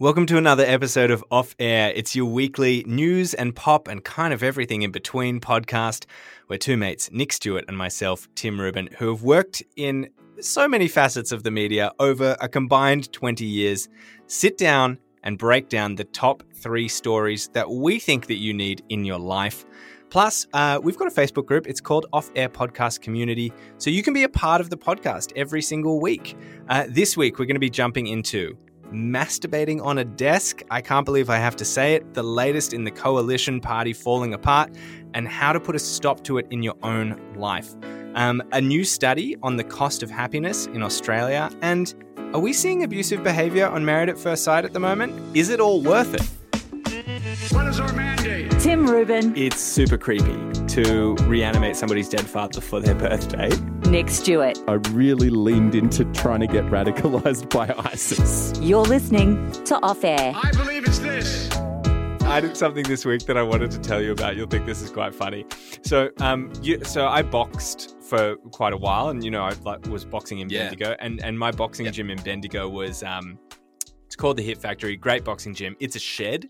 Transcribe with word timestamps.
Welcome 0.00 0.26
to 0.26 0.36
another 0.36 0.64
episode 0.64 1.12
of 1.12 1.22
Off 1.30 1.54
Air. 1.60 1.92
It's 1.94 2.16
your 2.16 2.26
weekly 2.26 2.82
news 2.84 3.32
and 3.32 3.54
pop 3.54 3.86
and 3.86 4.02
kind 4.02 4.34
of 4.34 4.42
everything 4.42 4.82
in 4.82 4.90
between 4.90 5.38
podcast. 5.38 6.06
We're 6.48 6.58
two 6.58 6.76
mates, 6.76 7.10
Nick 7.12 7.32
Stewart 7.32 7.64
and 7.68 7.78
myself, 7.78 8.26
Tim 8.34 8.60
Rubin, 8.60 8.88
who 8.98 9.08
have 9.10 9.22
worked 9.22 9.62
in 9.76 10.08
so 10.40 10.66
many 10.66 10.88
facets 10.88 11.30
of 11.30 11.44
the 11.44 11.52
media 11.52 11.92
over 12.00 12.36
a 12.40 12.48
combined 12.48 13.12
20 13.12 13.44
years, 13.44 13.88
sit 14.26 14.58
down 14.58 14.98
and 15.22 15.38
break 15.38 15.68
down 15.68 15.94
the 15.94 16.02
top 16.02 16.42
three 16.54 16.88
stories 16.88 17.46
that 17.52 17.70
we 17.70 18.00
think 18.00 18.26
that 18.26 18.38
you 18.38 18.52
need 18.52 18.82
in 18.88 19.04
your 19.04 19.20
life. 19.20 19.64
Plus, 20.10 20.48
uh, 20.54 20.80
we've 20.82 20.98
got 20.98 21.06
a 21.06 21.14
Facebook 21.14 21.46
group. 21.46 21.68
It's 21.68 21.80
called 21.80 22.06
Off 22.12 22.32
Air 22.34 22.48
Podcast 22.48 23.00
Community. 23.00 23.52
So 23.78 23.90
you 23.90 24.02
can 24.02 24.12
be 24.12 24.24
a 24.24 24.28
part 24.28 24.60
of 24.60 24.70
the 24.70 24.76
podcast 24.76 25.32
every 25.36 25.62
single 25.62 26.00
week. 26.00 26.36
Uh, 26.68 26.86
this 26.88 27.16
week, 27.16 27.38
we're 27.38 27.46
going 27.46 27.54
to 27.54 27.60
be 27.60 27.70
jumping 27.70 28.08
into 28.08 28.58
masturbating 28.94 29.84
on 29.84 29.98
a 29.98 30.04
desk. 30.04 30.62
I 30.70 30.80
can't 30.80 31.04
believe 31.04 31.28
I 31.28 31.36
have 31.36 31.56
to 31.56 31.64
say 31.64 31.94
it. 31.94 32.14
The 32.14 32.22
latest 32.22 32.72
in 32.72 32.84
the 32.84 32.90
coalition 32.90 33.60
party 33.60 33.92
falling 33.92 34.34
apart, 34.34 34.70
and 35.14 35.28
how 35.28 35.52
to 35.52 35.60
put 35.60 35.76
a 35.76 35.78
stop 35.78 36.22
to 36.24 36.38
it 36.38 36.46
in 36.50 36.62
your 36.62 36.76
own 36.82 37.20
life. 37.36 37.74
Um, 38.14 38.42
a 38.52 38.60
new 38.60 38.84
study 38.84 39.36
on 39.42 39.56
the 39.56 39.64
cost 39.64 40.02
of 40.02 40.10
happiness 40.10 40.66
in 40.66 40.82
Australia, 40.82 41.50
and 41.62 41.94
are 42.32 42.40
we 42.40 42.52
seeing 42.52 42.84
abusive 42.84 43.22
behaviour 43.22 43.66
on 43.66 43.84
Married 43.84 44.08
at 44.08 44.18
First 44.18 44.44
Sight 44.44 44.64
at 44.64 44.72
the 44.72 44.80
moment? 44.80 45.36
Is 45.36 45.50
it 45.50 45.60
all 45.60 45.82
worth 45.82 46.14
it? 46.14 46.22
What 47.52 47.66
is 47.66 47.80
our 47.80 47.92
mandate? 47.92 48.50
Tim 48.60 48.86
Rubin, 48.86 49.36
It's 49.36 49.60
super 49.60 49.98
creepy 49.98 50.53
to 50.68 51.14
reanimate 51.26 51.76
somebody's 51.76 52.08
dead 52.08 52.28
father 52.28 52.60
for 52.60 52.80
their 52.80 52.94
birthday. 52.94 53.48
Nick 53.90 54.08
Stewart. 54.08 54.58
I 54.66 54.74
really 54.92 55.30
leaned 55.30 55.74
into 55.74 56.04
trying 56.12 56.40
to 56.40 56.46
get 56.46 56.64
radicalized 56.66 57.50
by 57.50 57.72
ISIS. 57.92 58.52
You're 58.60 58.82
listening 58.84 59.50
to 59.64 59.76
Off 59.82 60.04
Air. 60.04 60.32
I 60.34 60.50
believe 60.52 60.84
it's 60.84 60.98
this. 60.98 61.50
I 62.22 62.40
did 62.40 62.56
something 62.56 62.84
this 62.84 63.04
week 63.04 63.26
that 63.26 63.36
I 63.36 63.42
wanted 63.42 63.70
to 63.72 63.78
tell 63.78 64.00
you 64.02 64.12
about. 64.12 64.34
You'll 64.36 64.46
think 64.48 64.64
this 64.66 64.80
is 64.80 64.90
quite 64.90 65.14
funny. 65.14 65.44
So, 65.82 66.10
um, 66.20 66.50
you, 66.62 66.82
so 66.84 67.06
I 67.06 67.22
boxed 67.22 67.96
for 68.00 68.36
quite 68.50 68.72
a 68.72 68.76
while, 68.78 69.08
and 69.10 69.22
you 69.22 69.30
know, 69.30 69.42
I 69.42 69.52
like 69.64 69.86
was 69.86 70.04
boxing 70.06 70.38
in 70.40 70.48
Yeah. 70.48 70.64
Bendigo, 70.70 70.96
and 71.00 71.22
and 71.22 71.38
my 71.38 71.50
boxing 71.50 71.84
Yep. 71.84 71.94
gym 71.94 72.10
in 72.10 72.20
Bendigo 72.22 72.68
was 72.68 73.02
um, 73.02 73.38
it's 74.06 74.16
called 74.16 74.38
the 74.38 74.42
Hit 74.42 74.56
Factory. 74.58 74.96
Great 74.96 75.22
boxing 75.22 75.54
gym. 75.54 75.76
It's 75.80 75.96
a 75.96 76.00
shed, 76.00 76.48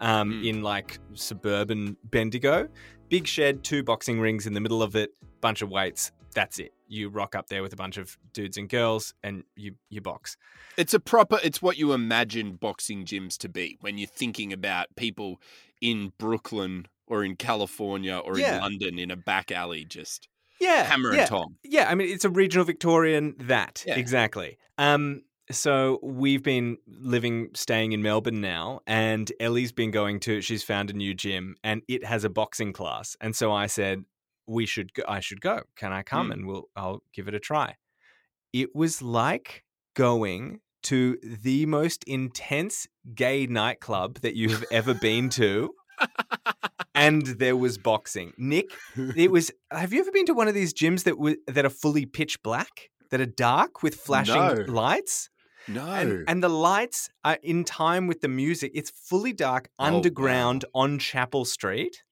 um, 0.00 0.30
Mm. 0.32 0.46
in 0.48 0.62
like 0.62 1.00
suburban 1.14 1.96
Bendigo. 2.04 2.68
Big 3.08 3.26
shed, 3.26 3.62
two 3.62 3.82
boxing 3.82 4.20
rings 4.20 4.46
in 4.46 4.54
the 4.54 4.60
middle 4.60 4.82
of 4.82 4.96
it, 4.96 5.10
bunch 5.40 5.62
of 5.62 5.70
weights. 5.70 6.10
That's 6.34 6.58
it. 6.58 6.72
You 6.88 7.08
rock 7.08 7.34
up 7.34 7.48
there 7.48 7.62
with 7.62 7.72
a 7.72 7.76
bunch 7.76 7.96
of 7.96 8.18
dudes 8.32 8.56
and 8.58 8.68
girls, 8.68 9.14
and 9.22 9.42
you 9.56 9.74
you 9.88 10.00
box. 10.00 10.36
It's 10.76 10.92
a 10.92 11.00
proper. 11.00 11.38
It's 11.42 11.62
what 11.62 11.78
you 11.78 11.92
imagine 11.92 12.56
boxing 12.56 13.04
gyms 13.04 13.38
to 13.38 13.48
be 13.48 13.78
when 13.80 13.96
you're 13.96 14.06
thinking 14.08 14.52
about 14.52 14.86
people 14.96 15.40
in 15.80 16.12
Brooklyn 16.18 16.86
or 17.06 17.24
in 17.24 17.36
California 17.36 18.18
or 18.18 18.38
Yeah. 18.38 18.56
in 18.56 18.62
London 18.62 18.98
in 18.98 19.10
a 19.10 19.16
back 19.16 19.50
alley, 19.50 19.84
just 19.84 20.28
Yeah, 20.60 20.82
hammer 20.84 21.12
yeah. 21.14 21.20
and 21.20 21.28
Tom. 21.28 21.56
Yeah, 21.64 21.88
I 21.88 21.94
mean 21.94 22.08
it's 22.08 22.24
a 22.24 22.30
regional 22.30 22.64
Victorian 22.66 23.34
that 23.38 23.84
Yeah. 23.86 23.96
exactly. 23.96 24.58
Um, 24.78 25.22
so 25.50 25.98
we've 26.02 26.42
been 26.42 26.78
living, 26.86 27.50
staying 27.54 27.92
in 27.92 28.02
Melbourne 28.02 28.40
now, 28.40 28.80
and 28.86 29.30
Ellie's 29.40 29.72
been 29.72 29.90
going 29.90 30.20
to. 30.20 30.40
She's 30.40 30.62
found 30.62 30.90
a 30.90 30.92
new 30.92 31.14
gym, 31.14 31.56
and 31.62 31.82
it 31.88 32.04
has 32.04 32.24
a 32.24 32.30
boxing 32.30 32.72
class. 32.72 33.16
And 33.20 33.34
so 33.36 33.52
I 33.52 33.66
said, 33.66 34.04
we 34.46 34.66
should. 34.66 34.92
Go, 34.94 35.02
I 35.08 35.20
should 35.20 35.40
go. 35.40 35.62
Can 35.76 35.92
I 35.92 36.02
come? 36.02 36.28
Mm. 36.28 36.32
And 36.32 36.46
we'll. 36.46 36.64
I'll 36.76 37.02
give 37.12 37.28
it 37.28 37.34
a 37.34 37.40
try. 37.40 37.76
It 38.52 38.74
was 38.74 39.02
like 39.02 39.64
going 39.94 40.60
to 40.84 41.18
the 41.22 41.66
most 41.66 42.04
intense 42.04 42.86
gay 43.14 43.46
nightclub 43.46 44.20
that 44.20 44.36
you 44.36 44.50
have 44.50 44.64
ever 44.70 44.94
been 44.94 45.28
to. 45.30 45.72
And 46.94 47.26
there 47.26 47.56
was 47.58 47.76
boxing. 47.76 48.32
Nick, 48.38 48.70
it 48.96 49.30
was. 49.30 49.50
Have 49.70 49.92
you 49.92 50.00
ever 50.00 50.10
been 50.10 50.24
to 50.26 50.32
one 50.32 50.48
of 50.48 50.54
these 50.54 50.72
gyms 50.72 51.04
that 51.04 51.10
w- 51.16 51.36
that 51.46 51.66
are 51.66 51.70
fully 51.70 52.06
pitch 52.06 52.42
black, 52.42 52.88
that 53.10 53.20
are 53.20 53.26
dark 53.26 53.82
with 53.82 53.96
flashing 53.96 54.34
No. 54.34 54.64
lights, 54.66 55.28
No, 55.68 55.86
and, 55.86 56.24
and 56.28 56.42
the 56.42 56.48
lights 56.48 57.10
are 57.24 57.38
in 57.42 57.64
time 57.64 58.06
with 58.06 58.20
the 58.20 58.28
music. 58.28 58.72
It's 58.74 58.90
fully 58.90 59.32
dark, 59.32 59.68
Oh, 59.78 59.84
underground 59.84 60.64
on 60.74 60.98
Chapel 60.98 61.44
Street, 61.44 62.02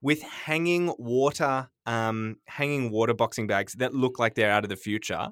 with 0.00 0.22
hanging 0.22 0.94
water, 0.98 1.68
um, 1.84 2.36
hanging 2.46 2.90
water 2.90 3.14
boxing 3.14 3.46
bags 3.46 3.74
that 3.74 3.94
look 3.94 4.18
like 4.18 4.34
they're 4.34 4.50
out 4.50 4.64
of 4.64 4.70
the 4.70 4.76
future. 4.76 5.28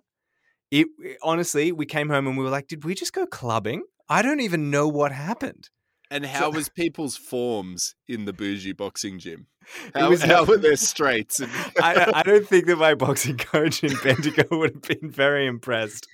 It 0.71 0.89
honestly, 1.23 1.73
we 1.73 1.87
came 1.87 2.09
home 2.09 2.27
and 2.27 2.37
we 2.37 2.45
were 2.45 2.51
like, 2.51 2.67
"Did 2.67 2.85
we 2.85 2.95
just 2.95 3.13
go 3.13 3.27
clubbing?" 3.27 3.85
I 4.09 4.23
don't 4.23 4.41
even 4.41 4.71
know 4.71 4.87
what 4.89 5.13
happened. 5.13 5.71
And 6.11 6.27
how 6.27 6.51
was 6.51 6.69
people's 6.69 7.17
forms 7.17 7.95
in 8.09 8.25
the 8.25 8.33
bougie 8.33 8.73
boxing 8.73 9.19
gym? 9.19 9.47
How, 9.95 10.11
was 10.11 10.23
how 10.23 10.45
were 10.45 10.59
their 10.59 10.77
straights? 10.77 11.41
And... 11.41 11.51
I, 11.83 12.13
I 12.17 12.23
don't 12.23 12.47
think 12.47 12.67
that 12.67 12.77
my 12.77 12.95
boxing 12.95 13.39
coach 13.39 13.83
in 13.83 13.93
Bendigo 14.03 14.45
would 14.59 14.75
have 14.75 15.01
been 15.01 15.11
very 15.11 15.47
impressed. 15.47 16.07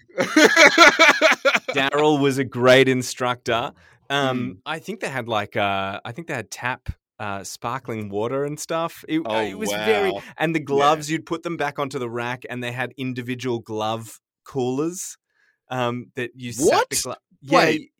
Daryl 1.71 2.21
was 2.21 2.39
a 2.39 2.45
great 2.45 2.89
instructor. 2.89 3.73
Um, 4.09 4.59
I 4.67 4.79
think 4.79 5.01
they 5.01 5.09
had 5.09 5.29
like 5.29 5.57
uh, 5.57 6.01
I 6.05 6.13
think 6.13 6.29
they 6.29 6.35
had 6.35 6.51
tap 6.51 6.91
uh, 7.21 7.45
sparkling 7.45 8.09
water 8.09 8.45
and 8.45 8.59
stuff. 8.59 9.05
It, 9.09 9.23
Oh, 9.25 9.41
it 9.41 9.59
was 9.59 9.71
very 9.71 10.11
wow. 10.11 10.23
and 10.39 10.55
the 10.55 10.61
gloves 10.61 11.11
you'd 11.11 11.27
put 11.27 11.43
them 11.43 11.57
back 11.57 11.79
onto 11.79 11.99
the 11.99 12.09
rack, 12.09 12.45
and 12.49 12.63
they 12.63 12.73
had 12.73 12.93
individual 12.97 13.61
glove 13.61 14.21
coolers 14.45 15.17
um, 15.69 16.07
that 16.17 16.31
you 16.35 16.53
What? 16.59 16.89
glo- 17.03 17.15
yeah, 17.43 17.59
Wait. 17.59 17.91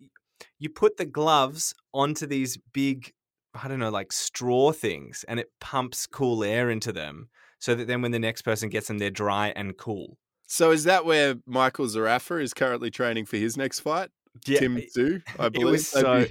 You 0.61 0.69
put 0.69 0.97
the 0.99 1.07
gloves 1.07 1.75
onto 1.93 2.27
these 2.27 2.57
big 2.73 3.13
I 3.61 3.67
don't 3.67 3.81
know 3.81 3.91
like 3.91 4.13
straw 4.13 4.71
things, 4.71 5.25
and 5.27 5.41
it 5.41 5.49
pumps 5.61 6.07
cool 6.07 6.45
air 6.45 6.71
into 6.71 6.93
them, 6.93 7.29
so 7.59 7.75
that 7.75 7.89
then 7.89 8.01
when 8.01 8.13
the 8.13 8.21
next 8.21 8.43
person 8.43 8.69
gets 8.69 8.87
them, 8.87 8.99
they're 8.99 9.11
dry 9.11 9.53
and 9.57 9.77
cool. 9.77 10.19
so 10.47 10.71
is 10.71 10.85
that 10.85 11.05
where 11.05 11.35
Michael 11.47 11.87
Zerafa 11.87 12.41
is 12.41 12.55
currently 12.55 12.91
training 12.93 13.27
for 13.27 13.39
his 13.39 13.57
next 13.57 13.81
fight? 13.81 14.11
Yeah, 14.47 14.61
Tim 14.61 14.77
Tszyu, 14.77 15.23
I 15.39 15.47
it 15.47 15.53
believe. 15.55 15.67
was 15.73 15.89
so 15.89 16.27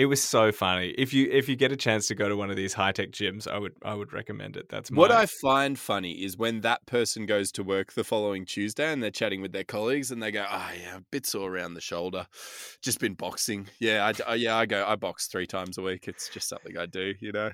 it 0.00 0.06
was 0.06 0.22
so 0.22 0.50
funny. 0.50 0.94
If 0.96 1.12
you 1.12 1.28
if 1.30 1.46
you 1.46 1.56
get 1.56 1.72
a 1.72 1.76
chance 1.76 2.08
to 2.08 2.14
go 2.14 2.26
to 2.26 2.34
one 2.34 2.48
of 2.48 2.56
these 2.56 2.72
high 2.72 2.90
tech 2.90 3.10
gyms, 3.10 3.46
I 3.46 3.58
would 3.58 3.74
I 3.82 3.92
would 3.92 4.14
recommend 4.14 4.56
it. 4.56 4.70
That's 4.70 4.90
What 4.90 5.12
I 5.12 5.26
find 5.26 5.78
funny 5.78 6.24
is 6.24 6.38
when 6.38 6.62
that 6.62 6.86
person 6.86 7.26
goes 7.26 7.52
to 7.52 7.62
work 7.62 7.92
the 7.92 8.02
following 8.02 8.46
Tuesday 8.46 8.90
and 8.90 9.02
they're 9.02 9.10
chatting 9.10 9.42
with 9.42 9.52
their 9.52 9.64
colleagues 9.64 10.10
and 10.10 10.22
they 10.22 10.30
go, 10.30 10.46
"Oh 10.50 10.70
yeah, 10.74 10.96
a 10.96 11.00
bit 11.10 11.26
sore 11.26 11.54
around 11.54 11.74
the 11.74 11.82
shoulder, 11.82 12.26
just 12.80 12.98
been 12.98 13.12
boxing. 13.12 13.68
Yeah, 13.78 14.10
I, 14.26 14.34
yeah, 14.36 14.56
I 14.56 14.64
go, 14.64 14.86
I 14.86 14.96
box 14.96 15.26
three 15.26 15.46
times 15.46 15.76
a 15.76 15.82
week. 15.82 16.08
It's 16.08 16.30
just 16.30 16.48
something 16.48 16.78
I 16.78 16.86
do, 16.86 17.12
you 17.20 17.32
know." 17.32 17.50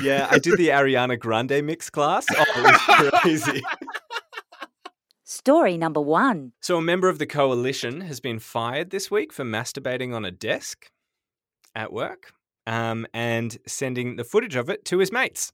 yeah, 0.00 0.28
I 0.30 0.38
did 0.38 0.56
the 0.56 0.68
Ariana 0.68 1.18
Grande 1.18 1.62
mix 1.62 1.90
class. 1.90 2.24
Oh, 2.34 2.44
it 2.56 3.02
was 3.02 3.10
crazy. 3.20 3.62
Story 5.24 5.76
number 5.76 6.00
one. 6.00 6.52
So, 6.60 6.78
a 6.78 6.82
member 6.82 7.10
of 7.10 7.18
the 7.18 7.26
coalition 7.26 8.00
has 8.02 8.18
been 8.18 8.38
fired 8.38 8.88
this 8.88 9.10
week 9.10 9.30
for 9.30 9.44
masturbating 9.44 10.14
on 10.14 10.24
a 10.24 10.30
desk 10.30 10.90
at 11.74 11.92
work 11.92 12.32
um, 12.66 13.06
and 13.12 13.58
sending 13.66 14.16
the 14.16 14.24
footage 14.24 14.56
of 14.56 14.68
it 14.68 14.84
to 14.86 14.98
his 14.98 15.12
mates. 15.12 15.52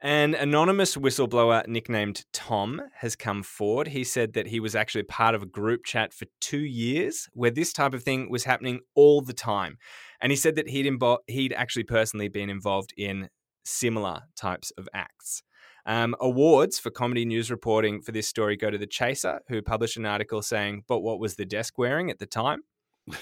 An 0.00 0.34
anonymous 0.34 0.96
whistleblower 0.96 1.66
nicknamed 1.66 2.26
Tom 2.32 2.82
has 2.96 3.16
come 3.16 3.42
forward. 3.42 3.88
He 3.88 4.04
said 4.04 4.34
that 4.34 4.48
he 4.48 4.60
was 4.60 4.74
actually 4.74 5.04
part 5.04 5.34
of 5.34 5.42
a 5.42 5.46
group 5.46 5.84
chat 5.84 6.12
for 6.12 6.26
two 6.42 6.58
years 6.58 7.28
where 7.32 7.50
this 7.50 7.72
type 7.72 7.94
of 7.94 8.02
thing 8.02 8.28
was 8.28 8.44
happening 8.44 8.80
all 8.94 9.22
the 9.22 9.32
time. 9.32 9.78
And 10.20 10.30
he 10.30 10.36
said 10.36 10.56
that 10.56 10.68
he'd, 10.68 10.84
imbo- 10.84 11.20
he'd 11.26 11.54
actually 11.54 11.84
personally 11.84 12.28
been 12.28 12.50
involved 12.50 12.92
in 12.98 13.30
similar 13.64 14.24
types 14.36 14.72
of 14.72 14.90
acts. 14.92 15.42
Um, 15.86 16.14
awards 16.20 16.78
for 16.78 16.90
comedy 16.90 17.24
news 17.24 17.50
reporting 17.50 18.02
for 18.02 18.12
this 18.12 18.28
story 18.28 18.56
go 18.56 18.70
to 18.70 18.78
The 18.78 18.86
Chaser, 18.86 19.40
who 19.48 19.62
published 19.62 19.96
an 19.96 20.06
article 20.06 20.42
saying, 20.42 20.84
But 20.86 21.00
what 21.00 21.18
was 21.18 21.36
the 21.36 21.46
desk 21.46 21.78
wearing 21.78 22.10
at 22.10 22.18
the 22.18 22.26
time? 22.26 22.62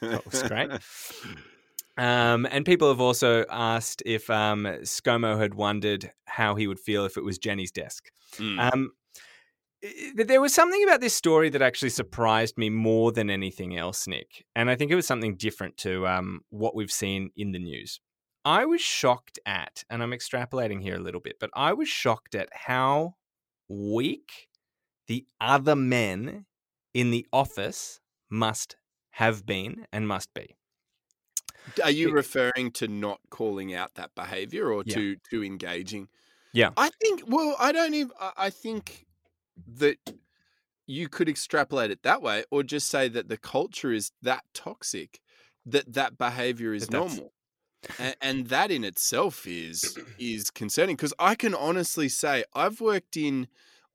That 0.00 0.24
was 0.30 0.42
great. 0.44 0.70
Um, 1.96 2.46
and 2.50 2.64
people 2.64 2.88
have 2.88 3.00
also 3.00 3.44
asked 3.50 4.02
if 4.04 4.28
um, 4.28 4.64
ScoMo 4.82 5.38
had 5.38 5.54
wondered 5.54 6.10
how 6.26 6.54
he 6.54 6.66
would 6.66 6.80
feel 6.80 7.04
if 7.04 7.16
it 7.16 7.24
was 7.24 7.38
Jenny's 7.38 7.70
desk. 7.70 8.10
Mm. 8.36 8.72
Um, 8.72 8.90
there 10.16 10.40
was 10.40 10.54
something 10.54 10.82
about 10.82 11.00
this 11.00 11.14
story 11.14 11.50
that 11.50 11.62
actually 11.62 11.90
surprised 11.90 12.56
me 12.56 12.70
more 12.70 13.12
than 13.12 13.30
anything 13.30 13.76
else, 13.76 14.06
Nick. 14.06 14.44
And 14.56 14.70
I 14.70 14.76
think 14.76 14.90
it 14.90 14.96
was 14.96 15.06
something 15.06 15.36
different 15.36 15.76
to 15.78 16.06
um, 16.06 16.40
what 16.50 16.74
we've 16.74 16.90
seen 16.90 17.30
in 17.36 17.52
the 17.52 17.58
news. 17.58 18.00
I 18.44 18.66
was 18.66 18.80
shocked 18.80 19.38
at, 19.46 19.84
and 19.88 20.02
I'm 20.02 20.10
extrapolating 20.10 20.82
here 20.82 20.96
a 20.96 21.00
little 21.00 21.20
bit, 21.20 21.36
but 21.38 21.50
I 21.54 21.72
was 21.72 21.88
shocked 21.88 22.34
at 22.34 22.48
how 22.52 23.14
weak 23.68 24.48
the 25.06 25.26
other 25.40 25.76
men 25.76 26.46
in 26.92 27.10
the 27.10 27.26
office 27.32 28.00
must 28.30 28.76
have 29.12 29.46
been 29.46 29.86
and 29.92 30.08
must 30.08 30.32
be. 30.34 30.56
Are 31.82 31.90
you 31.90 32.10
referring 32.10 32.72
to 32.72 32.88
not 32.88 33.20
calling 33.30 33.74
out 33.74 33.94
that 33.94 34.14
behavior 34.14 34.70
or 34.72 34.84
Yeah. 34.84 34.94
to 34.94 35.16
to 35.30 35.44
engaging? 35.44 36.08
Yeah. 36.52 36.74
I 36.76 36.90
think. 37.02 37.24
Well, 37.26 37.56
I 37.58 37.72
don't 37.72 37.94
even. 37.94 38.12
I 38.20 38.50
think 38.50 39.06
that 39.66 39.98
you 40.86 41.08
could 41.08 41.28
extrapolate 41.28 41.90
it 41.90 42.02
that 42.04 42.22
way, 42.22 42.44
or 42.50 42.62
just 42.62 42.88
say 42.88 43.08
that 43.08 43.28
the 43.28 43.38
culture 43.38 43.92
is 43.92 44.12
that 44.22 44.44
toxic 44.54 45.20
that 45.66 45.92
that 45.94 46.18
behavior 46.18 46.74
is 46.74 46.90
That 46.90 46.90
normal. 46.90 47.34
And, 47.98 48.16
and 48.20 48.46
that 48.48 48.70
in 48.70 48.84
itself 48.84 49.46
is 49.46 49.98
is 50.18 50.50
concerning 50.50 50.96
because 50.96 51.14
I 51.18 51.34
can 51.34 51.54
honestly 51.54 52.08
say 52.08 52.44
I've 52.54 52.80
worked 52.80 53.16
in 53.16 53.48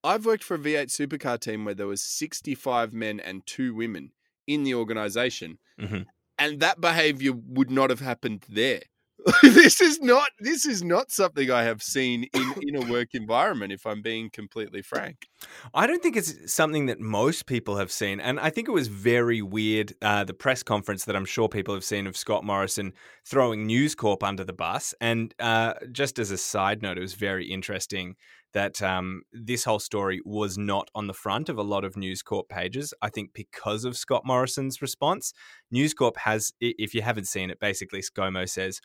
I've 0.04 0.26
worked 0.26 0.44
for 0.44 0.56
a 0.56 0.60
V8 0.60 0.90
supercar 0.90 1.40
team 1.40 1.66
where 1.66 1.74
there 1.76 1.88
was 1.88 2.02
65 2.04 2.94
men 2.94 3.20
and 3.20 3.46
two 3.46 3.74
women 3.76 4.14
in 4.48 4.64
the 4.64 4.74
organization 4.76 5.60
Mhm. 5.78 6.10
And 6.40 6.60
that 6.62 6.82
behavior 6.82 7.34
would 7.34 7.70
not 7.70 7.90
have 7.90 8.00
happened 8.00 8.46
there. 8.50 8.82
this 9.44 9.82
is 9.82 10.00
not 10.00 10.30
this 10.40 10.66
is 10.66 10.82
not 10.82 11.12
something 11.12 11.52
I 11.52 11.64
have 11.64 11.84
seen 11.84 12.26
in 12.34 12.54
in 12.62 12.76
a 12.76 12.92
work 12.92 13.10
environment 13.14 13.74
if 13.74 13.86
I'm 13.86 14.02
being 14.02 14.30
completely 14.30 14.82
frank. 14.82 15.28
I 15.74 15.88
don't 15.88 16.02
think 16.02 16.16
it's 16.16 16.54
something 16.54 16.86
that 16.86 17.00
most 17.00 17.46
people 17.46 17.78
have 17.78 17.92
seen. 17.92 18.20
And 18.20 18.40
I 18.40 18.50
think 18.50 18.68
it 18.68 18.72
was 18.72 18.88
very 18.88 19.42
weird, 19.42 19.94
uh, 20.02 20.24
the 20.24 20.34
press 20.34 20.64
conference 20.64 21.06
that 21.06 21.16
I'm 21.16 21.26
sure 21.26 21.50
people 21.50 21.74
have 21.74 21.84
seen 21.84 22.08
of 22.08 22.16
Scott 22.16 22.44
Morrison 22.44 22.94
throwing 23.26 23.66
News 23.66 23.96
Corp 23.96 24.24
under 24.24 24.44
the 24.44 24.54
bus. 24.54 24.94
And 25.02 25.34
uh, 25.40 25.74
just 25.92 26.20
as 26.20 26.32
a 26.32 26.38
side 26.38 26.82
note, 26.82 26.98
it 26.98 27.02
was 27.02 27.14
very 27.14 27.46
interesting 27.46 28.16
that 28.54 28.82
um, 28.82 29.22
this 29.32 29.64
whole 29.64 29.80
story 29.80 30.22
was 30.26 30.58
not 30.58 30.90
on 30.96 31.08
the 31.08 31.14
front 31.14 31.50
of 31.50 31.58
a 31.58 31.64
lot 31.64 31.84
of 31.86 31.96
News 31.96 32.22
Corp 32.22 32.50
pages. 32.50 32.94
I 33.02 33.10
think 33.10 33.34
because 33.34 33.86
of 33.86 33.96
Scott 33.98 34.24
Morrison's 34.26 34.82
response. 34.82 35.34
News 35.72 35.94
Corp 35.94 36.18
has, 36.18 36.52
if 36.60 36.94
you 36.94 37.02
haven't 37.02 37.28
seen 37.28 37.50
it, 37.50 37.60
basically 37.60 38.02
ScoMo 38.02 38.50
says, 38.50 38.82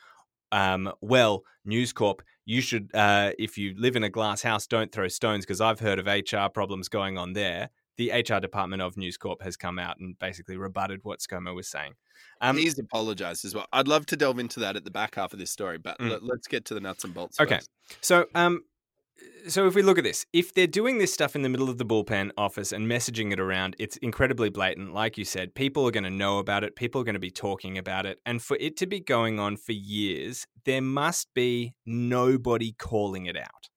um, 0.53 0.93
well, 1.01 1.43
News 1.65 1.93
Corp, 1.93 2.23
you 2.45 2.61
should, 2.61 2.95
uh, 2.95 3.33
if 3.39 3.57
you 3.59 3.75
live 3.77 3.97
in 3.97 4.05
a 4.05 4.11
glass 4.11 4.43
house, 4.43 4.67
don't 4.67 4.93
throw 4.93 5.09
stones 5.09 5.45
because 5.45 5.61
I've 5.61 5.81
heard 5.81 5.99
of 5.99 6.07
HR 6.07 6.49
problems 6.53 6.89
going 6.89 7.19
on 7.19 7.33
there. 7.33 7.71
The 7.97 8.11
HR 8.11 8.41
department 8.41 8.83
of 8.83 8.97
News 8.97 9.17
Corp 9.17 9.43
has 9.43 9.57
come 9.57 9.79
out 9.79 9.99
and 10.01 10.19
basically 10.19 10.57
rebutted 10.57 11.01
what 11.05 11.21
ScoMo 11.21 11.55
was 11.55 11.69
saying. 11.69 11.95
Um, 12.41 12.57
He's 12.57 12.79
apologized 12.79 13.45
as 13.45 13.55
well. 13.55 13.67
I'd 13.73 13.89
love 13.89 14.05
to 14.07 14.17
delve 14.17 14.39
into 14.41 14.61
that 14.61 14.77
at 14.77 14.85
the 14.85 14.91
back 14.91 15.15
half 15.15 15.33
of 15.33 15.39
this 15.39 15.51
story, 15.51 15.79
but 15.79 15.99
Mm. 15.99 16.11
let, 16.11 16.23
us 16.23 16.47
get 16.49 16.65
to 16.67 16.75
the 16.75 16.81
nuts 16.81 17.05
and 17.05 17.15
bolts. 17.15 17.41
Okay. 17.41 17.57
first. 17.57 17.71
So, 18.01 18.27
um, 18.35 18.63
so 19.49 19.67
if 19.67 19.75
we 19.75 19.83
look 19.83 19.99
at 19.99 20.05
this, 20.05 20.27
if 20.33 20.55
they're 20.55 20.67
doing 20.67 20.99
this 20.99 21.13
stuff 21.13 21.37
in 21.37 21.43
the 21.43 21.49
middle 21.49 21.69
of 21.69 21.79
the 21.79 21.85
bullpen 21.85 22.31
office 22.37 22.73
and 22.73 22.91
messaging 22.91 23.33
it 23.33 23.41
around, 23.41 23.77
it's 23.79 23.97
incredibly 23.99 24.49
blatant. 24.49 24.93
Like 24.93 25.19
you 25.19 25.25
said, 25.25 25.55
people 25.55 25.87
are 25.87 25.91
going 25.91 26.05
to 26.05 26.11
know 26.11 26.39
about 26.39 26.65
it. 26.65 26.77
People 26.77 27.01
are 27.01 27.05
going 27.05 27.15
to 27.15 27.21
be 27.21 27.31
talking 27.31 27.79
about 27.79 28.07
it, 28.07 28.21
and 28.25 28.43
for 28.43 28.57
it 28.59 28.77
to 28.79 28.87
be 28.87 29.01
going 29.01 29.39
on 29.39 29.57
for 29.57 29.73
years, 29.73 30.47
there 30.65 30.83
must 30.83 31.33
be 31.35 31.75
nobody 31.85 32.73
calling 32.73 33.27
it 33.27 33.37
out. 33.37 33.69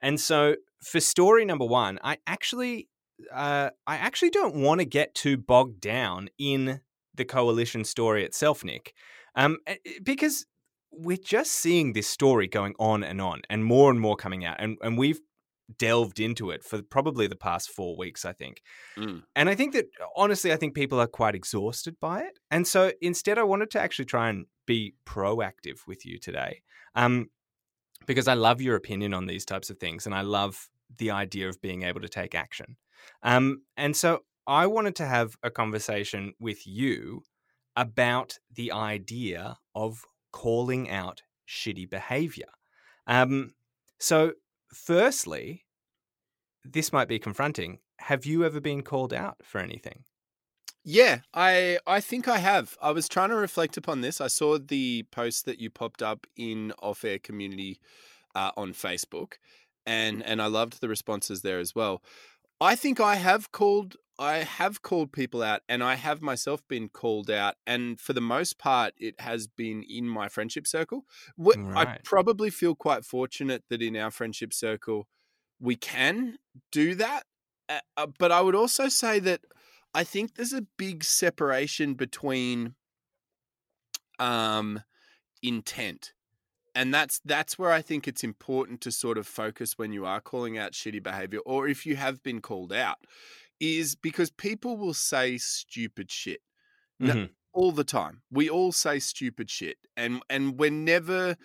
And 0.00 0.20
so, 0.20 0.56
for 0.82 1.00
story 1.00 1.44
number 1.44 1.66
one, 1.66 1.98
I 2.02 2.18
actually, 2.26 2.88
uh, 3.32 3.70
I 3.86 3.96
actually 3.96 4.30
don't 4.30 4.56
want 4.56 4.80
to 4.80 4.84
get 4.84 5.14
too 5.14 5.36
bogged 5.36 5.80
down 5.80 6.28
in 6.38 6.80
the 7.14 7.24
coalition 7.24 7.84
story 7.84 8.24
itself, 8.24 8.64
Nick, 8.64 8.94
um, 9.34 9.58
eh, 9.66 9.76
because 10.02 10.46
we're 10.92 11.16
just 11.16 11.52
seeing 11.52 11.92
this 11.92 12.08
story 12.08 12.46
going 12.46 12.74
on 12.78 13.02
and 13.04 13.20
on 13.20 13.42
and 13.48 13.64
more 13.64 13.90
and 13.90 14.00
more 14.00 14.16
coming 14.16 14.44
out 14.44 14.56
and, 14.58 14.76
and 14.82 14.98
we've 14.98 15.20
delved 15.78 16.18
into 16.18 16.50
it 16.50 16.64
for 16.64 16.82
probably 16.82 17.26
the 17.26 17.36
past 17.36 17.70
four 17.70 17.96
weeks 17.96 18.24
i 18.24 18.32
think. 18.32 18.62
Mm. 18.96 19.22
and 19.36 19.48
i 19.48 19.54
think 19.54 19.72
that 19.72 19.86
honestly 20.16 20.52
i 20.52 20.56
think 20.56 20.74
people 20.74 21.00
are 21.00 21.06
quite 21.06 21.34
exhausted 21.34 21.96
by 22.00 22.22
it. 22.22 22.38
And 22.50 22.66
so 22.66 22.92
instead 23.00 23.38
i 23.38 23.44
wanted 23.44 23.70
to 23.72 23.80
actually 23.80 24.06
try 24.06 24.28
and 24.28 24.46
be 24.66 24.94
proactive 25.06 25.86
with 25.86 26.04
you 26.04 26.18
today 26.18 26.62
um, 26.94 27.30
because 28.06 28.26
i 28.26 28.34
love 28.34 28.60
your 28.60 28.76
opinion 28.76 29.14
on 29.14 29.26
these 29.26 29.44
types 29.44 29.70
of 29.70 29.78
things 29.78 30.06
and 30.06 30.14
i 30.14 30.22
love 30.22 30.68
the 30.98 31.12
idea 31.12 31.48
of 31.48 31.60
being 31.60 31.84
able 31.84 32.00
to 32.00 32.08
take 32.08 32.34
action. 32.34 32.76
Um, 33.22 33.62
and 33.76 33.96
so 33.96 34.20
i 34.46 34.66
wanted 34.66 34.96
to 34.96 35.06
have 35.06 35.36
a 35.42 35.50
conversation 35.50 36.34
with 36.40 36.66
you 36.66 37.22
about 37.76 38.38
the 38.52 38.72
idea 38.72 39.56
of 39.74 40.02
calling 40.32 40.88
out 40.90 41.22
shitty 41.48 41.88
behavior. 41.88 42.48
Um, 43.06 43.54
so, 43.98 44.32
firstly, 44.72 45.64
this 46.64 46.92
might 46.92 47.08
be 47.08 47.18
confronting. 47.18 47.78
Have 47.98 48.24
you 48.24 48.44
ever 48.44 48.60
been 48.60 48.82
called 48.82 49.12
out 49.12 49.38
for 49.42 49.58
anything? 49.58 50.04
Yeah, 50.82 51.20
I 51.34 51.78
I 51.86 52.00
think 52.00 52.26
I 52.26 52.38
have. 52.38 52.76
I 52.80 52.90
was 52.92 53.08
trying 53.08 53.28
to 53.30 53.36
reflect 53.36 53.76
upon 53.76 54.00
this. 54.00 54.20
I 54.20 54.28
saw 54.28 54.58
the 54.58 55.04
post 55.10 55.44
that 55.44 55.60
you 55.60 55.68
popped 55.70 56.02
up 56.02 56.26
in 56.36 56.72
off 56.82 57.04
air 57.04 57.18
community 57.18 57.80
uh, 58.34 58.52
on 58.56 58.72
Facebook, 58.72 59.34
and 59.84 60.22
and 60.22 60.40
I 60.40 60.46
loved 60.46 60.80
the 60.80 60.88
responses 60.88 61.42
there 61.42 61.58
as 61.58 61.74
well. 61.74 62.02
I 62.60 62.76
think 62.76 63.00
I 63.00 63.16
have 63.16 63.52
called 63.52 63.96
I 64.20 64.38
have 64.44 64.82
called 64.82 65.12
people 65.12 65.42
out, 65.42 65.62
and 65.68 65.82
I 65.82 65.96
have 65.96 66.22
myself 66.22 66.62
been 66.68 66.90
called 66.90 67.30
out, 67.30 67.56
and 67.66 67.98
for 68.00 68.12
the 68.12 68.20
most 68.20 68.58
part, 68.58 68.94
it 68.98 69.20
has 69.20 69.48
been 69.48 69.82
in 69.82 70.06
my 70.08 70.28
friendship 70.28 70.66
circle. 70.66 71.06
What 71.36 71.60
I 71.74 71.86
probably 72.04 72.50
feel 72.50 72.74
quite 72.76 73.04
fortunate 73.04 73.64
that 73.70 73.82
in 73.82 73.96
our 73.96 74.10
friendship 74.10 74.52
circle 74.52 75.08
we 75.60 75.76
can 75.76 76.38
do 76.72 76.94
that, 76.96 77.24
uh, 77.68 77.80
uh, 77.96 78.06
but 78.18 78.32
I 78.32 78.40
would 78.42 78.54
also 78.54 78.88
say 78.88 79.20
that. 79.20 79.42
I 79.92 80.04
think 80.04 80.34
there's 80.36 80.52
a 80.52 80.66
big 80.78 81.02
separation 81.02 81.94
between 81.94 82.76
um 84.18 84.82
intent. 85.42 86.12
And 86.74 86.94
that's 86.94 87.20
that's 87.24 87.58
where 87.58 87.72
I 87.72 87.82
think 87.82 88.08
it's 88.08 88.24
important 88.24 88.80
to 88.82 88.92
sort 88.92 89.18
of 89.18 89.26
focus 89.26 89.78
when 89.78 89.92
you 89.92 90.06
are 90.06 90.20
calling 90.20 90.58
out 90.58 90.72
shitty 90.72 91.02
behavior 91.02 91.40
or 91.46 91.68
if 91.68 91.86
you 91.86 91.96
have 91.96 92.22
been 92.22 92.40
called 92.40 92.72
out 92.72 92.98
is 93.60 93.94
because 93.96 94.30
people 94.30 94.76
will 94.76 94.94
say 94.94 95.38
stupid 95.38 96.10
shit 96.10 96.40
Mhm. 97.00 97.30
all 97.52 97.72
the 97.72 97.84
time. 97.84 98.22
We 98.30 98.48
all 98.50 98.72
say 98.72 98.98
stupid 99.00 99.50
shit 99.50 99.78
and 99.96 100.22
and 100.30 100.58
we're 100.58 100.70
never 100.70 101.36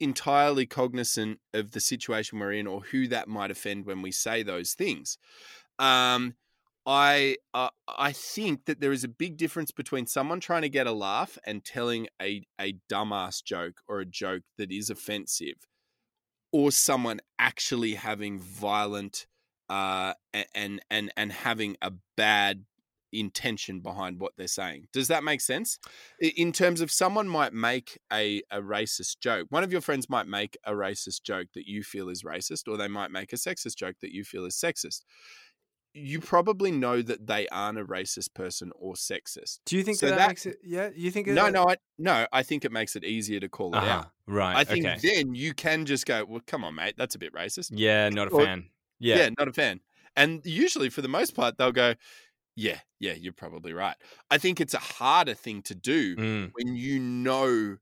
entirely 0.00 0.66
cognizant 0.66 1.40
of 1.54 1.72
the 1.72 1.80
situation 1.80 2.38
we're 2.38 2.52
in 2.52 2.66
or 2.66 2.82
who 2.82 3.08
that 3.08 3.28
might 3.28 3.50
offend 3.50 3.86
when 3.86 4.02
we 4.02 4.12
say 4.12 4.42
those 4.42 4.74
things. 4.74 5.18
Um 5.78 6.36
I 6.86 7.38
uh, 7.54 7.70
I 7.88 8.12
think 8.12 8.66
that 8.66 8.80
there 8.80 8.92
is 8.92 9.04
a 9.04 9.08
big 9.08 9.36
difference 9.38 9.72
between 9.72 10.06
someone 10.06 10.40
trying 10.40 10.62
to 10.62 10.68
get 10.68 10.86
a 10.86 10.92
laugh 10.92 11.38
and 11.46 11.64
telling 11.64 12.08
a 12.22 12.44
a 12.60 12.74
dumbass 12.90 13.42
joke 13.44 13.82
or 13.88 14.00
a 14.00 14.06
joke 14.06 14.44
that 14.58 14.72
is 14.72 14.90
offensive, 14.90 15.66
or 16.52 16.70
someone 16.72 17.20
actually 17.38 17.94
having 17.94 18.38
violent 18.38 19.26
uh, 19.68 20.14
and 20.54 20.80
and 20.90 21.12
and 21.16 21.32
having 21.32 21.76
a 21.82 21.92
bad 22.16 22.64
intention 23.12 23.80
behind 23.80 24.18
what 24.20 24.32
they're 24.36 24.46
saying. 24.48 24.88
Does 24.92 25.08
that 25.08 25.24
make 25.24 25.40
sense? 25.40 25.78
In 26.20 26.52
terms 26.52 26.80
of 26.80 26.90
someone 26.90 27.28
might 27.28 27.52
make 27.54 27.98
a, 28.12 28.42
a 28.50 28.60
racist 28.60 29.20
joke. 29.20 29.46
One 29.48 29.64
of 29.64 29.72
your 29.72 29.80
friends 29.80 30.10
might 30.10 30.26
make 30.26 30.58
a 30.64 30.72
racist 30.72 31.22
joke 31.22 31.46
that 31.54 31.66
you 31.66 31.82
feel 31.82 32.08
is 32.10 32.24
racist, 32.24 32.68
or 32.68 32.76
they 32.76 32.88
might 32.88 33.10
make 33.10 33.32
a 33.32 33.36
sexist 33.36 33.76
joke 33.76 33.96
that 34.02 34.12
you 34.12 34.22
feel 34.24 34.44
is 34.44 34.54
sexist. 34.56 35.02
You 35.94 36.20
probably 36.20 36.70
know 36.72 37.00
that 37.00 37.26
they 37.26 37.48
aren't 37.48 37.78
a 37.78 37.84
racist 37.84 38.34
person 38.34 38.70
or 38.78 38.94
sexist. 38.94 39.60
Do 39.64 39.78
you 39.78 39.82
think 39.82 39.96
So 39.96 40.10
that, 40.10 40.18
that- 40.18 40.28
makes 40.28 40.44
it? 40.44 40.58
Yeah, 40.62 40.90
you 40.94 41.10
think? 41.10 41.28
No, 41.28 41.46
it, 41.46 41.52
no, 41.52 41.64
I 41.66 41.76
no. 41.96 42.26
I 42.32 42.42
think 42.42 42.66
it 42.66 42.72
makes 42.72 42.96
it 42.96 43.04
easier 43.04 43.40
to 43.40 43.48
call 43.48 43.72
it 43.74 43.78
Uh-huh. 43.78 43.88
out. 43.88 44.06
Right. 44.26 44.56
I 44.56 44.64
think 44.64 44.84
okay. 44.84 44.98
then 45.02 45.34
you 45.34 45.54
can 45.54 45.86
just 45.86 46.04
go, 46.04 46.26
"Well, 46.28 46.42
come 46.46 46.64
on, 46.64 46.74
mate, 46.74 46.96
that's 46.98 47.14
a 47.14 47.18
bit 47.18 47.32
racist." 47.32 47.70
Yeah, 47.72 48.10
not 48.10 48.28
a 48.28 48.30
Or- 48.32 48.44
fan. 48.44 48.68
Yeah. 48.98 49.16
yeah, 49.16 49.30
not 49.38 49.48
a 49.48 49.52
fan. 49.52 49.80
And 50.16 50.44
usually, 50.46 50.88
for 50.90 51.02
the 51.02 51.08
most 51.08 51.34
part, 51.34 51.58
they'll 51.58 51.72
go, 51.72 51.94
"Yeah, 52.56 52.80
yeah, 53.00 53.14
you're 53.14 53.32
probably 53.34 53.72
right." 53.74 53.96
I 54.30 54.38
think 54.38 54.60
it's 54.60 54.74
a 54.74 54.78
harder 54.78 55.34
thing 55.34 55.62
to 55.64 55.74
do 55.74 56.16
Mm, 56.16 56.52
when 56.52 56.76
you 56.76 57.00
know 57.00 57.78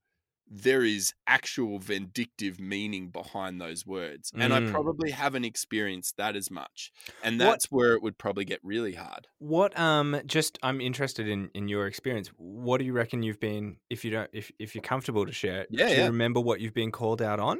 there 0.48 0.84
is 0.84 1.14
actual 1.26 1.78
vindictive 1.78 2.60
meaning 2.60 3.10
behind 3.10 3.60
those 3.60 3.86
words. 3.86 4.32
And 4.38 4.52
I 4.54 4.60
Mm. 4.60 4.66
probably 4.66 5.10
haven't 5.12 5.44
experienced 5.46 6.16
that 6.18 6.36
as 6.36 6.50
much. 6.50 6.92
And 7.22 7.40
What- 7.40 7.40
that's 7.40 7.66
where 7.70 7.94
it 7.94 8.02
would 8.02 8.18
probably 8.18 8.44
get 8.44 8.60
really 8.64 8.94
hard. 8.94 9.28
What 9.38 9.78
um 9.78 10.20
just 10.26 10.58
I'm 10.62 10.80
interested 10.80 11.28
in 11.28 11.50
in 11.54 11.68
your 11.68 11.86
experience. 11.86 12.28
What 12.36 12.78
do 12.78 12.84
you 12.84 12.92
reckon 12.92 13.22
you've 13.22 13.40
been 13.40 13.78
if 13.90 14.04
you 14.04 14.10
don't 14.10 14.30
if 14.32 14.50
if 14.58 14.74
you're 14.74 14.82
comfortable 14.82 15.26
to 15.26 15.32
share 15.32 15.62
it? 15.62 15.70
Yeah, 15.70 15.88
do 15.88 15.96
you 16.00 16.04
yeah. 16.04 16.06
remember 16.06 16.40
what 16.40 16.60
you've 16.60 16.74
been 16.74 16.92
called 16.92 17.20
out 17.20 17.40
on? 17.40 17.58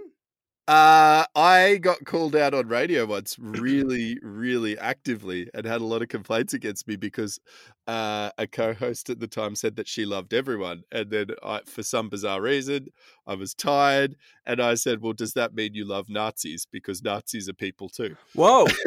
Uh, 0.67 1.27
I 1.35 1.79
got 1.83 2.07
called 2.07 2.35
out 2.35 2.55
on 2.55 2.69
radio 2.69 3.05
once 3.05 3.37
really, 3.39 4.19
really 4.23 4.79
actively 4.79 5.51
and 5.53 5.67
had 5.67 5.83
a 5.83 5.85
lot 5.85 6.01
of 6.01 6.09
complaints 6.09 6.55
against 6.55 6.89
me 6.89 6.97
because 6.97 7.39
uh, 7.87 8.31
a 8.39 8.47
co 8.47 8.73
host 8.73 9.11
at 9.11 9.21
the 9.21 9.27
time 9.27 9.55
said 9.55 9.77
that 9.77 9.87
she 9.89 10.05
loved 10.07 10.33
everyone. 10.33 10.85
And 10.91 11.11
then 11.11 11.27
I, 11.43 11.61
for 11.67 11.83
some 11.83 12.09
bizarre 12.09 12.41
reason, 12.41 12.89
I 13.27 13.35
was 13.35 13.55
tired. 13.55 14.17
And 14.47 14.61
I 14.61 14.75
said, 14.75 15.01
Well, 15.03 15.13
does 15.13 15.35
that 15.35 15.55
mean 15.55 15.75
you 15.75 15.85
love 15.87 16.09
Nazis? 16.09 16.67
Because 16.71 17.03
Nazis 17.03 17.49
are 17.49 17.53
people 17.55 17.89
too. 17.89 18.17
Whoa. 18.35 18.67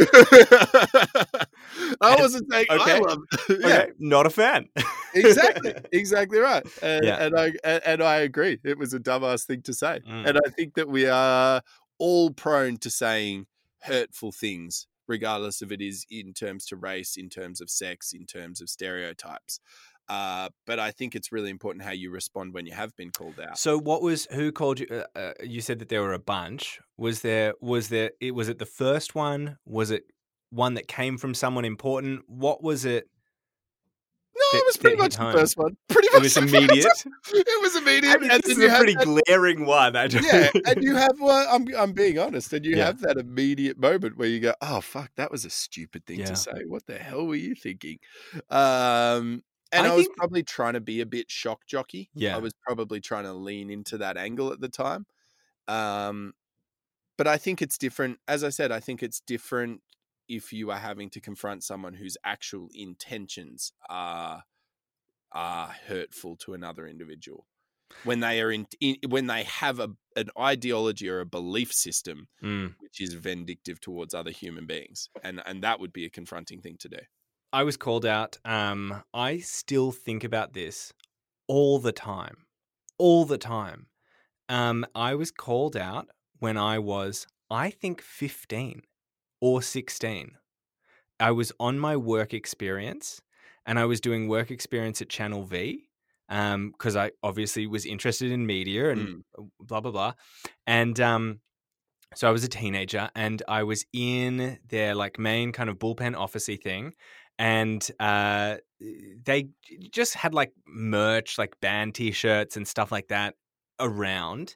I 2.02 2.16
wasn't 2.20 2.52
saying 2.52 2.66
okay. 2.70 2.92
I 2.94 3.00
love. 3.00 3.20
yeah, 3.50 3.56
Okay, 3.56 3.92
not 4.00 4.26
a 4.26 4.30
fan. 4.30 4.68
exactly, 5.14 5.74
exactly 5.92 6.40
right. 6.40 6.66
And, 6.82 7.06
Yeah. 7.06 7.16
and 7.24 7.38
I 7.40 7.46
and, 7.64 7.84
and 7.86 8.04
I 8.04 8.18
agree. 8.18 8.60
It 8.64 8.78
was 8.78 8.94
a 8.94 9.00
dumbass 9.00 9.46
thing 9.46 9.62
to 9.64 9.74
say, 9.74 10.02
Mm. 10.08 10.28
and 10.28 10.38
I 10.46 10.50
think 10.52 10.76
that 10.76 10.88
we 10.88 11.08
are 11.08 11.62
all 11.98 12.30
prone 12.32 12.78
to 12.78 12.90
saying 12.90 13.48
hurtful 13.82 14.32
things, 14.32 14.88
regardless 15.08 15.62
of 15.62 15.72
it 15.72 15.82
is 15.82 16.06
in 16.10 16.34
terms 16.34 16.66
to 16.68 16.76
race, 16.76 17.18
in 17.18 17.30
terms 17.30 17.62
of 17.62 17.70
sex, 17.70 18.14
in 18.14 18.26
terms 18.26 18.62
of 18.62 18.70
stereotypes. 18.70 19.60
Uh, 20.10 20.50
but 20.66 20.80
I 20.80 20.92
think 20.92 21.16
it's 21.16 21.32
really 21.32 21.50
important 21.50 21.84
how 21.84 21.92
you 21.92 22.12
respond 22.12 22.54
when 22.54 22.66
you 22.66 22.74
have 22.74 22.96
been 22.96 23.12
called 23.12 23.40
out. 23.40 23.60
So 23.60 23.78
what 23.78 24.02
was 24.02 24.26
who 24.32 24.52
called 24.52 24.80
you? 24.80 24.88
Uh, 24.90 25.20
uh, 25.20 25.34
you 25.44 25.60
said 25.60 25.80
that 25.80 25.90
there 25.90 26.02
were 26.02 26.14
a 26.14 26.20
bunch. 26.20 26.80
Was 26.98 27.22
there 27.22 27.54
was 27.62 27.90
there 27.90 28.12
it 28.22 28.34
was 28.34 28.48
it 28.48 28.60
the 28.60 28.66
first 28.66 29.16
one? 29.16 29.58
Was 29.66 29.92
it 29.92 30.04
one 30.50 30.76
that 30.76 30.88
came 30.88 31.18
from 31.18 31.34
someone 31.34 31.66
important? 31.66 32.22
What 32.28 32.64
was 32.64 32.86
it? 32.86 33.10
No, 34.40 34.60
it 34.60 34.66
was 34.68 34.78
pretty 34.78 34.96
much 35.04 35.16
the 35.18 35.32
first 35.32 35.58
one. 35.58 35.76
Pretty 35.90 36.08
much 36.10 36.18
It 36.18 36.22
was 36.24 36.38
immediate. 36.38 37.04
It 37.34 37.62
was 37.62 37.76
immediate. 37.76 38.16
I 38.16 38.18
mean, 38.18 38.32
and 38.32 38.44
this 38.44 38.58
is 38.58 38.64
a 38.72 38.78
pretty 38.78 38.94
that- 38.94 39.06
glaring 39.26 39.66
one. 39.66 39.96
I 39.96 40.08
don't- 40.08 40.24
yeah, 40.24 40.50
and 40.66 40.84
you 40.84 40.96
have 41.04 41.16
well, 41.20 41.48
I'm 41.50 41.66
I'm 41.76 41.94
being 41.94 42.20
honest, 42.20 42.54
and 42.54 42.66
you 42.66 42.76
Yeah. 42.78 42.86
have 42.86 43.02
that 43.02 43.18
immediate 43.18 43.80
moment 43.80 44.18
where 44.18 44.28
you 44.28 44.40
go, 44.40 44.54
"Oh 44.62 44.82
fuck, 44.82 45.12
that 45.16 45.32
was 45.32 45.44
a 45.46 45.50
stupid 45.50 46.06
thing 46.06 46.20
Yeah. 46.20 46.26
to 46.28 46.36
say. 46.36 46.64
What 46.68 46.86
the 46.86 46.98
hell 46.98 47.26
were 47.26 47.36
you 47.36 47.56
thinking?" 47.56 47.98
Um, 48.50 49.44
and 49.72 49.86
I 49.86 49.90
I, 49.92 49.96
was 49.96 50.06
think- 50.06 50.18
probably 50.18 50.44
trying 50.44 50.74
to 50.74 50.82
be 50.82 51.02
a 51.02 51.06
bit 51.06 51.30
shock 51.32 51.66
jockey. 51.66 52.10
Yeah. 52.14 52.36
I 52.36 52.40
was 52.40 52.54
probably 52.66 53.02
trying 53.02 53.24
to 53.26 53.34
lean 53.34 53.70
into 53.70 53.98
that 53.98 54.18
angle 54.18 54.54
at 54.54 54.62
the 54.62 54.70
time. 54.70 55.06
Um, 55.68 56.34
but 57.18 57.28
I 57.28 57.38
think 57.38 57.62
it's 57.62 57.78
different. 57.78 58.20
As 58.28 58.44
I 58.44 58.50
said, 58.50 58.72
I 58.72 58.80
think 58.80 59.02
it's 59.04 59.20
different 59.20 59.82
if 60.28 60.54
you 60.54 60.72
are 60.72 60.78
having 60.80 61.10
to 61.12 61.22
confront 61.22 61.64
someone 61.64 61.94
whose 61.94 62.18
actual 62.24 62.70
intentions 62.74 63.72
are 63.90 64.44
are 65.32 65.68
hurtful 65.88 66.36
to 66.38 66.54
another 66.54 66.88
individual 66.88 67.46
when 68.04 68.20
they 68.20 68.42
are 68.42 68.52
in, 68.52 68.68
in 68.80 68.98
when 69.10 69.28
they 69.28 69.44
have 69.44 69.80
a 69.80 69.90
an 70.16 70.30
ideology 70.40 71.10
or 71.10 71.20
a 71.20 71.26
belief 71.26 71.74
system 71.74 72.28
Mm. 72.44 72.76
which 72.80 73.02
is 73.02 73.14
vindictive 73.14 73.80
towards 73.82 74.14
other 74.14 74.32
human 74.32 74.66
beings 74.66 75.10
and 75.24 75.42
and 75.46 75.64
that 75.64 75.80
would 75.80 75.94
be 75.94 76.06
a 76.06 76.10
confronting 76.10 76.62
thing 76.62 76.78
to 76.80 76.90
do 76.90 77.00
I 77.54 77.64
was 77.64 77.78
called 77.78 78.06
out. 78.06 78.38
Um, 78.44 79.04
I 79.14 79.38
still 79.40 79.94
think 79.94 80.26
about 80.26 80.52
this 80.52 80.92
all 81.48 81.80
the 81.80 81.94
time, 81.94 82.46
all 82.98 83.24
the 83.26 83.38
time. 83.38 83.88
Um, 84.50 84.86
I 84.94 85.16
was 85.16 85.32
called 85.32 85.78
out 85.78 86.10
when 86.40 86.58
I 86.58 86.80
was, 86.80 87.26
I 87.50 87.70
think, 87.70 88.02
fifteen 88.02 88.84
or 89.42 89.62
sixteen. 89.62 90.32
I 91.20 91.32
was 91.32 91.52
on 91.60 91.80
my 91.80 91.98
work 91.98 92.34
experience, 92.34 93.22
and 93.66 93.80
I 93.80 93.86
was 93.86 94.00
doing 94.00 94.28
work 94.28 94.52
experience 94.52 95.02
at 95.02 95.10
Channel 95.10 95.44
V 95.44 95.90
because 96.28 96.96
I 96.96 97.12
obviously 97.24 97.68
was 97.68 97.86
interested 97.86 98.32
in 98.32 98.46
media 98.46 98.92
and 98.92 99.24
blah 99.60 99.82
blah 99.82 99.92
blah, 99.92 100.14
and 100.66 101.00
um, 101.00 101.40
so 102.16 102.28
I 102.28 102.32
was 102.32 102.44
a 102.44 102.50
teenager 102.50 103.10
and 103.16 103.42
I 103.48 103.64
was 103.64 103.86
in 103.94 104.60
their 104.70 104.96
like 104.96 105.20
main 105.20 105.52
kind 105.52 105.70
of 105.70 105.78
bullpen 105.78 106.16
officey 106.16 106.62
thing, 106.62 106.94
and 107.40 107.86
uh, 108.00 108.58
they 108.80 109.50
just 109.92 110.16
had 110.16 110.34
like 110.34 110.52
merch, 110.68 111.38
like 111.38 111.60
band 111.62 111.96
T-shirts 111.96 112.58
and 112.58 112.68
stuff 112.68 112.92
like 112.92 113.08
that 113.10 113.36
around. 113.80 114.56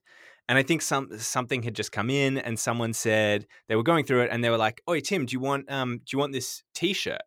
And 0.52 0.58
I 0.58 0.64
think 0.64 0.82
some 0.82 1.18
something 1.18 1.64
had 1.64 1.76
just 1.76 1.94
come 1.94 2.10
in, 2.10 2.38
and 2.38 2.60
someone 2.60 2.92
said 2.92 3.48
they 3.70 3.78
were 3.78 3.84
going 3.84 4.04
through 4.04 4.24
it, 4.24 4.32
and 4.34 4.44
they 4.44 4.50
were 4.50 4.58
like, 4.58 4.82
"Oh, 4.86 5.00
Tim, 5.00 5.26
do 5.26 5.32
you 5.32 5.40
want 5.40 5.72
um, 5.72 6.00
do 6.00 6.04
you 6.12 6.20
want 6.20 6.34
this 6.34 6.62
T-shirt?" 6.76 7.22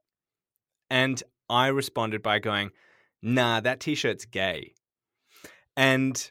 And 0.91 1.23
I 1.49 1.69
responded 1.69 2.23
by 2.23 2.39
going, 2.39 2.73
"Nah, 3.23 3.61
that 3.61 3.81
T-shirt's 3.81 4.27
gay." 4.27 4.75
And 5.75 6.31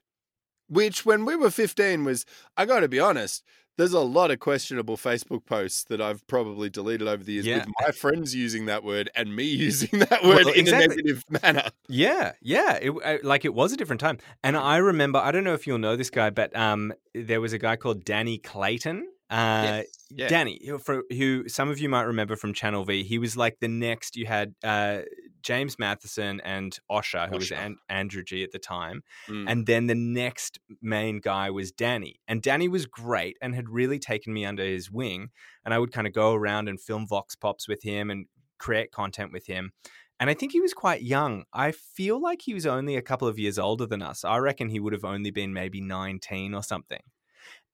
which 0.70 1.04
when 1.04 1.26
we 1.26 1.36
were 1.36 1.50
15 1.50 2.04
was 2.04 2.26
i 2.58 2.66
got 2.66 2.82
to 2.82 2.88
be 2.88 3.00
honest 3.00 3.44
there's 3.78 3.94
a 3.94 4.00
lot 4.00 4.30
of 4.32 4.40
questionable 4.40 4.96
facebook 4.98 5.46
posts 5.46 5.84
that 5.86 6.00
i've 6.02 6.26
probably 6.28 6.70
deleted 6.70 7.08
over 7.08 7.24
the 7.24 7.34
years 7.34 7.46
Yeah. 7.46 7.58
with 7.60 7.70
my 7.82 7.92
friends 7.92 8.36
using 8.36 8.66
that 8.68 8.84
word 8.84 9.10
and 9.16 9.36
me 9.36 9.44
using 9.68 10.00
that 10.00 10.24
word 10.24 10.46
Well, 10.46 10.54
in 10.54 10.60
exactly. 10.62 10.86
a 10.86 10.90
negative 10.90 11.24
manner 11.42 11.70
Yeah, 11.88 12.34
yeah. 12.42 12.74
It, 12.82 12.92
uh, 12.92 13.18
like 13.24 13.46
it 13.46 13.54
was 13.54 13.72
a 13.74 13.78
different 13.78 14.00
time. 14.02 14.18
And 14.44 14.56
I 14.58 14.78
remember, 14.78 15.20
I 15.20 15.32
don't 15.32 15.44
know 15.44 15.54
if 15.54 15.68
you'll 15.68 15.78
know 15.80 15.96
this 15.96 16.10
guy, 16.10 16.30
but 16.30 16.56
um, 16.56 16.94
there 17.14 17.42
was 17.42 17.54
a 17.54 17.58
guy 17.60 17.76
called 17.76 18.04
Danny 18.06 18.38
Clayton. 18.38 19.08
Uh, 19.30 19.82
Yes, 19.84 19.86
yeah. 20.10 20.28
Danny, 20.28 20.62
who- 20.66 20.78
for, 20.80 21.04
who 21.10 21.48
some 21.50 21.70
of 21.70 21.80
you 21.80 21.90
might 21.90 22.04
remember 22.04 22.36
from 22.36 22.54
Channel 22.54 22.84
V. 22.86 23.04
He 23.04 23.18
was 23.20 23.36
like 23.36 23.60
the 23.60 23.68
next. 23.68 24.16
You 24.16 24.26
had 24.28 24.54
uh, 24.64 25.00
James 25.44 25.76
Mathison 25.76 26.40
and 26.44 26.80
Osher, 26.90 27.30
who 27.30 27.36
was 27.36 27.52
An- 27.52 27.78
Andrew 27.90 28.24
G 28.24 28.44
at 28.44 28.52
the 28.52 28.60
time, 28.60 29.04
Mm. 29.28 29.46
and 29.48 29.66
then 29.68 29.88
the 29.88 29.96
next 29.96 30.58
main 30.82 31.20
guy 31.20 31.50
was 31.50 31.72
Danny. 31.72 32.20
And 32.28 32.42
Danny 32.42 32.68
was 32.68 32.86
great 32.86 33.38
and 33.42 33.54
had 33.54 33.70
really 33.70 34.00
taken 34.00 34.34
me 34.34 34.46
under 34.46 34.64
his 34.64 34.90
wing. 34.90 35.30
And 35.64 35.74
I 35.74 35.80
would 35.80 35.92
kind 35.92 36.08
of 36.08 36.14
go 36.14 36.34
around 36.34 36.68
and 36.70 36.80
film 36.82 37.06
vox 37.08 37.36
pops 37.36 37.68
with 37.68 37.84
him 37.84 38.10
and 38.10 38.26
create 38.58 38.92
content 38.92 39.32
with 39.32 39.46
him. 39.48 39.72
And 40.20 40.30
I 40.30 40.34
think 40.34 40.54
he 40.54 40.62
was 40.62 40.74
quite 40.74 41.02
young. 41.02 41.44
I 41.54 41.72
feel 41.72 42.22
like 42.22 42.44
he 42.44 42.54
was 42.54 42.66
only 42.66 42.96
a 42.96 43.02
couple 43.02 43.28
of 43.28 43.38
years 43.38 43.60
older 43.60 43.86
than 43.86 44.02
us. 44.02 44.24
I 44.24 44.38
reckon 44.38 44.70
he 44.70 44.80
would 44.80 44.94
have 44.94 45.04
only 45.04 45.32
been 45.32 45.52
maybe 45.54 45.82
19 45.82 46.54
or 46.54 46.64
something. 46.64 47.02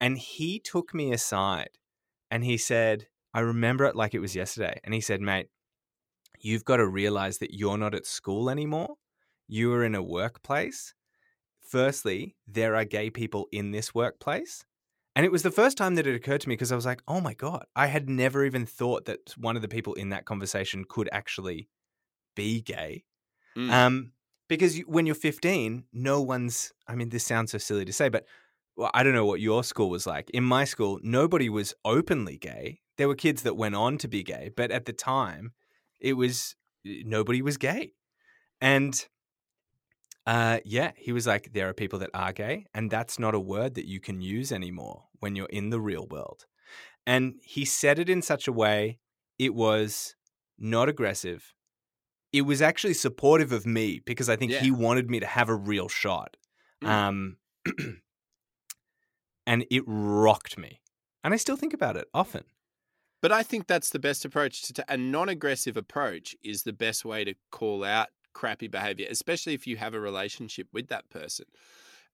And 0.02 0.18
he 0.18 0.60
took 0.60 0.94
me 0.94 1.12
aside 1.12 1.70
and 2.32 2.44
he 2.44 2.58
said, 2.58 3.08
I 3.34 3.42
remember 3.42 3.86
it 3.86 3.96
like 3.96 4.14
it 4.16 4.20
was 4.20 4.36
yesterday. 4.36 4.80
And 4.84 4.94
he 4.94 5.02
said, 5.02 5.22
mate, 5.22 5.48
you've 6.40 6.66
got 6.66 6.78
to 6.78 6.88
realize 6.88 7.38
that 7.40 7.54
you're 7.54 7.78
not 7.78 7.96
at 7.96 8.06
school 8.06 8.50
anymore. 8.50 8.96
You 9.48 9.74
are 9.74 9.84
in 9.84 9.96
a 9.96 10.04
workplace. 10.04 10.94
Firstly, 11.62 12.36
there 12.48 12.76
are 12.76 12.86
gay 12.86 13.10
people 13.10 13.48
in 13.52 13.72
this 13.72 13.94
workplace. 13.94 14.66
And 15.16 15.26
it 15.26 15.32
was 15.32 15.44
the 15.44 15.52
first 15.52 15.78
time 15.78 15.96
that 15.96 16.08
it 16.08 16.16
occurred 16.16 16.42
to 16.42 16.50
me 16.50 16.56
because 16.56 16.72
I 16.72 16.76
was 16.76 16.86
like, 16.86 17.02
oh 17.08 17.20
my 17.20 17.34
God, 17.34 17.66
I 17.76 17.88
had 17.88 18.10
never 18.10 18.46
even 18.46 18.66
thought 18.66 19.06
that 19.06 19.34
one 19.38 19.56
of 19.56 19.62
the 19.62 19.68
people 19.68 19.94
in 19.96 20.10
that 20.10 20.26
conversation 20.26 20.86
could 20.88 21.10
actually 21.12 21.70
be 22.36 22.62
gay. 22.62 23.04
Mm. 23.58 23.72
Um, 23.72 24.12
because 24.48 24.78
when 24.88 25.06
you're 25.06 25.16
15, 25.16 25.84
no 25.94 26.22
one's, 26.22 26.72
I 26.88 26.96
mean, 26.96 27.10
this 27.10 27.26
sounds 27.26 27.52
so 27.52 27.58
silly 27.58 27.86
to 27.86 27.94
say, 27.94 28.10
but 28.10 28.26
well, 28.78 28.92
I 28.94 29.04
don't 29.04 29.14
know 29.14 29.26
what 29.26 29.42
your 29.42 29.64
school 29.64 29.90
was 29.90 30.08
like. 30.08 30.30
In 30.30 30.44
my 30.44 30.64
school, 30.64 31.00
nobody 31.04 31.50
was 31.50 31.74
openly 31.84 32.38
gay. 32.38 32.80
There 32.98 33.08
were 33.08 33.16
kids 33.16 33.44
that 33.44 33.58
went 33.58 33.76
on 33.76 33.98
to 33.98 34.08
be 34.08 34.24
gay, 34.24 34.52
but 34.56 34.72
at 34.72 34.86
the 34.86 34.94
time, 34.94 35.52
it 36.00 36.14
was 36.14 36.56
nobody 36.86 37.42
was 37.42 37.58
gay. 37.58 37.94
And 38.62 39.06
uh, 40.26 40.60
yeah, 40.64 40.92
he 40.96 41.12
was 41.12 41.26
like, 41.26 41.54
there 41.54 41.70
are 41.70 41.74
people 41.74 42.00
that 42.00 42.12
are 42.14 42.34
gay, 42.34 42.66
and 42.74 42.92
that's 42.92 43.18
not 43.18 43.34
a 43.34 43.40
word 43.40 43.76
that 43.76 43.88
you 43.88 44.00
can 44.00 44.22
use 44.22 44.52
anymore 44.52 45.06
when 45.20 45.36
you're 45.36 45.48
in 45.48 45.70
the 45.70 45.80
real 45.80 46.06
world. 46.08 46.46
And 47.08 47.36
he 47.42 47.66
said 47.66 47.98
it 47.98 48.10
in 48.10 48.22
such 48.22 48.48
a 48.48 48.52
way, 48.52 49.00
it 49.40 49.56
was 49.56 50.16
not 50.58 50.90
aggressive. 50.90 51.54
It 52.32 52.44
was 52.44 52.62
actually 52.62 52.94
supportive 52.94 53.52
of 53.52 53.66
me 53.66 54.02
because 54.06 54.30
I 54.30 54.36
think 54.36 54.52
he 54.52 54.70
wanted 54.70 55.10
me 55.10 55.20
to 55.20 55.26
have 55.26 55.50
a 55.50 55.56
real 55.56 55.88
shot. 55.88 56.38
Mm. 56.84 56.88
Um, 56.88 57.38
and 59.48 59.66
it 59.72 59.84
rocked 59.88 60.58
me. 60.60 60.82
And 61.24 61.34
I 61.34 61.38
still 61.38 61.56
think 61.56 61.74
about 61.74 61.98
it 61.98 62.08
often. 62.14 62.44
But 63.22 63.32
I 63.32 63.44
think 63.44 63.68
that's 63.68 63.90
the 63.90 64.00
best 64.00 64.24
approach 64.26 64.62
to 64.62 64.86
a 64.88 64.98
non-aggressive 64.98 65.76
approach 65.76 66.36
is 66.44 66.64
the 66.64 66.74
best 66.74 67.04
way 67.04 67.24
to 67.26 67.34
call 67.52 67.84
out 67.84 68.10
crappy 68.34 68.68
behavior, 68.68 69.08
especially 69.10 69.54
if 69.54 69.68
you 69.68 69.78
have 69.78 69.94
a 69.94 70.00
relationship 70.00 70.68
with 70.72 70.88
that 70.88 71.10
person. 71.10 71.46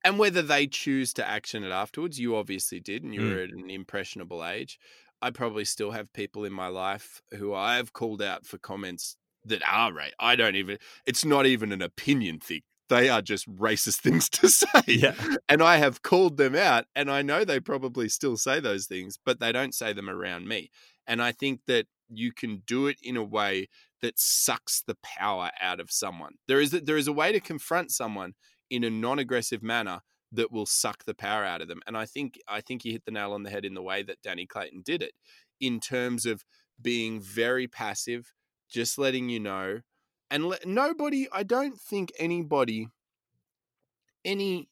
And 0.03 0.19
whether 0.19 0.41
they 0.41 0.67
choose 0.67 1.13
to 1.15 1.27
action 1.27 1.63
it 1.63 1.71
afterwards, 1.71 2.19
you 2.19 2.35
obviously 2.35 2.79
did, 2.79 3.03
and 3.03 3.13
you 3.13 3.21
Mm. 3.21 3.35
were 3.35 3.41
at 3.41 3.49
an 3.51 3.69
impressionable 3.69 4.45
age. 4.45 4.79
I 5.21 5.31
probably 5.31 5.65
still 5.65 5.91
have 5.91 6.11
people 6.13 6.43
in 6.45 6.53
my 6.53 6.67
life 6.67 7.21
who 7.37 7.53
I 7.53 7.77
have 7.77 7.93
called 7.93 8.21
out 8.21 8.45
for 8.45 8.57
comments 8.57 9.17
that 9.45 9.61
are 9.69 9.93
right. 9.93 10.13
I 10.19 10.35
don't 10.35 10.55
even. 10.55 10.77
It's 11.05 11.25
not 11.25 11.45
even 11.45 11.71
an 11.71 11.81
opinion 11.81 12.39
thing. 12.39 12.61
They 12.89 13.09
are 13.09 13.21
just 13.21 13.47
racist 13.55 13.99
things 14.01 14.29
to 14.29 14.49
say. 14.49 14.67
Yeah. 14.87 15.15
And 15.49 15.63
I 15.63 15.77
have 15.77 16.03
called 16.03 16.37
them 16.37 16.55
out, 16.55 16.85
and 16.95 17.09
I 17.09 17.21
know 17.23 17.43
they 17.43 17.59
probably 17.59 18.09
still 18.09 18.37
say 18.37 18.59
those 18.59 18.85
things, 18.85 19.17
but 19.23 19.39
they 19.39 19.51
don't 19.51 19.73
say 19.73 19.93
them 19.93 20.09
around 20.09 20.47
me. 20.47 20.69
And 21.07 21.21
I 21.21 21.31
think 21.31 21.61
that 21.67 21.87
you 22.09 22.31
can 22.31 22.61
do 22.67 22.87
it 22.87 22.97
in 23.01 23.17
a 23.17 23.23
way 23.23 23.67
that 24.01 24.19
sucks 24.19 24.83
the 24.85 24.97
power 25.03 25.51
out 25.59 25.79
of 25.79 25.91
someone. 25.91 26.35
There 26.47 26.61
is 26.61 26.73
a, 26.73 26.79
there 26.79 26.97
is 26.97 27.07
a 27.07 27.13
way 27.13 27.31
to 27.31 27.39
confront 27.39 27.91
someone 27.91 28.33
in 28.69 28.83
a 28.83 28.89
non-aggressive 28.89 29.63
manner 29.63 30.01
that 30.31 30.51
will 30.51 30.65
suck 30.65 31.05
the 31.05 31.13
power 31.15 31.43
out 31.43 31.61
of 31.61 31.67
them. 31.67 31.81
And 31.87 31.97
I 31.97 32.05
think 32.05 32.39
I 32.47 32.61
think 32.61 32.83
you 32.83 32.91
hit 32.91 33.05
the 33.05 33.11
nail 33.11 33.31
on 33.33 33.43
the 33.43 33.49
head 33.49 33.65
in 33.65 33.73
the 33.73 33.81
way 33.81 34.03
that 34.03 34.21
Danny 34.21 34.45
Clayton 34.45 34.81
did 34.83 35.01
it, 35.01 35.13
in 35.59 35.79
terms 35.79 36.25
of 36.25 36.43
being 36.81 37.21
very 37.21 37.67
passive, 37.67 38.33
just 38.69 38.97
letting 38.97 39.29
you 39.29 39.39
know, 39.39 39.81
and 40.29 40.45
let, 40.45 40.65
nobody. 40.65 41.27
I 41.31 41.43
don't 41.43 41.79
think 41.79 42.11
anybody, 42.19 42.89
any 44.23 44.67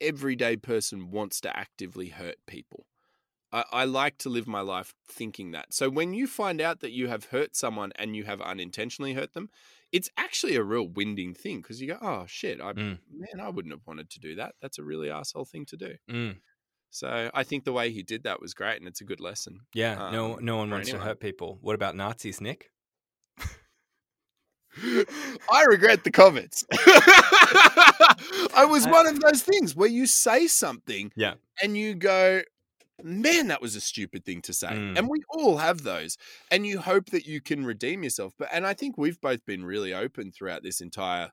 everyday 0.00 0.56
person 0.56 1.10
wants 1.10 1.40
to 1.42 1.56
actively 1.56 2.08
hurt 2.08 2.36
people. 2.46 2.86
I, 3.56 3.64
I 3.72 3.84
like 3.84 4.18
to 4.18 4.28
live 4.28 4.46
my 4.46 4.60
life 4.60 4.94
thinking 5.08 5.52
that. 5.52 5.72
So 5.72 5.88
when 5.98 6.12
you 6.14 6.26
find 6.26 6.60
out 6.60 6.80
that 6.80 6.92
you 6.92 7.08
have 7.08 7.24
hurt 7.26 7.56
someone 7.56 7.92
and 7.98 8.14
you 8.16 8.24
have 8.24 8.40
unintentionally 8.40 9.14
hurt 9.14 9.32
them, 9.34 9.48
it's 9.92 10.10
actually 10.16 10.56
a 10.56 10.62
real 10.62 10.86
winding 10.88 11.32
thing 11.34 11.58
because 11.62 11.80
you 11.80 11.86
go, 11.88 11.98
"Oh 12.02 12.24
shit, 12.26 12.60
I 12.60 12.72
Mm. 12.72 12.98
man, 13.10 13.40
I 13.40 13.48
wouldn't 13.48 13.72
have 13.72 13.86
wanted 13.86 14.10
to 14.10 14.20
do 14.20 14.34
that. 14.36 14.54
That's 14.60 14.78
a 14.78 14.84
really 14.84 15.10
asshole 15.10 15.44
thing 15.46 15.64
to 15.66 15.76
do." 15.76 15.94
Mm. 16.10 16.36
So 16.90 17.30
I 17.34 17.42
think 17.44 17.64
the 17.64 17.72
way 17.72 17.90
he 17.90 18.02
did 18.02 18.24
that 18.24 18.40
was 18.40 18.52
great, 18.54 18.78
and 18.78 18.88
it's 18.88 19.00
a 19.00 19.04
good 19.04 19.20
lesson. 19.20 19.60
Yeah. 19.74 20.10
no, 20.10 20.34
Um, 20.34 20.44
no 20.44 20.56
one 20.58 20.68
for 20.68 20.74
wants 20.76 20.90
to 20.90 20.98
hurt 20.98 21.20
people. 21.20 21.58
What 21.60 21.74
about 21.74 21.94
Nazis, 21.96 22.40
Nick? 22.40 22.70
I 25.50 25.64
regret 25.68 26.04
the 26.04 26.10
comments. 26.10 26.64
I 26.72 28.66
was 28.68 28.86
I- 28.86 28.90
one 28.90 29.06
of 29.06 29.20
those 29.20 29.42
things 29.42 29.74
where 29.74 29.88
you 29.88 30.06
say 30.06 30.46
something 30.46 31.12
Yeah. 31.16 31.34
and 31.62 31.76
you 31.76 31.94
go, 31.94 32.42
man, 33.02 33.48
that 33.48 33.62
was 33.62 33.76
a 33.76 33.80
stupid 33.80 34.24
thing 34.24 34.40
to 34.42 34.52
say. 34.52 34.68
Mm. 34.68 34.98
And 34.98 35.08
we 35.08 35.22
all 35.30 35.58
have 35.58 35.82
those. 35.82 36.16
And 36.50 36.66
you 36.66 36.80
hope 36.80 37.10
that 37.10 37.26
you 37.26 37.40
can 37.40 37.64
redeem 37.64 38.02
yourself. 38.02 38.34
But 38.38 38.48
and 38.52 38.66
I 38.66 38.74
think 38.74 38.96
we've 38.96 39.20
both 39.20 39.44
been 39.44 39.64
really 39.64 39.92
open 39.92 40.32
throughout 40.32 40.62
this 40.62 40.80
entire 40.80 41.30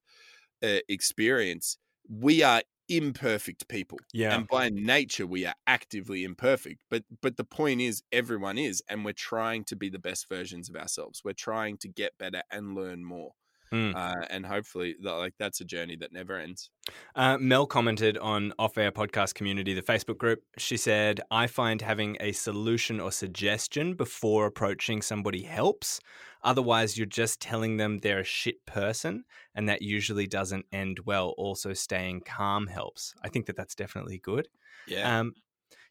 uh, 0.64 0.80
experience. 0.88 1.78
We 2.10 2.44
are 2.44 2.62
imperfect 2.90 3.68
people. 3.68 3.98
Yeah. 4.14 4.36
And 4.36 4.48
by 4.48 4.70
nature 4.70 5.26
we 5.26 5.46
are 5.46 5.56
actively 5.68 6.24
imperfect. 6.24 6.84
But 6.90 7.04
but 7.22 7.38
the 7.38 7.46
point 7.46 7.82
is 7.82 8.04
everyone 8.12 8.58
is 8.58 8.84
and 8.90 9.06
we're 9.06 9.14
trying 9.14 9.64
to 9.66 9.76
be 9.76 9.90
the 9.90 10.00
best 10.00 10.28
versions 10.28 10.70
of 10.70 10.76
ourselves. 10.76 11.22
We're 11.24 11.34
trying 11.34 11.78
to 11.78 11.88
get 11.88 12.18
better 12.18 12.44
and 12.52 12.76
learn 12.76 13.04
more. 13.06 13.32
Mm. 13.74 13.96
Uh, 13.96 14.26
and 14.30 14.46
hopefully 14.46 14.96
like 15.02 15.34
that's 15.40 15.60
a 15.60 15.66
journey 15.66 15.96
that 15.96 16.14
never 16.14 16.38
ends. 16.38 16.70
Uh, 17.16 17.38
Mel 17.40 17.66
commented 17.66 18.18
on 18.20 18.54
Off 18.60 18.78
Air 18.78 18.92
Podcast 18.92 19.34
Community, 19.34 19.74
the 19.74 19.82
Facebook 19.82 20.20
group. 20.20 20.44
She 20.58 20.78
said, 20.78 21.22
I 21.32 21.48
find 21.48 21.82
having 21.82 22.16
a 22.20 22.34
solution 22.34 23.00
or 23.00 23.12
suggestion 23.12 23.96
before 23.96 24.46
approaching 24.46 25.02
somebody 25.02 25.42
helps. 25.42 26.00
Otherwise, 26.44 26.98
you're 26.98 27.08
just 27.08 27.40
telling 27.40 27.78
them 27.78 28.00
they're 28.00 28.20
a 28.20 28.26
shit 28.26 28.64
person, 28.66 29.24
and 29.56 29.68
that 29.70 29.82
usually 29.82 30.28
doesn't 30.28 30.66
end 30.72 31.00
well. 31.06 31.34
Also, 31.38 31.74
staying 31.74 32.22
calm 32.22 32.68
helps. 32.68 33.16
I 33.24 33.30
think 33.30 33.48
that 33.48 33.56
that's 33.56 33.76
definitely 33.76 34.20
good. 34.20 34.50
Yeah. 34.86 35.20
Um, 35.20 35.34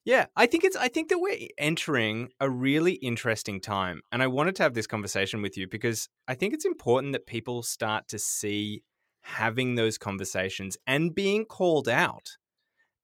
yeah, 0.05 0.27
I 0.37 0.47
think 0.47 0.65
it's. 0.65 0.77
I 0.77 0.89
think 0.89 1.11
that 1.11 1.19
we're 1.19 1.49
entering 1.59 2.31
a 2.41 2.51
really 2.51 2.95
interesting 2.95 3.61
time, 3.61 4.03
and 4.11 4.23
I 4.23 4.27
wanted 4.27 4.57
to 4.57 4.65
have 4.65 4.75
this 4.75 4.87
conversation 4.87 5.43
with 5.43 5.57
you 5.57 5.69
because 5.69 6.09
I 6.27 6.35
think 6.35 6.55
it's 6.55 6.65
important 6.65 7.13
that 7.13 7.27
people 7.27 7.63
start 7.63 8.09
to 8.09 8.19
see 8.19 8.83
having 9.21 9.77
those 9.77 9.99
conversations 9.99 10.77
and 10.89 11.15
being 11.15 11.45
called 11.45 11.89
out 11.89 12.31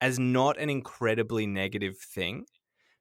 as 0.01 0.19
not 0.19 0.59
an 0.59 0.71
incredibly 0.71 1.47
negative 1.47 1.97
thing, 1.99 2.47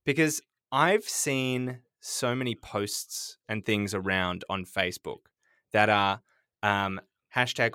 because 0.06 0.42
I've 0.72 1.04
seen 1.04 1.80
so 2.00 2.36
many 2.36 2.54
posts 2.54 3.38
and 3.50 3.66
things 3.66 3.96
around 3.96 4.44
on 4.48 4.64
Facebook 4.66 5.26
that 5.74 5.90
are 5.90 6.22
um, 6.62 7.02
hashtag. 7.36 7.72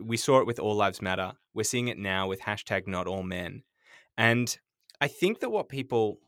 We 0.00 0.16
saw 0.16 0.40
it 0.40 0.46
with 0.46 0.58
All 0.58 0.74
Lives 0.74 1.00
Matter. 1.00 1.34
We're 1.54 1.62
seeing 1.62 1.86
it 1.86 1.98
now 1.98 2.26
with 2.26 2.40
hashtag 2.40 2.88
Not 2.88 3.06
All 3.06 3.22
Men, 3.22 3.62
and 4.18 4.58
I 5.02 5.08
think 5.08 5.40
that 5.40 5.50
what 5.50 5.68
people 5.68 6.20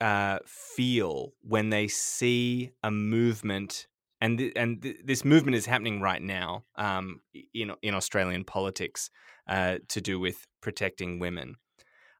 uh, 0.00 0.38
feel 0.46 1.32
when 1.42 1.70
they 1.70 1.88
see 1.88 2.70
a 2.84 2.90
movement, 2.92 3.88
and 4.20 4.38
th- 4.38 4.52
and 4.54 4.80
th- 4.80 4.98
this 5.04 5.24
movement 5.24 5.56
is 5.56 5.66
happening 5.66 6.00
right 6.00 6.22
now 6.22 6.64
um, 6.76 7.22
in 7.52 7.72
in 7.82 7.92
Australian 7.92 8.44
politics 8.44 9.10
uh, 9.48 9.78
to 9.88 10.00
do 10.00 10.20
with 10.20 10.46
protecting 10.60 11.18
women. 11.18 11.56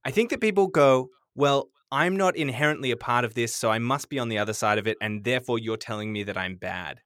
I 0.04 0.10
think 0.10 0.30
that 0.30 0.40
people 0.40 0.66
go, 0.66 1.10
well, 1.36 1.68
I'm 1.92 2.16
not 2.16 2.34
inherently 2.36 2.90
a 2.90 2.96
part 2.96 3.24
of 3.24 3.34
this, 3.34 3.54
so 3.54 3.70
I 3.70 3.78
must 3.78 4.08
be 4.08 4.18
on 4.18 4.28
the 4.28 4.38
other 4.38 4.52
side 4.52 4.78
of 4.78 4.88
it, 4.88 4.96
and 5.00 5.22
therefore 5.22 5.60
you're 5.60 5.76
telling 5.76 6.12
me 6.12 6.24
that 6.24 6.36
I'm 6.36 6.56
bad. 6.56 7.02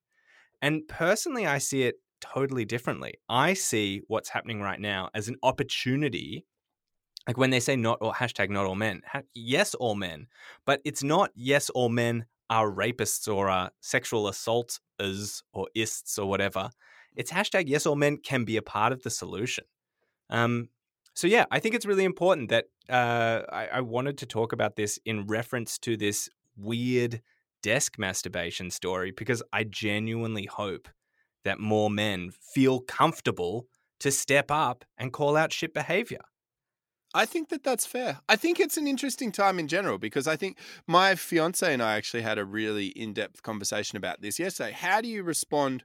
And 0.62 0.88
personally, 0.88 1.46
I 1.46 1.58
see 1.58 1.82
it 1.82 1.96
totally 2.22 2.64
differently. 2.64 3.16
I 3.28 3.52
see 3.52 4.00
what's 4.08 4.30
happening 4.30 4.62
right 4.62 4.80
now 4.80 5.10
as 5.12 5.28
an 5.28 5.36
opportunity 5.42 6.46
like 7.28 7.36
when 7.36 7.50
they 7.50 7.60
say 7.60 7.76
not 7.76 7.98
or 8.00 8.12
hashtag 8.12 8.50
not 8.50 8.66
all 8.66 8.74
men 8.74 9.02
ha- 9.06 9.22
yes 9.34 9.74
all 9.74 9.94
men 9.94 10.26
but 10.64 10.80
it's 10.84 11.04
not 11.04 11.30
yes 11.36 11.70
all 11.70 11.88
men 11.88 12.24
are 12.50 12.70
rapists 12.70 13.32
or 13.32 13.48
are 13.48 13.70
sexual 13.80 14.26
assaulters 14.26 15.42
or 15.52 15.68
ists 15.74 16.18
or 16.18 16.26
whatever. 16.26 16.70
It's 17.14 17.30
hashtag 17.30 17.64
yes 17.66 17.84
all 17.84 17.94
men 17.94 18.16
can 18.16 18.44
be 18.44 18.56
a 18.56 18.62
part 18.62 18.92
of 18.92 19.02
the 19.02 19.10
solution. 19.10 19.64
Um 20.30 20.70
so 21.18 21.26
yeah 21.26 21.44
i 21.50 21.58
think 21.58 21.74
it's 21.74 21.84
really 21.84 22.04
important 22.04 22.48
that 22.48 22.66
uh 22.88 23.42
I, 23.52 23.66
I 23.78 23.80
wanted 23.80 24.18
to 24.18 24.26
talk 24.26 24.52
about 24.52 24.76
this 24.76 25.00
in 25.04 25.26
reference 25.26 25.76
to 25.78 25.96
this 25.96 26.28
weird 26.56 27.20
desk 27.60 27.98
masturbation 27.98 28.70
story 28.70 29.10
because 29.10 29.42
i 29.52 29.64
genuinely 29.64 30.46
hope 30.46 30.88
that 31.44 31.58
more 31.58 31.90
men 31.90 32.30
feel 32.30 32.80
comfortable 32.80 33.66
to 33.98 34.12
step 34.12 34.50
up 34.50 34.84
and 34.96 35.12
call 35.12 35.36
out 35.36 35.52
shit 35.52 35.74
behavior 35.74 36.20
I 37.14 37.24
think 37.24 37.48
that 37.48 37.64
that's 37.64 37.86
fair. 37.86 38.20
I 38.28 38.36
think 38.36 38.60
it's 38.60 38.76
an 38.76 38.86
interesting 38.86 39.32
time 39.32 39.58
in 39.58 39.66
general 39.66 39.98
because 39.98 40.26
I 40.26 40.36
think 40.36 40.58
my 40.86 41.14
fiance 41.14 41.72
and 41.72 41.82
I 41.82 41.96
actually 41.96 42.22
had 42.22 42.38
a 42.38 42.44
really 42.44 42.88
in 42.88 43.14
depth 43.14 43.42
conversation 43.42 43.96
about 43.96 44.20
this 44.20 44.38
yesterday. 44.38 44.72
How 44.72 45.00
do 45.00 45.08
you 45.08 45.22
respond 45.22 45.84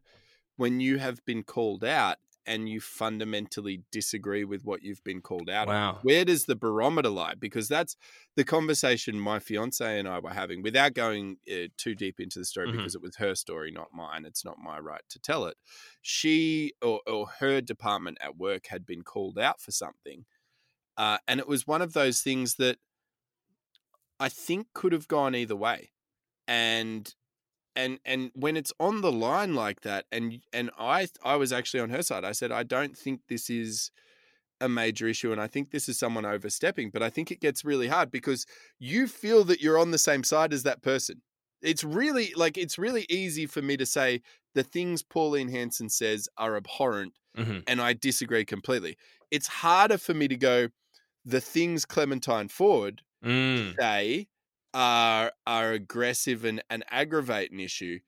when 0.58 0.80
you 0.80 0.98
have 1.00 1.24
been 1.26 1.44
called 1.44 1.84
out 1.84 2.18
and 2.46 2.68
you 2.68 2.82
fundamentally 2.82 3.84
disagree 3.92 4.44
with 4.44 4.66
what 4.66 4.84
you've 4.84 5.04
been 5.06 5.22
called 5.22 5.50
out 5.50 5.70
on? 5.70 5.76
Wow. 5.76 6.00
Where 6.04 6.26
does 6.26 6.46
the 6.46 6.58
barometer 6.58 7.10
lie? 7.10 7.36
Because 7.36 7.70
that's 7.70 7.96
the 8.36 8.44
conversation 8.44 9.20
my 9.20 9.40
fiance 9.40 9.98
and 10.00 10.10
I 10.10 10.20
were 10.20 10.34
having 10.34 10.62
without 10.62 10.94
going 10.94 11.38
uh, 11.50 11.68
too 11.78 11.96
deep 11.96 12.20
into 12.20 12.40
the 12.40 12.46
story 12.46 12.68
Mhm. 12.68 12.74
because 12.74 12.96
it 12.96 13.02
was 13.02 13.16
her 13.16 13.36
story, 13.36 13.72
not 13.72 13.94
mine. 13.94 14.26
It's 14.26 14.44
not 14.44 14.58
my 14.60 14.78
right 14.80 15.04
to 15.10 15.20
tell 15.20 15.46
it. 15.46 15.56
She 16.02 16.74
or, 16.82 17.02
or 17.08 17.28
her 17.40 17.62
department 17.62 18.18
at 18.22 18.38
work 18.38 18.68
had 18.68 18.86
been 18.86 19.04
called 19.04 19.40
out 19.40 19.62
for 19.62 19.72
something. 19.72 20.26
Uh, 20.98 21.18
and 21.28 21.40
it 21.40 21.48
was 21.48 21.68
one 21.68 21.82
of 21.82 21.94
those 21.94 22.22
things 22.22 22.56
that 22.56 22.78
I 24.20 24.30
think 24.30 24.68
could 24.74 24.94
have 24.94 25.08
gone 25.08 25.36
either 25.36 25.56
way. 25.56 25.92
And 26.48 27.14
and 27.76 28.00
and 28.06 28.32
when 28.36 28.56
it's 28.56 28.74
on 28.80 29.02
the 29.02 29.12
line 29.12 29.56
like 29.56 29.82
that 29.82 30.06
and 30.12 30.42
and 30.52 30.70
I 30.78 31.08
I 31.24 31.36
was 31.36 31.52
actually 31.52 31.80
on 31.80 31.90
her 31.90 32.04
side. 32.04 32.24
I 32.24 32.32
said 32.32 32.52
I 32.52 32.64
don't 32.64 32.98
think 32.98 33.22
this 33.28 33.50
is 33.50 33.92
a 34.62 34.70
major 34.70 35.08
issue 35.08 35.32
and 35.32 35.42
I 35.42 35.48
think 35.48 35.72
this 35.72 35.90
is 35.90 35.98
someone 35.98 36.26
overstepping, 36.26 36.92
but 36.92 37.04
I 37.04 37.10
think 37.10 37.32
it 37.32 37.42
gets 37.42 37.66
really 37.66 37.88
hard 37.88 38.12
because 38.12 38.46
you 38.80 39.08
feel 39.08 39.44
that 39.46 39.62
you're 39.62 39.80
on 39.80 39.92
the 39.92 39.98
same 39.98 40.24
side 40.24 40.54
as 40.54 40.64
that 40.64 40.82
person. 40.82 41.22
It's 41.62 41.84
really 41.84 42.34
like 42.36 42.58
it's 42.58 42.78
really 42.78 43.06
easy 43.10 43.46
for 43.46 43.62
me 43.62 43.78
to 43.78 43.86
say 43.86 44.22
the 44.54 44.64
things 44.64 45.02
Pauline 45.02 45.50
Hanson 45.50 45.90
says 45.90 46.30
are 46.38 46.56
abhorrent 46.56 47.14
mm-hmm. 47.38 47.60
and 47.68 47.82
I 47.82 47.94
disagree 47.94 48.46
completely. 48.46 48.98
It's 49.32 49.48
harder 49.48 49.98
for 49.98 50.14
me 50.14 50.28
to 50.28 50.36
go, 50.36 50.68
the 51.26 51.42
things 51.42 51.86
Clementine 51.86 52.48
Ford 52.48 53.02
mm. 53.24 53.76
say 53.80 54.28
are 54.74 55.32
are 55.46 55.72
aggressive 55.72 56.46
and, 56.46 56.64
and 56.70 56.84
aggravate 56.90 57.52
an 57.52 57.60
issue 57.60 58.00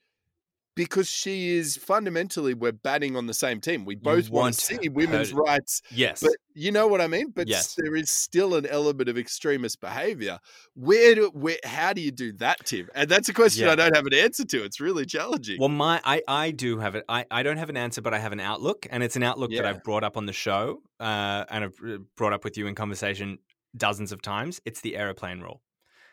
because 0.76 1.10
she 1.10 1.56
is 1.56 1.78
fundamentally 1.78 2.54
we're 2.54 2.72
batting 2.72 3.16
on 3.16 3.28
the 3.28 3.34
same 3.34 3.62
team. 3.62 3.86
We 3.86 3.96
both 3.96 4.30
want 4.30 4.44
want 4.44 4.56
to 4.56 4.62
see 4.66 4.90
women's 4.90 5.32
her- 5.32 5.38
rights, 5.38 5.82
yes 5.92 6.22
but 6.22 6.34
you 6.54 6.72
know 6.72 6.88
what 6.88 7.02
I 7.02 7.08
mean? 7.08 7.32
But 7.36 7.48
Yes. 7.50 7.76
there 7.76 7.96
is 7.96 8.10
still 8.10 8.56
an 8.56 8.66
element 8.66 9.10
of 9.10 9.18
extremist 9.18 9.82
behavior. 9.82 10.40
Where 10.74 11.16
do 11.16 11.30
where 11.34 11.58
how 11.66 11.94
do 11.94 12.02
you 12.02 12.12
do 12.12 12.32
that, 12.34 12.66
Tim? 12.66 12.90
And 12.96 13.10
that's 13.10 13.28
a 13.30 13.34
question 13.34 13.66
Yeah. 13.66 13.74
I 13.74 13.76
don't 13.76 13.96
have 13.96 14.06
an 14.06 14.14
answer 14.14 14.46
to. 14.46 14.64
It's 14.64 14.80
really 14.80 15.06
challenging. 15.06 15.60
Well, 15.60 15.70
my 15.70 16.00
I, 16.04 16.22
I 16.28 16.52
do 16.52 16.78
have 16.80 16.96
it. 16.96 17.04
I, 17.10 17.26
I 17.32 17.44
don't 17.44 17.58
have 17.58 17.70
an 17.70 17.78
answer, 17.78 18.02
but 18.02 18.14
I 18.14 18.20
have 18.20 18.32
an 18.32 18.40
outlook, 18.40 18.86
and 18.90 19.04
it's 19.04 19.16
an 19.16 19.24
outlook 19.24 19.52
that 19.52 19.66
I've 19.66 19.84
brought 19.84 20.04
up 20.04 20.16
on 20.18 20.26
the 20.28 20.34
show, 20.34 20.82
uh, 21.00 21.46
and 21.50 21.64
I've 21.66 21.80
uh, 21.86 21.98
brought 22.16 22.34
up 22.34 22.44
with 22.44 22.58
you 22.58 22.68
in 22.68 22.76
conversation 22.76 23.40
dozens 23.76 24.12
of 24.14 24.22
times. 24.22 24.62
It's 24.66 24.82
the 24.82 24.96
aeroplane 24.98 25.42
rule, 25.42 25.62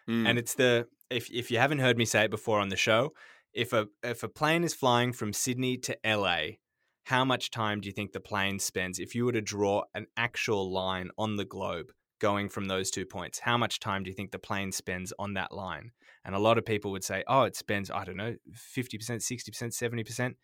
Mm. 0.09 0.29
and 0.29 0.39
it's 0.39 0.55
the 0.55 0.89
if 1.11 1.31
if 1.31 1.51
you 1.53 1.59
haven't 1.59 1.79
heard 1.79 1.97
me 1.97 2.05
say 2.05 2.25
it 2.25 2.31
before 2.31 2.59
on 2.59 2.69
the 2.71 2.77
show, 2.77 3.13
if 3.55 3.73
a 3.73 3.89
if 4.03 4.23
a 4.23 4.29
plane 4.29 4.65
is 4.65 4.75
flying 4.75 5.13
from 5.13 5.33
Sydney 5.33 5.77
to 5.79 5.97
LA, 6.05 6.57
how 7.05 7.25
much 7.25 7.51
time 7.51 7.81
do 7.81 7.89
you 7.89 7.93
think 7.93 8.13
the 8.13 8.21
plane 8.21 8.59
spends 8.59 8.99
if 8.99 9.15
you 9.15 9.25
were 9.25 9.33
to 9.33 9.41
draw 9.41 9.83
an 9.95 10.07
actual 10.17 10.73
line 10.73 11.11
on 11.19 11.37
the 11.37 11.45
globe 11.45 11.93
going 12.21 12.49
from 12.49 12.67
those 12.67 12.91
two 12.91 13.05
points? 13.05 13.41
How 13.41 13.59
much 13.59 13.81
time 13.81 14.05
do 14.05 14.11
you 14.11 14.15
think 14.15 14.31
the 14.31 14.39
plane 14.39 14.73
spends 14.73 15.13
on 15.19 15.35
that 15.35 15.53
line? 15.53 15.91
And 16.25 16.35
a 16.35 16.39
lot 16.39 16.59
of 16.59 16.65
people 16.65 16.93
would 16.93 17.05
say, 17.05 17.25
oh, 17.27 17.43
it 17.43 17.57
spends, 17.57 17.91
I 17.91 18.05
don't 18.05 18.17
know, 18.17 18.37
50%, 18.77 19.01
60%, 19.01 20.05
70%. 20.07 20.35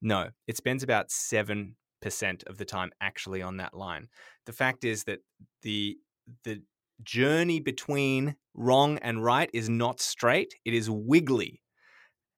No, 0.00 0.30
it 0.46 0.56
spends 0.56 0.82
about 0.82 1.10
7% 1.10 1.74
of 2.46 2.56
the 2.56 2.64
time 2.64 2.90
actually 3.00 3.42
on 3.42 3.58
that 3.58 3.74
line. 3.74 4.08
The 4.46 4.52
fact 4.52 4.84
is 4.84 5.04
that 5.04 5.20
the 5.62 5.98
the 6.44 6.62
journey 7.02 7.60
between 7.60 8.34
wrong 8.54 8.98
and 8.98 9.22
right 9.22 9.50
is 9.52 9.68
not 9.68 10.00
straight, 10.00 10.54
it 10.64 10.74
is 10.74 10.90
wiggly. 10.90 11.60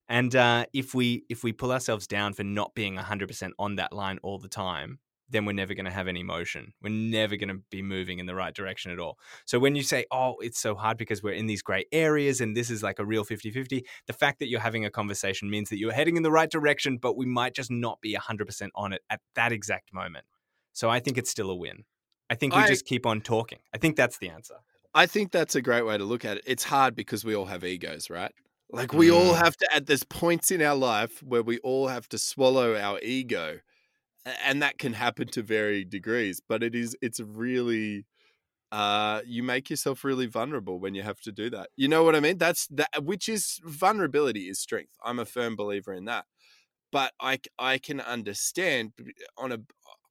And 0.08 0.34
uh, 0.34 0.66
if 0.72 0.94
we 0.94 1.24
if 1.28 1.44
we 1.44 1.52
pull 1.52 1.72
ourselves 1.72 2.06
down 2.06 2.32
for 2.32 2.44
not 2.44 2.74
being 2.74 2.96
100% 2.96 3.50
on 3.58 3.76
that 3.76 3.92
line 3.92 4.18
all 4.22 4.38
the 4.38 4.48
time, 4.48 4.98
then 5.30 5.44
we're 5.44 5.52
never 5.52 5.74
going 5.74 5.84
to 5.84 5.90
have 5.90 6.08
any 6.08 6.22
motion. 6.22 6.72
We're 6.82 6.88
never 6.88 7.36
going 7.36 7.50
to 7.50 7.60
be 7.70 7.82
moving 7.82 8.18
in 8.18 8.26
the 8.26 8.34
right 8.34 8.54
direction 8.54 8.90
at 8.90 8.98
all. 8.98 9.18
So 9.44 9.58
when 9.58 9.74
you 9.74 9.82
say, 9.82 10.06
oh, 10.10 10.36
it's 10.40 10.58
so 10.58 10.74
hard 10.74 10.96
because 10.96 11.22
we're 11.22 11.34
in 11.34 11.46
these 11.46 11.62
gray 11.62 11.84
areas 11.92 12.40
and 12.40 12.56
this 12.56 12.70
is 12.70 12.82
like 12.82 12.98
a 12.98 13.04
real 13.04 13.24
50 13.24 13.50
50, 13.50 13.84
the 14.06 14.12
fact 14.12 14.38
that 14.38 14.48
you're 14.48 14.60
having 14.60 14.84
a 14.84 14.90
conversation 14.90 15.50
means 15.50 15.68
that 15.68 15.78
you're 15.78 15.92
heading 15.92 16.16
in 16.16 16.22
the 16.22 16.30
right 16.30 16.50
direction, 16.50 16.96
but 16.96 17.16
we 17.16 17.26
might 17.26 17.54
just 17.54 17.70
not 17.70 18.00
be 18.00 18.14
100% 18.16 18.68
on 18.74 18.92
it 18.92 19.02
at 19.10 19.20
that 19.34 19.52
exact 19.52 19.92
moment. 19.92 20.24
So 20.72 20.88
I 20.88 21.00
think 21.00 21.18
it's 21.18 21.30
still 21.30 21.50
a 21.50 21.56
win. 21.56 21.84
I 22.30 22.34
think 22.34 22.54
we 22.54 22.62
I- 22.62 22.66
just 22.66 22.86
keep 22.86 23.04
on 23.04 23.20
talking. 23.20 23.58
I 23.74 23.78
think 23.78 23.96
that's 23.96 24.18
the 24.18 24.30
answer. 24.30 24.54
I 24.94 25.06
think 25.06 25.32
that's 25.32 25.54
a 25.54 25.60
great 25.60 25.84
way 25.84 25.98
to 25.98 26.04
look 26.04 26.24
at 26.24 26.38
it. 26.38 26.44
It's 26.46 26.64
hard 26.64 26.96
because 26.96 27.24
we 27.24 27.36
all 27.36 27.44
have 27.44 27.62
egos, 27.62 28.08
right? 28.08 28.32
Like 28.70 28.92
we 28.92 29.10
all 29.10 29.32
Mm. 29.32 29.34
have 29.34 29.56
to 29.56 29.74
at 29.74 29.86
there's 29.86 30.04
points 30.04 30.50
in 30.50 30.60
our 30.62 30.76
life 30.76 31.22
where 31.22 31.42
we 31.42 31.58
all 31.60 31.88
have 31.88 32.08
to 32.10 32.18
swallow 32.18 32.76
our 32.76 33.00
ego. 33.00 33.60
And 34.26 34.62
that 34.62 34.78
can 34.78 34.94
happen 34.94 35.28
to 35.30 35.42
varying 35.42 35.88
degrees, 35.90 36.40
but 36.46 36.62
it 36.62 36.74
is 36.74 36.96
it's 37.02 37.20
really 37.20 38.06
uh 38.72 39.22
you 39.26 39.42
make 39.42 39.70
yourself 39.70 40.04
really 40.04 40.26
vulnerable 40.26 40.80
when 40.80 40.94
you 40.94 41.02
have 41.02 41.20
to 41.22 41.32
do 41.32 41.50
that. 41.50 41.70
You 41.76 41.88
know 41.88 42.04
what 42.04 42.16
I 42.16 42.20
mean? 42.20 42.38
That's 42.38 42.66
that 42.68 43.04
which 43.04 43.28
is 43.28 43.60
vulnerability 43.64 44.48
is 44.48 44.60
strength. 44.60 44.96
I'm 45.04 45.18
a 45.20 45.26
firm 45.26 45.56
believer 45.56 45.94
in 45.94 46.06
that. 46.06 46.26
But 46.90 47.12
I 47.20 47.40
I 47.58 47.78
can 47.78 48.00
understand 48.00 48.92
on 49.36 49.52
a 49.52 49.58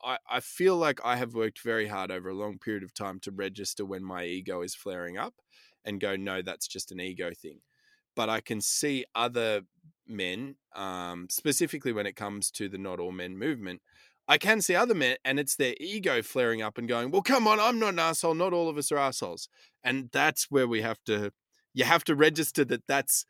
I, 0.03 0.19
I 0.29 0.39
feel 0.41 0.77
like 0.77 0.99
I 1.03 1.15
have 1.17 1.33
worked 1.33 1.61
very 1.61 1.87
hard 1.87 2.11
over 2.11 2.29
a 2.29 2.35
long 2.35 2.59
period 2.59 2.83
of 2.83 2.93
time 2.93 3.19
to 3.21 3.31
register 3.31 3.85
when 3.85 4.03
my 4.03 4.25
ego 4.25 4.61
is 4.61 4.75
flaring 4.75 5.17
up 5.17 5.35
and 5.83 5.99
go, 5.99 6.15
no, 6.15 6.41
that's 6.43 6.67
just 6.67 6.91
an 6.91 6.99
ego 6.99 7.31
thing. 7.33 7.61
But 8.17 8.29
I 8.29 8.41
can 8.41 8.61
see 8.61 9.05
other 9.15 9.61
men, 10.07 10.55
um, 10.75 11.27
specifically 11.29 11.93
when 11.93 12.07
it 12.07 12.15
comes 12.15 12.51
to 12.51 12.67
the 12.67 12.79
not 12.79 12.99
all 12.99 13.11
men 13.11 13.37
movement, 13.37 13.81
I 14.27 14.37
can 14.39 14.59
see 14.61 14.75
other 14.75 14.95
men 14.95 15.17
and 15.23 15.39
it's 15.39 15.55
their 15.55 15.75
ego 15.79 16.21
flaring 16.23 16.61
up 16.61 16.77
and 16.77 16.87
going, 16.89 17.11
well, 17.11 17.21
come 17.21 17.47
on, 17.47 17.59
I'm 17.59 17.79
not 17.79 17.93
an 17.93 17.99
asshole. 17.99 18.33
Not 18.33 18.53
all 18.53 18.69
of 18.69 18.77
us 18.77 18.91
are 18.91 18.97
assholes. 18.97 19.47
And 19.83 20.09
that's 20.11 20.47
where 20.49 20.67
we 20.67 20.81
have 20.81 20.97
to, 21.05 21.31
you 21.73 21.85
have 21.85 22.03
to 22.05 22.15
register 22.15 22.65
that 22.65 22.87
that's, 22.87 23.25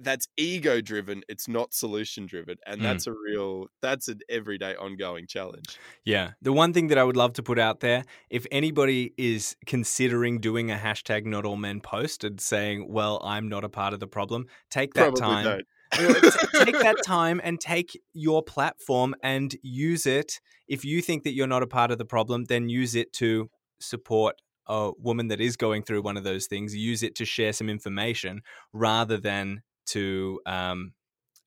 that's 0.00 0.26
ego 0.36 0.80
driven. 0.80 1.22
It's 1.28 1.46
not 1.48 1.72
solution 1.74 2.26
driven. 2.26 2.56
And 2.66 2.80
Mm. 2.80 2.84
that's 2.84 3.06
a 3.06 3.12
real, 3.12 3.66
that's 3.82 4.08
an 4.08 4.20
everyday 4.28 4.74
ongoing 4.74 5.26
challenge. 5.26 5.78
Yeah. 6.04 6.32
The 6.42 6.52
one 6.52 6.72
thing 6.72 6.88
that 6.88 6.98
I 6.98 7.04
would 7.04 7.16
love 7.16 7.32
to 7.34 7.42
put 7.42 7.58
out 7.58 7.80
there 7.80 8.04
if 8.30 8.46
anybody 8.50 9.12
is 9.16 9.56
considering 9.66 10.40
doing 10.40 10.70
a 10.70 10.76
hashtag 10.76 11.24
not 11.24 11.44
all 11.44 11.56
men 11.56 11.80
post 11.80 12.24
and 12.24 12.40
saying, 12.40 12.86
well, 12.92 13.20
I'm 13.24 13.48
not 13.48 13.64
a 13.64 13.68
part 13.68 13.94
of 13.94 14.00
the 14.00 14.06
problem, 14.08 14.46
take 14.70 14.94
that 14.94 15.14
Probably 15.14 15.20
time. 15.20 15.44
don't. 15.44 15.66
You 15.98 16.06
know, 16.06 16.20
t- 16.20 16.64
take 16.64 16.78
that 16.78 16.98
time 17.04 17.40
and 17.42 17.60
take 17.60 17.98
your 18.12 18.44
platform 18.44 19.12
and 19.24 19.52
use 19.60 20.06
it. 20.06 20.40
If 20.68 20.84
you 20.84 21.02
think 21.02 21.24
that 21.24 21.32
you're 21.32 21.48
not 21.48 21.64
a 21.64 21.66
part 21.66 21.90
of 21.90 21.98
the 21.98 22.04
problem, 22.04 22.44
then 22.44 22.68
use 22.68 22.94
it 22.94 23.12
to 23.14 23.50
support 23.80 24.36
a 24.70 24.92
woman 24.98 25.28
that 25.28 25.40
is 25.40 25.56
going 25.56 25.82
through 25.82 26.00
one 26.00 26.16
of 26.16 26.22
those 26.22 26.46
things. 26.46 26.74
Use 26.74 27.02
it 27.02 27.16
to 27.16 27.24
share 27.24 27.52
some 27.52 27.68
information 27.68 28.42
rather 28.72 29.18
than 29.18 29.62
to, 29.86 30.40
um, 30.46 30.92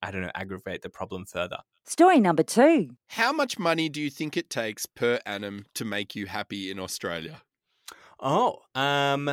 I 0.01 0.11
don't 0.11 0.21
know, 0.21 0.31
aggravate 0.35 0.81
the 0.81 0.89
problem 0.89 1.25
further. 1.25 1.59
Story 1.85 2.19
number 2.19 2.43
two. 2.43 2.89
How 3.07 3.31
much 3.31 3.57
money 3.57 3.87
do 3.87 4.01
you 4.01 4.09
think 4.09 4.35
it 4.35 4.49
takes 4.49 4.85
per 4.85 5.19
annum 5.25 5.65
to 5.75 5.85
make 5.85 6.15
you 6.15 6.25
happy 6.25 6.69
in 6.69 6.79
Australia? 6.79 7.41
Oh, 8.19 8.59
um, 8.75 9.31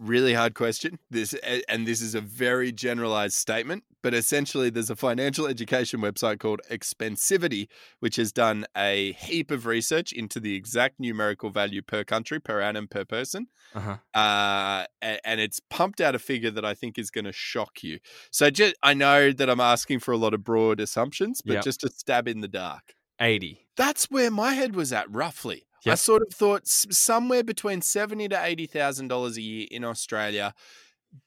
Really 0.00 0.32
hard 0.32 0.54
question. 0.54 0.98
This 1.10 1.34
and 1.68 1.86
this 1.86 2.00
is 2.00 2.14
a 2.14 2.22
very 2.22 2.72
generalized 2.72 3.34
statement, 3.34 3.84
but 4.02 4.14
essentially 4.14 4.70
there's 4.70 4.88
a 4.88 4.96
financial 4.96 5.46
education 5.46 6.00
website 6.00 6.40
called 6.40 6.62
Expensivity 6.70 7.68
which 7.98 8.16
has 8.16 8.32
done 8.32 8.64
a 8.74 9.12
heap 9.12 9.50
of 9.50 9.66
research 9.66 10.12
into 10.12 10.40
the 10.40 10.54
exact 10.54 10.98
numerical 11.00 11.50
value 11.50 11.82
per 11.82 12.02
country 12.02 12.40
per 12.40 12.62
annum 12.62 12.88
per 12.88 13.04
person. 13.04 13.48
uh-huh. 13.74 13.98
Uh, 14.18 14.86
and 15.02 15.38
it's 15.38 15.60
pumped 15.68 16.00
out 16.00 16.14
a 16.14 16.18
figure 16.18 16.50
that 16.50 16.64
I 16.64 16.72
think 16.72 16.98
is 16.98 17.10
going 17.10 17.26
to 17.26 17.32
shock 17.32 17.82
you. 17.82 17.98
So 18.30 18.48
just 18.48 18.76
I 18.82 18.94
know 18.94 19.32
that 19.32 19.50
I'm 19.50 19.60
asking 19.60 20.00
for 20.00 20.12
a 20.12 20.16
lot 20.16 20.32
of 20.32 20.42
broad 20.42 20.80
assumptions, 20.80 21.42
but 21.44 21.54
Yep. 21.56 21.64
just 21.64 21.84
a 21.84 21.90
stab 21.90 22.26
in 22.26 22.40
the 22.40 22.48
dark. 22.48 22.94
80. 23.20 23.66
That's 23.76 24.10
where 24.10 24.30
my 24.30 24.54
head 24.54 24.74
was 24.74 24.94
at 24.94 25.10
roughly. 25.10 25.66
I 25.86 25.94
sort 25.94 26.22
of 26.22 26.32
thought 26.32 26.66
somewhere 26.66 27.42
between 27.42 27.82
seventy 27.82 28.28
to 28.28 28.44
eighty 28.44 28.66
thousand 28.66 29.08
dollars 29.08 29.36
a 29.36 29.42
year 29.42 29.66
in 29.70 29.84
Australia, 29.84 30.54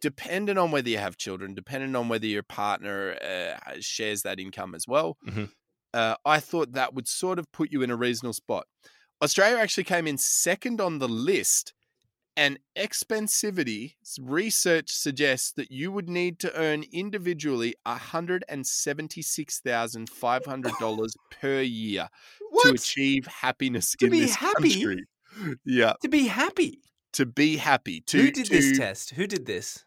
depending 0.02 0.58
on 0.58 0.72
whether 0.72 0.89
you 0.89 0.98
have 0.98 1.18
children, 1.18 1.54
depending 1.56 1.96
on 1.96 2.10
whether 2.10 2.26
your 2.28 2.44
partner 2.44 3.18
uh, 3.22 3.74
shares 3.80 4.22
that 4.24 4.39
income 4.39 4.76
as 4.76 4.88
well. 4.88 5.18
Mhm. 5.28 5.50
Uh, 5.94 6.16
I 6.26 6.39
thought 6.39 6.74
that 6.74 6.94
would 6.94 7.08
sort 7.08 7.38
of 7.39 7.52
put 7.52 7.72
you 7.72 7.84
in 7.84 7.92
a 7.92 7.96
reasonable 7.96 8.34
spot. 8.34 8.66
Australia 9.22 9.58
actually 9.58 9.84
came 9.84 10.08
in 10.08 10.18
second 10.18 10.82
on 10.82 10.98
the 11.00 11.08
list, 11.08 11.74
and 12.36 12.60
expensivity 12.76 13.94
research 14.20 14.89
suggests 14.92 15.52
that 15.52 15.72
you 15.72 15.92
would 15.92 16.10
need 16.10 16.39
to 16.39 16.56
earn 16.56 16.84
individually 16.92 17.76
hundred 17.86 18.44
and 18.50 18.66
seventy-six 18.66 19.60
thousand 19.60 20.10
five 20.10 20.46
hundred 20.46 20.74
dollars 20.80 21.16
per 21.30 21.62
year 21.62 22.10
to 22.62 22.70
achieve 22.70 23.26
happiness 23.28 23.96
To 24.00 24.06
in 24.06 24.12
be 24.12 24.20
this 24.22 24.36
happy? 24.36 24.74
country. 24.74 25.06
Yeah, 25.66 25.94
To 26.02 26.10
be 26.10 26.28
happy. 26.28 26.80
to 27.13 27.26
be 27.26 27.58
happy. 27.58 28.02
To, 28.08 28.18
Who 28.22 28.32
did 28.32 28.48
this 28.48 28.78
test? 28.78 29.12
Who 29.12 29.26
did 29.28 29.46
this? 29.46 29.84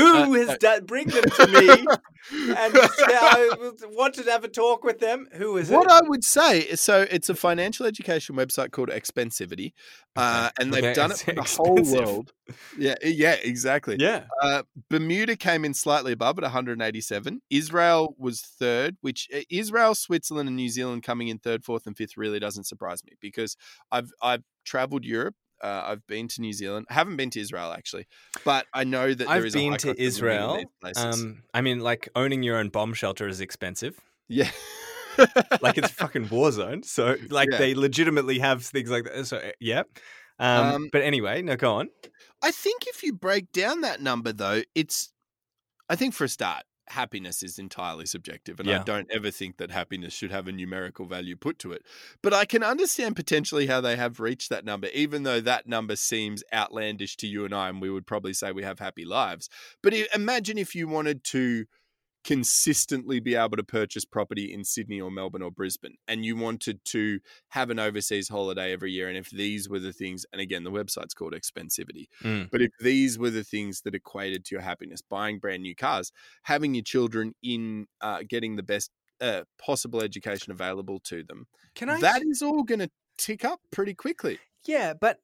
Who 0.00 0.34
Uh, 0.34 0.38
has 0.38 0.48
uh, 0.50 0.56
done? 0.60 0.84
Bring 0.84 1.08
them 1.08 1.24
to 1.24 1.46
me, 1.48 1.68
and 2.32 2.72
I 2.76 3.50
want 3.92 4.14
to 4.14 4.22
have 4.24 4.44
a 4.44 4.48
talk 4.48 4.84
with 4.84 4.98
them. 4.98 5.26
Who 5.32 5.56
is 5.56 5.68
what 5.70 5.84
it? 5.84 5.88
What 5.88 6.04
I 6.04 6.08
would 6.08 6.24
say 6.24 6.60
is 6.60 6.80
so 6.80 7.06
it's 7.10 7.28
a 7.28 7.34
financial 7.34 7.86
education 7.86 8.36
website 8.36 8.70
called 8.70 8.90
Expensivity, 8.90 9.72
uh, 10.16 10.50
and 10.60 10.72
they've 10.72 10.94
done 10.94 11.10
it 11.12 11.18
for 11.18 11.32
the 11.32 11.42
whole 11.42 11.82
world. 11.82 12.32
Yeah, 12.78 12.94
yeah, 13.02 13.36
exactly. 13.42 13.96
yeah, 13.98 14.24
Uh, 14.40 14.62
Bermuda 14.88 15.34
came 15.36 15.64
in 15.64 15.74
slightly 15.74 16.12
above 16.12 16.38
at 16.38 16.42
187. 16.42 17.42
Israel 17.50 18.14
was 18.18 18.40
third, 18.40 18.96
which 19.00 19.28
uh, 19.34 19.40
Israel, 19.50 19.94
Switzerland, 19.94 20.48
and 20.48 20.56
New 20.56 20.68
Zealand 20.68 21.02
coming 21.02 21.28
in 21.28 21.38
third, 21.38 21.64
fourth, 21.64 21.86
and 21.86 21.96
fifth 21.96 22.16
really 22.16 22.38
doesn't 22.38 22.64
surprise 22.64 23.02
me 23.04 23.12
because 23.20 23.56
I've 23.90 24.10
I've 24.22 24.44
traveled 24.64 25.04
Europe. 25.04 25.34
Uh, 25.62 25.82
I've 25.86 26.06
been 26.06 26.28
to 26.28 26.40
New 26.40 26.52
Zealand. 26.52 26.86
I 26.90 26.94
haven't 26.94 27.16
been 27.16 27.30
to 27.30 27.40
Israel 27.40 27.72
actually, 27.72 28.06
but 28.44 28.66
I 28.74 28.84
know 28.84 29.08
that 29.08 29.18
there 29.18 29.28
I've 29.28 29.44
is 29.46 29.54
been 29.54 29.72
to 29.72 29.78
cost 29.78 29.84
of 29.84 29.88
living 29.90 30.02
in 30.02 30.06
Israel. 30.08 30.64
Um, 30.96 31.42
I 31.54 31.60
mean, 31.60 31.80
like 31.80 32.08
owning 32.14 32.42
your 32.42 32.56
own 32.58 32.68
bomb 32.68 32.94
shelter 32.94 33.26
is 33.28 33.40
expensive. 33.40 33.98
yeah, 34.28 34.50
Like 35.62 35.78
it's 35.78 35.90
a 35.90 35.94
fucking 35.94 36.28
war 36.30 36.52
zone. 36.52 36.82
So, 36.82 37.16
like, 37.30 37.48
Yeah. 37.50 37.58
they 37.58 37.74
legitimately 37.74 38.38
have 38.40 38.64
things 38.64 38.90
like 38.90 39.04
that. 39.04 39.26
So, 39.26 39.38
uh, 39.38 39.52
yeah. 39.60 39.82
Um, 40.38 40.66
Um, 40.66 40.88
but 40.92 41.02
anyway, 41.02 41.40
no, 41.42 41.56
go 41.56 41.72
on. 41.74 41.88
I 42.42 42.50
think 42.50 42.86
if 42.86 43.02
you 43.02 43.14
break 43.14 43.50
down 43.52 43.80
that 43.80 44.02
number, 44.02 44.32
though, 44.32 44.62
it's, 44.74 45.10
I 45.88 45.96
think 45.96 46.12
for 46.12 46.24
a 46.24 46.28
start, 46.28 46.64
happiness 46.88 47.42
is 47.42 47.58
entirely 47.58 48.06
subjective. 48.06 48.60
And 48.60 48.70
I 48.70 48.82
don't 48.82 49.10
ever 49.10 49.30
think 49.30 49.56
that 49.56 49.70
happiness 49.70 50.12
should 50.12 50.30
have 50.30 50.48
a 50.48 50.52
numerical 50.52 51.06
value 51.06 51.36
put 51.36 51.58
to 51.60 51.72
it. 51.72 51.82
But 52.22 52.32
I 52.32 52.44
can 52.44 52.62
understand 52.62 53.16
potentially 53.16 53.66
how 53.66 53.80
they 53.80 53.96
have 53.96 54.20
reached 54.20 54.50
that 54.50 54.64
number, 54.64 54.88
even 54.94 55.22
though 55.24 55.40
that 55.40 55.66
number 55.66 55.96
seems 55.96 56.44
outlandish 56.52 57.16
to 57.18 57.26
you 57.26 57.44
and 57.44 57.54
I, 57.54 57.68
and 57.68 57.80
we 57.80 57.90
would 57.90 58.06
probably 58.06 58.32
say 58.32 58.52
we 58.52 58.62
have 58.62 58.78
happy 58.78 59.04
lives. 59.04 59.48
But 59.82 59.94
imagine 60.14 60.58
if 60.58 60.74
you 60.74 60.88
wanted 60.88 61.24
to 61.24 61.66
consistently 62.26 63.20
be 63.20 63.34
able 63.36 63.56
to 63.56 63.62
purchase 63.64 64.04
property 64.04 64.52
in 64.52 64.64
Sydney 64.64 65.00
or 65.00 65.10
Melbourne 65.10 65.42
or 65.42 65.50
Brisbane 65.50 65.96
and 66.08 66.24
you 66.24 66.36
wanted 66.36 66.84
to 66.86 67.20
have 67.50 67.70
an 67.70 67.78
overseas 67.78 68.28
holiday 68.28 68.72
every 68.72 68.90
year 68.92 69.08
and 69.08 69.16
if 69.16 69.30
these 69.30 69.68
were 69.68 69.78
the 69.78 69.92
things 69.92 70.26
and 70.32 70.40
again 70.40 70.64
the 70.64 70.70
website's 70.70 71.14
called 71.14 71.34
expensivity 71.34 72.06
Mm. 72.22 72.50
but 72.50 72.60
if 72.62 72.70
these 72.80 73.18
were 73.18 73.30
the 73.30 73.44
things 73.44 73.80
that 73.82 73.94
equated 73.94 74.44
to 74.46 74.54
your 74.56 74.62
happiness 74.62 75.00
buying 75.08 75.38
brand 75.38 75.62
new 75.62 75.74
cars 75.74 76.10
having 76.42 76.74
your 76.74 76.82
children 76.82 77.32
in 77.42 77.86
uh, 78.00 78.22
getting 78.28 78.56
the 78.56 78.62
best 78.62 78.90
uh, 79.20 79.42
possible 79.58 80.02
education 80.02 80.50
available 80.52 80.98
to 81.00 81.22
them 81.22 81.46
Can 81.74 81.88
I? 81.88 82.00
that 82.00 82.22
is 82.22 82.42
all 82.42 82.62
going 82.64 82.80
to 82.80 82.90
tick 83.18 83.44
up 83.44 83.60
pretty 83.70 83.94
quickly 83.94 84.38
Yeah, 84.66 84.94
but 84.94 85.20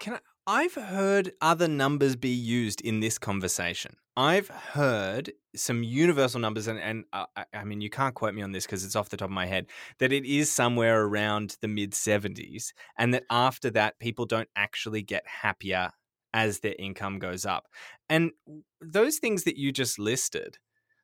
can 0.00 0.14
I? 0.14 0.18
I've 0.48 0.74
heard 0.74 1.32
other 1.40 1.66
numbers 1.66 2.14
be 2.14 2.28
used 2.28 2.80
in 2.80 3.00
this 3.00 3.18
conversation. 3.18 3.96
I've 4.16 4.46
heard 4.46 5.32
some 5.56 5.82
universal 5.82 6.38
numbers, 6.38 6.68
and, 6.68 6.78
and 6.78 7.04
uh, 7.12 7.26
I, 7.52 7.64
mean, 7.64 7.80
you 7.80 7.90
can't 7.90 8.14
quote 8.14 8.32
me 8.32 8.42
on 8.42 8.52
this 8.52 8.64
because 8.64 8.84
it's 8.84 8.94
off 8.94 9.08
the 9.08 9.16
top 9.16 9.26
of 9.26 9.32
my 9.32 9.46
head, 9.46 9.66
that 9.98 10.12
it 10.12 10.24
is 10.24 10.50
somewhere 10.50 11.02
around 11.02 11.56
the 11.62 11.68
mid 11.68 11.92
70s, 11.92 12.72
and 12.96 13.12
that 13.12 13.24
after 13.28 13.70
that, 13.70 13.98
people 13.98 14.24
don't 14.24 14.48
actually 14.54 15.02
get 15.02 15.26
happier 15.26 15.90
as 16.32 16.60
their 16.60 16.76
income 16.78 17.18
goes 17.18 17.44
up. 17.44 17.66
And 18.08 18.30
those 18.80 19.18
things 19.18 19.42
that 19.44 19.58
you 19.58 19.72
just 19.72 19.98
listed, 19.98 20.58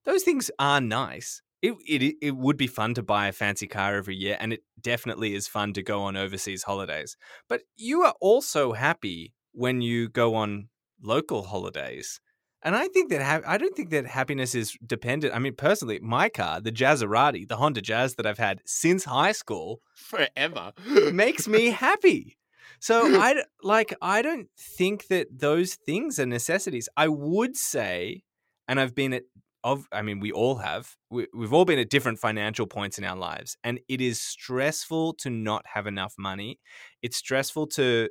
those 0.05 0.23
things 0.23 0.53
are 0.61 0.81
nice. 0.81 1.43
It, 1.63 1.75
it, 1.87 2.17
it 2.21 2.37
would 2.37 2.57
be 2.57 2.67
fun 2.67 2.95
to 2.95 3.03
buy 3.03 3.29
a 3.29 3.33
fancy 3.33 3.69
car 3.69 3.95
every 3.95 4.17
year, 4.17 4.37
and 4.41 4.53
it 4.53 4.65
definitely 4.81 5.35
is 5.35 5.47
fun 5.47 5.73
to 5.75 5.83
go 5.83 6.03
on 6.03 6.17
overseas 6.17 6.65
holidays. 6.65 7.17
But 7.49 7.63
you 7.77 8.03
are 8.03 8.15
also 8.21 8.73
happy 8.73 9.33
when 9.53 9.81
you 9.81 10.09
go 10.09 10.35
on 10.35 10.69
local 11.01 11.45
holidays. 11.45 12.21
And 12.65 12.77
I 12.77 12.89
think 12.89 13.11
that 13.11 13.23
ha- 13.23 13.49
I 13.51 13.59
don't 13.59 13.77
think 13.77 13.91
that 13.91 14.07
happiness 14.07 14.55
is 14.55 14.77
dependent. 14.87 15.35
I 15.35 15.39
mean, 15.39 15.55
personally, 15.57 15.99
my 16.01 16.29
car, 16.29 16.61
the 16.61 16.71
Jazzerati, 16.71 17.47
the 17.49 17.57
Honda 17.57 17.81
Jazz 17.81 18.15
that 18.15 18.27
I've 18.27 18.39
had 18.39 18.61
since 18.65 19.05
high 19.05 19.33
school, 19.33 19.81
forever 19.95 20.73
makes 21.13 21.49
me 21.49 21.71
happy. 21.87 22.39
So 22.79 23.03
I 23.05 23.43
like 23.63 23.95
I 24.01 24.23
don't 24.23 24.49
think 24.59 25.09
that 25.09 25.39
those 25.39 25.75
things 25.75 26.19
are 26.19 26.27
necessities. 26.27 26.89
I 26.97 27.09
would 27.09 27.57
say, 27.57 28.23
and 28.69 28.79
I've 28.79 28.95
been 28.95 29.13
at 29.13 29.25
of 29.65 29.87
I 29.93 30.03
mean 30.03 30.21
we 30.21 30.33
all 30.33 30.57
have. 30.57 30.97
We, 31.11 31.27
we've 31.35 31.53
all 31.53 31.65
been 31.65 31.79
at 31.79 31.91
different 31.91 32.19
financial 32.19 32.67
points 32.67 32.99
in 32.99 33.05
our 33.05 33.17
lives, 33.17 33.57
and 33.65 33.81
it 33.89 34.01
is 34.01 34.21
stressful 34.21 35.15
to 35.15 35.31
not 35.31 35.65
have 35.75 35.87
enough 35.87 36.15
money. 36.19 36.59
It's 37.03 37.17
stressful 37.17 37.69
to 37.69 38.09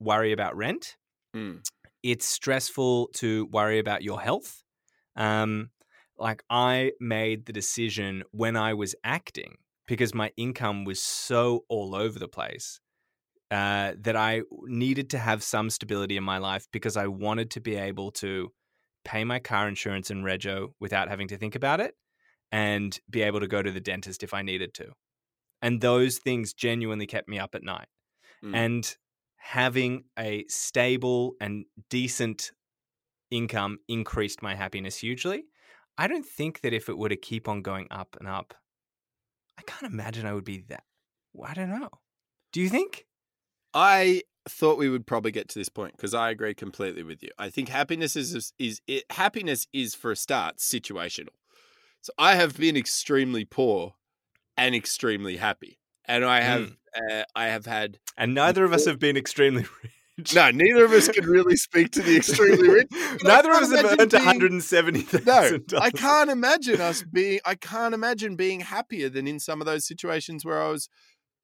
worry 0.00 0.32
about 0.32 0.56
rent. 0.56 0.96
Mm. 1.34 1.60
It's 2.02 2.26
stressful 2.26 3.08
to 3.14 3.46
worry 3.46 3.78
about 3.78 4.02
your 4.02 4.20
health. 4.20 4.62
Um, 5.16 5.70
like 6.18 6.42
I 6.50 6.92
made 7.00 7.46
the 7.46 7.52
decision 7.52 8.24
when 8.32 8.56
I 8.56 8.74
was 8.74 8.94
acting 9.04 9.56
because 9.86 10.14
my 10.14 10.30
income 10.36 10.84
was 10.84 11.02
so 11.02 11.64
all 11.68 11.94
over 11.94 12.18
the 12.18 12.28
place 12.28 12.80
uh, 13.50 13.92
that 14.00 14.16
I 14.16 14.42
needed 14.64 15.10
to 15.10 15.18
have 15.18 15.42
some 15.42 15.68
stability 15.68 16.16
in 16.16 16.24
my 16.24 16.38
life 16.38 16.66
because 16.72 16.96
I 16.96 17.06
wanted 17.08 17.50
to 17.52 17.60
be 17.60 17.76
able 17.76 18.10
to 18.12 18.50
pay 19.04 19.24
my 19.24 19.38
car 19.38 19.68
insurance 19.68 20.10
and 20.10 20.24
rego 20.24 20.72
without 20.80 21.08
having 21.08 21.28
to 21.28 21.36
think 21.36 21.54
about 21.54 21.80
it 21.80 21.94
and 22.50 22.98
be 23.10 23.22
able 23.22 23.40
to 23.40 23.48
go 23.48 23.62
to 23.62 23.70
the 23.70 23.80
dentist 23.80 24.22
if 24.22 24.34
I 24.34 24.42
needed 24.42 24.74
to. 24.74 24.92
And 25.60 25.80
those 25.80 26.18
things 26.18 26.52
genuinely 26.52 27.06
kept 27.06 27.28
me 27.28 27.38
up 27.38 27.54
at 27.54 27.62
night. 27.62 27.86
Mm. 28.44 28.54
And 28.54 28.96
having 29.36 30.04
a 30.18 30.44
stable 30.48 31.34
and 31.40 31.64
decent 31.90 32.52
income 33.30 33.78
increased 33.88 34.42
my 34.42 34.54
happiness 34.54 34.98
hugely. 34.98 35.44
I 35.96 36.06
don't 36.06 36.26
think 36.26 36.60
that 36.60 36.72
if 36.72 36.88
it 36.88 36.98
were 36.98 37.08
to 37.08 37.16
keep 37.16 37.48
on 37.48 37.62
going 37.62 37.86
up 37.90 38.16
and 38.18 38.28
up, 38.28 38.54
I 39.58 39.62
can't 39.62 39.92
imagine 39.92 40.26
I 40.26 40.34
would 40.34 40.44
be 40.44 40.64
that. 40.68 40.84
I 41.42 41.54
don't 41.54 41.70
know. 41.70 41.90
Do 42.52 42.60
you 42.60 42.68
think? 42.68 43.06
I 43.74 44.22
thought 44.48 44.78
we 44.78 44.88
would 44.88 45.06
probably 45.06 45.30
get 45.30 45.48
to 45.50 45.58
this 45.58 45.68
point 45.68 45.96
because 45.96 46.14
I 46.14 46.30
agree 46.30 46.54
completely 46.54 47.02
with 47.02 47.22
you. 47.22 47.30
I 47.38 47.48
think 47.50 47.68
happiness 47.68 48.16
is 48.16 48.34
is, 48.34 48.52
is 48.58 48.80
it, 48.86 49.04
happiness 49.10 49.66
is 49.72 49.94
for 49.94 50.10
a 50.12 50.16
start 50.16 50.56
situational. 50.58 51.28
So 52.00 52.12
I 52.18 52.34
have 52.34 52.56
been 52.56 52.76
extremely 52.76 53.44
poor 53.44 53.94
and 54.56 54.74
extremely 54.74 55.36
happy, 55.36 55.78
and 56.06 56.24
I 56.24 56.40
have 56.40 56.76
uh, 56.96 57.22
I 57.34 57.46
have 57.46 57.66
had 57.66 57.98
And 58.16 58.34
neither 58.34 58.64
of 58.64 58.72
us 58.72 58.86
have 58.86 58.98
been 58.98 59.16
extremely 59.16 59.62
rich. 60.18 60.34
no. 60.34 60.50
Neither 60.50 60.84
of 60.84 60.92
us 60.92 61.08
can 61.08 61.24
really 61.24 61.56
speak 61.56 61.90
to 61.92 62.02
the 62.02 62.16
extremely 62.16 62.68
rich. 62.68 62.88
neither 63.22 63.50
of 63.50 63.56
us 63.62 63.72
have 63.72 63.84
earned 63.98 64.10
being- 64.10 64.24
one 64.24 64.34
hundred 64.34 64.52
and 64.52 64.62
seventy 64.62 65.06
No. 65.24 65.58
I 65.80 65.90
can't 65.90 66.28
imagine 66.30 66.80
us 66.80 67.02
being. 67.12 67.38
I 67.46 67.54
can't 67.54 67.94
imagine 67.94 68.34
being 68.36 68.60
happier 68.60 69.08
than 69.08 69.26
in 69.28 69.38
some 69.38 69.60
of 69.60 69.66
those 69.66 69.86
situations 69.86 70.44
where 70.44 70.60
I 70.60 70.68
was 70.68 70.88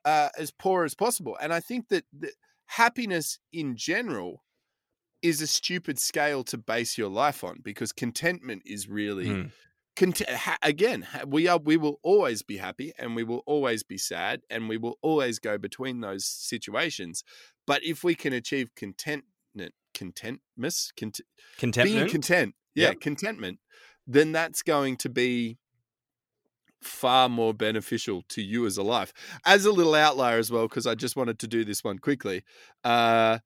uh, 0.05 0.29
as 0.39 0.51
poor 0.51 0.85
as 0.85 0.95
possible. 0.95 1.37
And 1.41 1.53
I 1.53 1.61
think 1.61 1.89
that 1.89 2.05
the, 2.13 2.31
happiness 2.69 3.39
in 3.53 3.77
general 3.77 4.45
is 5.21 5.41
a 5.43 5.47
stupid 5.47 5.99
scale 5.99 6.45
to 6.45 6.57
base 6.57 6.97
your 6.97 7.09
life 7.09 7.43
on 7.43 7.59
because 7.63 7.93
contentment 7.93 8.63
is 8.65 8.89
really. 8.89 9.27
Mm. 9.27 9.51
Cont- 9.97 10.29
ha- 10.31 10.59
again, 10.63 11.05
we 11.27 11.49
are. 11.49 11.59
We 11.59 11.77
will 11.77 11.99
always 12.05 12.43
be 12.43 12.59
happy, 12.59 12.93
and 12.99 13.17
we 13.17 13.25
will 13.25 13.43
always 13.47 13.83
be 13.83 13.99
sad, 13.99 14.43
and 14.49 14.69
we 14.69 14.77
will 14.77 14.97
always 15.03 15.41
go 15.41 15.59
between 15.59 16.01
those 16.01 16.25
situations. 16.25 17.25
But 17.67 17.83
if 17.83 18.05
we 18.05 18.15
can 18.15 18.33
achieve 18.33 18.77
contentment, 18.77 19.75
contentness, 19.95 20.93
cont- 20.97 21.21
being 21.61 22.09
content 22.09 22.55
yeah 22.75 22.89
Yep. 22.91 23.01
contentment 23.01 23.59
then 24.07 24.31
that's 24.33 24.63
going 24.63 24.97
to 24.99 25.09
be 25.09 25.59
far 26.83 27.29
more 27.29 27.53
beneficial 27.53 28.23
to 28.29 28.41
you 28.43 28.65
as 28.67 28.77
a 28.79 28.83
life 28.83 29.13
as 29.45 29.65
a 29.65 29.73
little 29.73 29.95
outlier 29.95 30.39
as 30.39 30.51
well 30.51 30.69
because 30.69 30.87
i 30.87 30.95
just 30.95 31.17
wanted 31.17 31.39
to 31.39 31.47
do 31.49 31.65
this 31.65 31.83
one 31.83 31.99
quickly 31.99 32.45
uh 32.85 33.39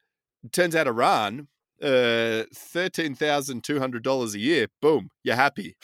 turns 0.53 0.75
out 0.77 0.87
iran 0.87 1.49
uh 1.83 2.45
$13200 2.55 4.35
a 4.35 4.39
year 4.39 4.67
boom 4.81 5.09
you're 5.25 5.35
happy 5.37 5.77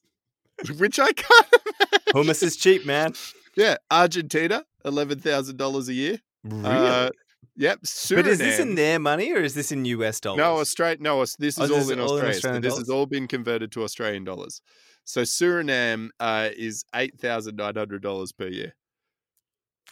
which 0.78 0.98
i 0.98 1.12
can't. 1.12 1.46
Hummus 2.14 2.42
is 2.42 2.56
cheap, 2.56 2.84
man. 2.84 3.12
yeah 3.56 3.76
argentina 3.90 4.64
$11000 4.84 5.88
a 5.88 5.92
year 5.94 6.18
Really? 6.42 6.64
Uh, 6.64 7.10
yep 7.56 7.80
Suriname. 7.82 8.16
but 8.16 8.26
is 8.26 8.38
this 8.38 8.58
in 8.58 8.74
their 8.74 8.98
money 8.98 9.32
or 9.32 9.38
is 9.38 9.54
this 9.54 9.72
in 9.72 9.84
US 9.86 10.20
dollars? 10.20 10.38
No, 10.38 10.58
Australia. 10.58 10.98
No, 11.00 11.20
this 11.38 11.58
Oh, 11.58 11.64
is 11.64 11.70
this 11.70 11.70
all 11.70 11.90
in 11.92 12.00
all 12.00 12.16
in 12.18 12.26
Australia. 12.26 12.28
Australian 12.36 12.62
this 12.62 12.78
has 12.78 12.88
all 12.88 13.06
been 13.06 13.26
converted 13.28 13.72
to 13.72 13.82
Australian 13.82 14.24
dollars. 14.24 14.60
So 15.04 15.22
Suriname 15.22 16.08
uh, 16.20 16.50
is 16.56 16.84
eight 16.94 17.18
thousand 17.18 17.56
nine 17.56 17.74
hundred 17.76 18.02
dollars 18.02 18.32
per 18.32 18.46
year. 18.46 18.74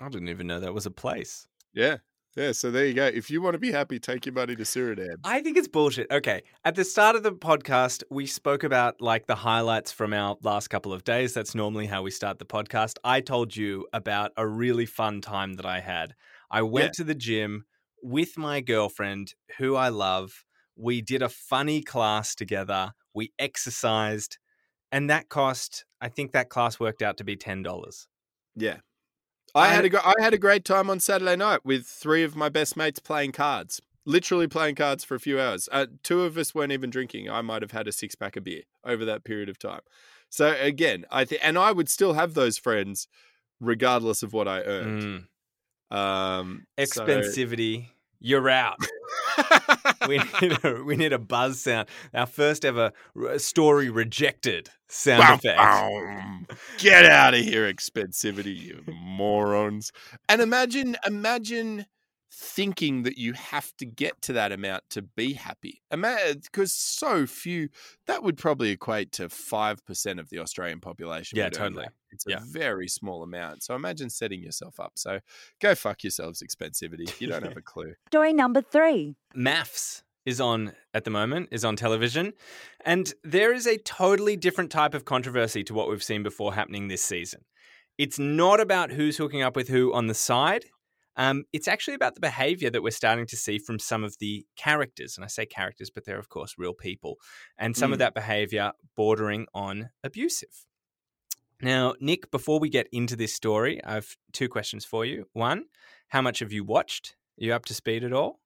I 0.00 0.08
didn't 0.08 0.28
even 0.28 0.46
know 0.46 0.60
that 0.60 0.74
was 0.74 0.86
a 0.86 0.90
place. 0.92 1.48
Yeah, 1.74 1.96
yeah. 2.36 2.52
So 2.52 2.70
there 2.70 2.86
you 2.86 2.94
go. 2.94 3.06
If 3.06 3.30
you 3.30 3.42
want 3.42 3.54
to 3.54 3.58
be 3.58 3.72
happy, 3.72 3.98
take 3.98 4.26
your 4.26 4.32
money 4.34 4.54
to 4.54 4.62
Suriname. 4.62 5.16
I 5.24 5.40
think 5.40 5.56
it's 5.56 5.66
bullshit. 5.66 6.08
Okay. 6.10 6.42
At 6.64 6.76
the 6.76 6.84
start 6.84 7.16
of 7.16 7.22
the 7.24 7.32
podcast, 7.32 8.04
we 8.10 8.26
spoke 8.26 8.62
about 8.62 9.00
like 9.00 9.26
the 9.26 9.34
highlights 9.34 9.90
from 9.90 10.12
our 10.12 10.36
last 10.42 10.68
couple 10.68 10.92
of 10.92 11.02
days. 11.04 11.34
That's 11.34 11.54
normally 11.54 11.86
how 11.86 12.02
we 12.02 12.10
start 12.12 12.38
the 12.38 12.44
podcast. 12.44 12.94
I 13.02 13.20
told 13.22 13.56
you 13.56 13.86
about 13.92 14.30
a 14.36 14.46
really 14.46 14.86
fun 14.86 15.20
time 15.20 15.54
that 15.54 15.66
I 15.66 15.80
had. 15.80 16.14
I 16.50 16.62
went 16.62 16.86
Yeah. 16.86 16.92
to 16.98 17.04
the 17.04 17.14
gym 17.14 17.66
with 18.02 18.36
my 18.38 18.60
girlfriend, 18.60 19.34
who 19.58 19.74
I 19.76 19.88
love. 19.88 20.44
We 20.76 21.00
did 21.02 21.22
a 21.22 21.28
funny 21.28 21.82
class 21.82 22.34
together. 22.34 22.92
We 23.14 23.32
exercised, 23.38 24.38
and 24.92 25.10
that 25.10 25.28
cost, 25.28 25.84
I 26.00 26.08
think 26.08 26.32
that 26.32 26.48
class 26.48 26.78
worked 26.78 27.02
out 27.02 27.16
to 27.18 27.24
be 27.24 27.36
$10. 27.36 28.06
Yeah. 28.54 28.78
I 29.54 29.60
I- 29.62 29.68
had 29.68 29.84
a 29.94 30.06
I 30.06 30.14
had 30.20 30.34
a 30.34 30.38
great 30.38 30.64
time 30.64 30.88
on 30.90 31.00
Saturday 31.00 31.34
night 31.36 31.64
with 31.64 31.86
three 31.86 32.22
of 32.22 32.36
my 32.36 32.48
best 32.48 32.76
mates 32.76 32.98
playing 33.00 33.32
cards. 33.32 33.80
Literally 34.04 34.46
playing 34.46 34.74
cards 34.76 35.04
for 35.04 35.14
a 35.16 35.20
few 35.20 35.38
hours. 35.40 35.68
Uh, 35.72 35.86
two 36.02 36.22
of 36.22 36.38
us 36.38 36.54
weren't 36.54 36.72
even 36.72 36.88
drinking. 36.90 37.28
I 37.28 37.42
might 37.42 37.60
have 37.62 37.72
had 37.72 37.86
a 37.88 37.92
six 37.92 38.14
pack 38.14 38.36
of 38.36 38.44
beer 38.44 38.62
over 38.84 39.04
that 39.04 39.24
period 39.24 39.48
of 39.50 39.58
time. 39.58 39.80
So 40.30 40.54
again, 40.58 41.04
I 41.10 41.24
think, 41.24 41.40
and 41.44 41.58
I 41.58 41.72
would 41.72 41.88
still 41.90 42.12
have 42.14 42.34
those 42.34 42.56
friends 42.58 43.06
regardless 43.60 44.22
of 44.22 44.32
what 44.32 44.46
I 44.48 44.60
earned. 44.62 45.02
Mm. 45.02 45.26
Um, 45.90 46.66
so- 46.78 47.04
Expensivity. 47.04 47.88
You're 48.20 48.50
out. 48.50 48.78
we 50.08 50.18
need 50.42 50.58
a, 50.64 50.82
we 50.84 50.96
need 50.96 51.12
a 51.12 51.20
buzz 51.20 51.60
sound. 51.60 51.88
Our 52.12 52.26
first 52.26 52.64
ever 52.64 52.90
story 53.36 53.90
rejected 53.90 54.70
sound 54.88 55.22
Bow, 55.22 55.34
effect. 55.34 55.56
bow. 55.56 56.40
Get 56.78 57.04
out 57.06 57.34
of 57.34 57.40
here, 57.40 57.72
expensivity, 57.72 58.56
you 58.56 58.82
morons. 58.92 59.92
And 60.28 60.40
imagine, 60.42 60.96
imagine 61.06 61.86
thinking 62.30 63.02
that 63.04 63.16
you 63.18 63.32
have 63.32 63.74
to 63.78 63.86
get 63.86 64.20
to 64.22 64.32
that 64.34 64.52
amount 64.52 64.84
to 64.90 65.02
be 65.02 65.32
happy. 65.32 65.82
Because 65.90 66.72
so 66.72 67.26
few, 67.26 67.68
that 68.06 68.22
would 68.22 68.36
probably 68.36 68.70
equate 68.70 69.12
to 69.12 69.28
5% 69.28 70.20
of 70.20 70.28
the 70.30 70.38
Australian 70.38 70.80
population. 70.80 71.38
Yeah, 71.38 71.48
totally. 71.48 71.84
that. 71.84 71.92
It's 72.10 72.24
Yeah. 72.26 72.38
a 72.38 72.40
very 72.40 72.88
small 72.88 73.22
amount. 73.22 73.62
So 73.62 73.74
imagine 73.74 74.10
setting 74.10 74.42
yourself 74.42 74.78
up. 74.78 74.92
So 74.96 75.20
go 75.60 75.74
fuck 75.74 76.04
yourselves, 76.04 76.42
expensivity. 76.42 77.18
You 77.20 77.28
don't 77.28 77.42
have 77.42 77.56
a 77.56 77.62
clue. 77.62 77.94
Story 78.08 78.32
number 78.32 78.60
three. 78.62 79.16
MAFS 79.34 80.02
is 80.26 80.40
on 80.40 80.72
at 80.92 81.04
the 81.04 81.10
moment, 81.10 81.48
is 81.50 81.64
on 81.64 81.76
television. 81.76 82.34
And 82.84 83.12
there 83.24 83.52
is 83.52 83.66
a 83.66 83.78
totally 83.78 84.36
different 84.36 84.70
type 84.70 84.92
of 84.94 85.04
controversy 85.06 85.64
to 85.64 85.74
what 85.74 85.88
we've 85.88 86.02
seen 86.02 86.22
before 86.22 86.54
happening 86.54 86.88
this 86.88 87.02
season. 87.02 87.44
It's 87.96 88.18
not 88.18 88.60
about 88.60 88.90
who's 88.92 89.16
hooking 89.16 89.42
up 89.42 89.56
with 89.56 89.68
who 89.68 89.92
on 89.92 90.06
the 90.06 90.14
side. 90.14 90.66
Um, 91.18 91.44
it's 91.52 91.68
actually 91.68 91.94
about 91.94 92.14
the 92.14 92.20
behavior 92.20 92.70
that 92.70 92.82
we're 92.82 92.90
starting 92.92 93.26
to 93.26 93.36
see 93.36 93.58
from 93.58 93.78
some 93.78 94.04
of 94.04 94.16
the 94.18 94.46
characters. 94.56 95.16
And 95.16 95.24
I 95.24 95.28
say 95.28 95.44
characters, 95.44 95.90
but 95.90 96.04
they're, 96.04 96.18
of 96.18 96.28
course, 96.30 96.54
real 96.56 96.72
people. 96.72 97.16
And 97.58 97.76
some 97.76 97.92
of 97.92 97.96
Mm. 97.96 98.00
that 98.00 98.14
behavior 98.14 98.72
bordering 98.96 99.46
on 99.52 99.90
abusive. 100.02 100.64
Now, 101.60 101.94
Nick, 102.00 102.30
before 102.30 102.60
we 102.60 102.68
get 102.68 102.88
into 102.92 103.16
this 103.16 103.34
story, 103.34 103.82
I 103.84 103.94
have 103.94 104.16
two 104.32 104.48
questions 104.48 104.84
for 104.84 105.04
you. 105.04 105.28
One, 105.32 105.64
how 106.08 106.22
much 106.22 106.38
have 106.38 106.52
you 106.52 106.62
watched? 106.64 107.16
Are 107.40 107.44
you 107.44 107.52
up 107.52 107.64
to 107.66 107.74
speed 107.74 108.04
at 108.04 108.12
all? 108.12 108.40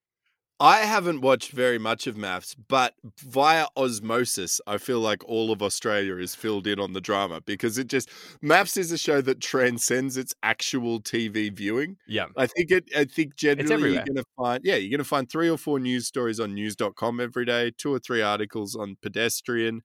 I 0.62 0.84
haven't 0.84 1.22
watched 1.22 1.50
very 1.50 1.78
much 1.78 2.06
of 2.06 2.14
MAFS, 2.14 2.54
but 2.68 2.94
via 3.18 3.66
osmosis, 3.76 4.60
I 4.64 4.78
feel 4.78 5.00
like 5.00 5.24
all 5.28 5.50
of 5.50 5.60
Australia 5.60 6.18
is 6.18 6.36
filled 6.36 6.68
in 6.68 6.78
on 6.78 6.92
the 6.92 7.00
drama 7.00 7.40
because 7.40 7.78
it 7.78 7.88
just 7.88 8.08
MAFS 8.44 8.76
is 8.76 8.92
a 8.92 8.96
show 8.96 9.20
that 9.22 9.40
transcends 9.40 10.16
its 10.16 10.36
actual 10.44 11.00
TV 11.00 11.52
viewing. 11.52 11.96
Yeah. 12.06 12.26
I 12.36 12.46
think 12.46 12.70
it. 12.70 12.84
I 12.96 13.06
think 13.06 13.34
generally 13.34 13.94
you're 13.94 14.04
to 14.04 14.24
find. 14.36 14.60
Yeah, 14.62 14.76
you're 14.76 14.90
going 14.90 14.98
to 14.98 15.04
find 15.04 15.28
three 15.28 15.50
or 15.50 15.58
four 15.58 15.80
news 15.80 16.06
stories 16.06 16.38
on 16.38 16.54
news.com 16.54 17.18
every 17.18 17.44
day, 17.44 17.72
two 17.76 17.92
or 17.92 17.98
three 17.98 18.22
articles 18.22 18.76
on 18.76 18.96
pedestrian. 19.02 19.82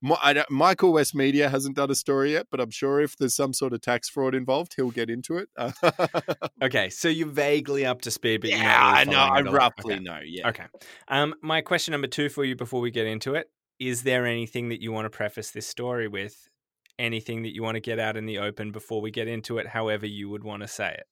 Michael 0.00 0.92
West 0.92 1.14
Media 1.14 1.48
hasn't 1.48 1.76
done 1.76 1.90
a 1.90 1.94
story 1.94 2.32
yet, 2.32 2.46
but 2.50 2.60
I'm 2.60 2.70
sure 2.70 3.00
if 3.00 3.16
there's 3.16 3.34
some 3.34 3.52
sort 3.52 3.72
of 3.72 3.80
tax 3.80 4.08
fraud 4.08 4.34
involved, 4.34 4.74
he'll 4.76 4.90
get 4.90 5.10
into 5.10 5.36
it. 5.38 5.48
Okay, 6.62 6.90
so 6.90 7.08
you're 7.08 7.28
vaguely 7.28 7.86
up 7.86 8.00
to 8.02 8.10
speed, 8.10 8.40
but 8.40 8.50
you're 8.50 8.58
yeah, 8.58 8.80
not 8.80 8.96
I 8.98 9.04
know. 9.04 9.18
I 9.18 9.40
roughly 9.42 9.94
Okay. 9.94 10.02
know. 10.02 10.20
Yeah. 10.24 10.48
Okay. 10.48 10.64
Um, 11.06 11.34
my 11.40 11.60
question 11.60 11.92
number 11.92 12.08
two 12.08 12.28
for 12.28 12.44
you 12.44 12.56
before 12.56 12.80
we 12.80 12.90
get 12.90 13.06
into 13.06 13.34
it 13.34 13.50
is 13.78 14.02
there 14.02 14.26
anything 14.26 14.70
that 14.70 14.82
you 14.82 14.90
want 14.90 15.04
to 15.06 15.10
preface 15.10 15.52
this 15.52 15.66
story 15.68 16.08
with? 16.08 16.48
Anything 16.98 17.42
that 17.44 17.54
you 17.54 17.62
want 17.62 17.76
to 17.76 17.80
get 17.80 18.00
out 18.00 18.16
in 18.16 18.26
the 18.26 18.38
open 18.38 18.72
before 18.72 19.00
we 19.00 19.12
get 19.12 19.28
into 19.28 19.58
it, 19.58 19.68
however 19.68 20.04
you 20.04 20.28
would 20.28 20.42
want 20.42 20.62
to 20.62 20.68
say 20.68 20.96
it? 20.98 21.06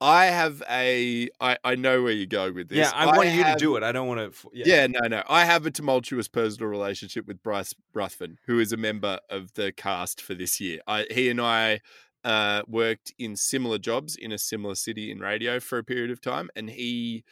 I 0.00 0.26
have 0.26 0.62
a. 0.70 1.28
I, 1.40 1.56
I 1.64 1.74
know 1.74 2.02
where 2.02 2.12
you 2.12 2.26
go 2.26 2.52
with 2.52 2.68
this. 2.68 2.78
yeah, 2.78 2.92
I, 2.94 3.06
want 3.06 3.30
you 3.30 3.42
have- 3.42 3.56
to 3.58 3.64
do 3.64 3.76
it. 3.76 3.82
I 3.82 3.90
don't 3.92 4.06
want 4.06 4.32
to. 4.32 4.50
Yeah. 4.52 4.64
Yeah. 4.66 4.86
no, 4.86 5.08
no. 5.08 5.22
I 5.28 5.44
have 5.44 5.66
a 5.66 5.70
tumultuous 5.70 6.28
personal 6.28 6.68
relationship 6.68 7.26
with 7.26 7.42
Bryce 7.42 7.74
Ruthven, 7.94 8.38
who 8.46 8.60
is 8.60 8.72
a 8.72 8.76
member 8.76 9.18
of 9.28 9.52
the 9.54 9.72
cast 9.72 10.20
for 10.20 10.34
this 10.34 10.60
year. 10.60 10.80
I, 10.86 11.06
he 11.10 11.28
and 11.30 11.40
I 11.40 11.80
uh, 12.22 12.62
worked 12.68 13.12
in 13.18 13.34
similar 13.34 13.78
jobs 13.78 14.14
in 14.14 14.30
a 14.30 14.38
similar 14.38 14.76
city 14.76 15.10
in 15.10 15.18
radio 15.18 15.58
for 15.58 15.78
a 15.78 15.84
period 15.84 16.10
of 16.10 16.20
time, 16.20 16.48
and 16.54 16.70
he 16.70 17.24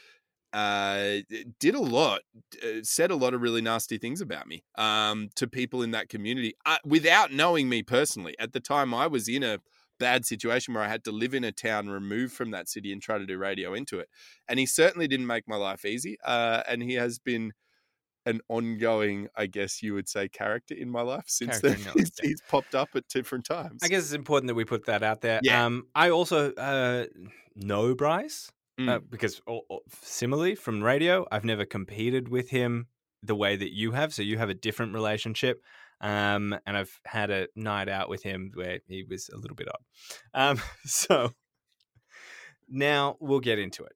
uh, 0.53 1.19
did 1.61 1.75
a 1.75 1.81
lot, 1.81 2.23
uh, 2.65 2.83
said 2.83 3.11
a 3.11 3.17
lot 3.17 3.35
of 3.35 3.43
really 3.43 3.61
nasty 3.61 3.99
things 3.99 4.21
about 4.21 4.47
me 4.47 4.65
um, 4.77 5.29
to 5.37 5.47
people 5.47 5.83
in 5.83 5.91
that 5.93 6.09
community 6.09 6.55
uh, 6.65 6.79
without 6.85 7.33
knowing 7.33 7.69
me 7.69 7.83
personally. 7.83 8.35
At 8.39 8.53
the 8.53 8.61
time, 8.61 8.95
I 8.95 9.07
was 9.07 9.29
in 9.29 9.43
a 9.43 9.59
bad 9.99 10.25
situation 10.27 10.75
where 10.75 10.83
I 10.83 10.89
had 10.89 11.05
to 11.05 11.13
live 11.13 11.35
in 11.35 11.45
a 11.45 11.53
town 11.53 11.89
removed 11.89 12.33
from 12.35 12.51
that 12.53 12.69
city 12.69 12.93
and 12.93 13.01
try 13.03 13.19
to 13.19 13.27
do 13.27 13.39
radio 13.39 13.75
into 13.75 13.99
it. 13.99 14.09
And 14.49 14.59
he 14.59 14.67
certainly 14.67 15.09
didn't 15.09 15.27
make 15.27 15.49
my 15.49 15.57
life 15.57 15.85
easy. 15.85 16.17
Uh, 16.25 16.63
and 16.69 16.83
he 16.83 16.95
has 16.95 17.19
been 17.19 17.53
an 18.25 18.41
ongoing, 18.49 19.29
I 19.37 19.47
guess 19.47 19.83
you 19.83 19.95
would 19.95 20.09
say, 20.09 20.29
character 20.29 20.75
in 20.75 20.91
my 20.91 21.03
life 21.03 21.25
since 21.29 21.61
Character 21.61 21.83
then. 21.85 21.93
He's, 21.97 22.11
he's 22.21 22.43
popped 22.49 22.75
up 22.75 22.89
at 22.97 23.07
different 23.09 23.45
times. 23.45 23.83
I 23.85 23.89
guess 23.89 24.03
it's 24.03 24.13
important 24.15 24.49
that 24.49 24.55
we 24.55 24.65
put 24.65 24.87
that 24.87 25.03
out 25.05 25.21
there. 25.21 25.39
Yeah. 25.45 25.65
Um, 25.65 25.85
I 25.95 26.11
also 26.11 26.53
uh, 26.55 27.07
know 27.55 27.95
Bryce 27.95 28.51
uh, 28.79 28.83
Mm. 28.83 29.03
because 29.09 29.41
o- 29.47 29.63
o- 29.71 29.81
similarly 30.03 30.55
from 30.57 30.83
radio, 30.83 31.25
I've 31.31 31.45
never 31.45 31.65
competed 31.65 32.29
with 32.29 32.51
him 32.51 32.89
the 33.23 33.35
way 33.37 33.57
that 33.57 33.73
you 33.73 33.93
have. 33.93 34.13
So 34.13 34.23
you 34.23 34.39
have 34.39 34.51
a 34.51 34.55
different 34.55 34.93
relationship. 34.93 35.63
Um, 36.01 36.57
and 36.67 36.77
I've 36.77 37.01
had 37.05 37.31
a 37.31 37.49
night 37.57 37.89
out 37.89 38.09
with 38.09 38.23
him 38.23 38.51
where 38.55 38.81
he 38.87 39.05
was 39.09 39.31
a 39.33 39.37
little 39.37 39.57
bit 39.57 39.69
odd. 39.69 39.81
Um, 40.35 40.63
so 40.85 41.33
now 42.69 43.17
we'll 43.21 43.41
get 43.41 43.59
into 43.59 43.85
it. 43.85 43.93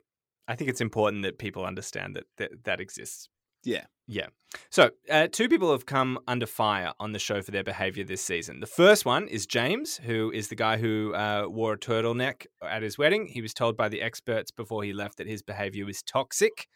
I 0.48 0.56
think 0.56 0.70
it's 0.70 0.80
important 0.80 1.22
that 1.22 1.38
people 1.38 1.64
understand 1.64 2.16
that 2.16 2.24
that, 2.38 2.64
that 2.64 2.80
exists. 2.80 3.28
Yeah. 3.62 3.84
Yeah. 4.06 4.26
So, 4.70 4.90
uh, 5.08 5.28
two 5.28 5.48
people 5.48 5.70
have 5.70 5.86
come 5.86 6.18
under 6.26 6.46
fire 6.46 6.92
on 6.98 7.12
the 7.12 7.20
show 7.20 7.42
for 7.42 7.52
their 7.52 7.62
behavior 7.62 8.02
this 8.02 8.22
season. 8.22 8.58
The 8.58 8.66
first 8.66 9.04
one 9.04 9.28
is 9.28 9.46
James, 9.46 9.98
who 9.98 10.32
is 10.32 10.48
the 10.48 10.56
guy 10.56 10.78
who 10.78 11.14
uh, 11.14 11.44
wore 11.48 11.74
a 11.74 11.78
turtleneck 11.78 12.46
at 12.60 12.82
his 12.82 12.98
wedding. 12.98 13.26
He 13.26 13.40
was 13.40 13.54
told 13.54 13.76
by 13.76 13.88
the 13.88 14.02
experts 14.02 14.50
before 14.50 14.82
he 14.82 14.92
left 14.92 15.18
that 15.18 15.28
his 15.28 15.42
behavior 15.42 15.86
was 15.86 16.02
toxic. 16.02 16.66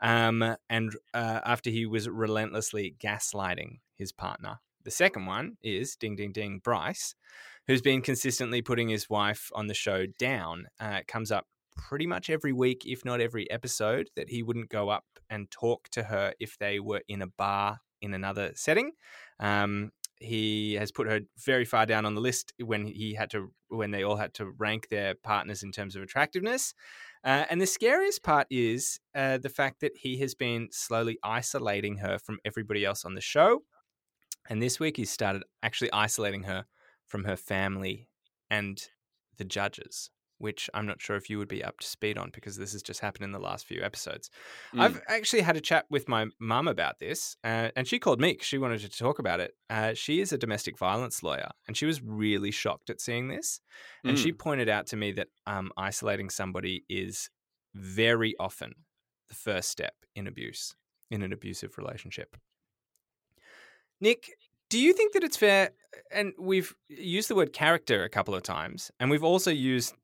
Um, 0.00 0.56
and 0.68 0.92
uh, 1.14 1.40
after 1.44 1.70
he 1.70 1.86
was 1.86 2.08
relentlessly 2.08 2.94
gaslighting 2.98 3.78
his 3.94 4.12
partner. 4.12 4.60
The 4.84 4.90
second 4.90 5.26
one 5.26 5.56
is 5.62 5.94
Ding 5.96 6.16
Ding 6.16 6.32
Ding 6.32 6.60
Bryce, 6.64 7.14
who's 7.66 7.82
been 7.82 8.00
consistently 8.00 8.62
putting 8.62 8.88
his 8.88 9.10
wife 9.10 9.50
on 9.54 9.66
the 9.66 9.74
show 9.74 10.06
down. 10.18 10.68
Uh, 10.80 10.98
it 11.00 11.06
comes 11.06 11.30
up 11.30 11.46
pretty 11.76 12.06
much 12.06 12.30
every 12.30 12.52
week, 12.52 12.84
if 12.86 13.04
not 13.04 13.20
every 13.20 13.50
episode, 13.50 14.08
that 14.16 14.30
he 14.30 14.42
wouldn't 14.42 14.70
go 14.70 14.88
up 14.88 15.04
and 15.28 15.50
talk 15.50 15.88
to 15.90 16.04
her 16.04 16.32
if 16.40 16.56
they 16.58 16.80
were 16.80 17.02
in 17.08 17.22
a 17.22 17.26
bar 17.26 17.80
in 18.00 18.14
another 18.14 18.52
setting. 18.54 18.92
Um, 19.38 19.90
he 20.18 20.74
has 20.74 20.92
put 20.92 21.06
her 21.06 21.20
very 21.38 21.64
far 21.64 21.86
down 21.86 22.04
on 22.04 22.14
the 22.14 22.20
list 22.20 22.52
when 22.62 22.86
he 22.86 23.14
had 23.14 23.30
to 23.30 23.52
when 23.68 23.90
they 23.90 24.02
all 24.02 24.16
had 24.16 24.34
to 24.34 24.50
rank 24.58 24.88
their 24.88 25.14
partners 25.14 25.62
in 25.62 25.72
terms 25.72 25.96
of 25.96 26.02
attractiveness. 26.02 26.74
Uh, 27.22 27.44
and 27.50 27.60
the 27.60 27.66
scariest 27.66 28.22
part 28.22 28.46
is 28.50 28.98
uh, 29.14 29.38
the 29.38 29.48
fact 29.48 29.80
that 29.80 29.92
he 29.94 30.18
has 30.18 30.34
been 30.34 30.68
slowly 30.72 31.18
isolating 31.22 31.98
her 31.98 32.18
from 32.18 32.38
everybody 32.44 32.84
else 32.84 33.04
on 33.04 33.14
the 33.14 33.20
show. 33.20 33.62
And 34.48 34.62
this 34.62 34.80
week 34.80 34.96
he 34.96 35.04
started 35.04 35.42
actually 35.62 35.92
isolating 35.92 36.44
her 36.44 36.64
from 37.06 37.24
her 37.24 37.36
family 37.36 38.08
and 38.48 38.82
the 39.36 39.44
judges, 39.44 40.10
which 40.40 40.70
I'm 40.72 40.86
not 40.86 41.00
sure 41.00 41.16
if 41.16 41.28
you 41.28 41.38
would 41.38 41.48
be 41.48 41.62
up 41.62 41.78
to 41.80 41.86
speed 41.86 42.16
on 42.16 42.30
because 42.32 42.56
this 42.56 42.72
has 42.72 42.82
just 42.82 43.00
happened 43.00 43.24
in 43.24 43.32
the 43.32 43.38
last 43.38 43.66
few 43.66 43.82
episodes. 43.82 44.30
Mm. 44.74 44.80
I've 44.80 45.02
actually 45.06 45.42
had 45.42 45.56
a 45.56 45.60
chat 45.60 45.84
with 45.90 46.08
my 46.08 46.26
mum 46.40 46.66
about 46.66 46.98
this, 46.98 47.36
uh, 47.44 47.68
and 47.76 47.86
she 47.86 47.98
called 47.98 48.20
me 48.20 48.34
'cause 48.34 48.46
she 48.46 48.58
wanted 48.58 48.80
to 48.80 48.88
talk 48.88 49.18
about 49.18 49.40
it. 49.40 49.54
Uh, 49.68 49.92
she 49.94 50.20
is 50.20 50.32
a 50.32 50.38
domestic 50.38 50.78
violence 50.78 51.22
lawyer, 51.22 51.50
and 51.68 51.76
she 51.76 51.86
was 51.86 52.02
really 52.02 52.50
shocked 52.50 52.90
at 52.90 53.00
seeing 53.00 53.28
this. 53.28 53.60
And 54.02 54.18
she 54.18 54.32
pointed 54.32 54.68
out 54.68 54.86
to 54.88 54.96
me 54.96 55.12
that 55.12 55.28
um, 55.46 55.72
isolating 55.76 56.30
somebody 56.30 56.84
is 56.88 57.28
very 57.74 58.34
often 58.40 58.74
the 59.28 59.34
first 59.34 59.68
step 59.68 59.94
in 60.16 60.26
abuse, 60.26 60.74
in 61.10 61.22
an 61.22 61.32
abusive 61.32 61.76
relationship. 61.76 62.36
Nick, 64.00 64.30
do 64.70 64.78
you 64.78 64.92
think 64.92 65.12
that 65.12 65.22
it's 65.22 65.36
fair? 65.36 65.70
And 66.10 66.32
we've 66.38 66.74
used 66.88 67.28
the 67.28 67.34
word 67.34 67.52
character 67.52 68.04
a 68.04 68.08
couple 68.08 68.34
of 68.34 68.42
times, 68.42 68.90
and 68.98 69.10
we've 69.10 69.24
also 69.24 69.50
used 69.50 69.94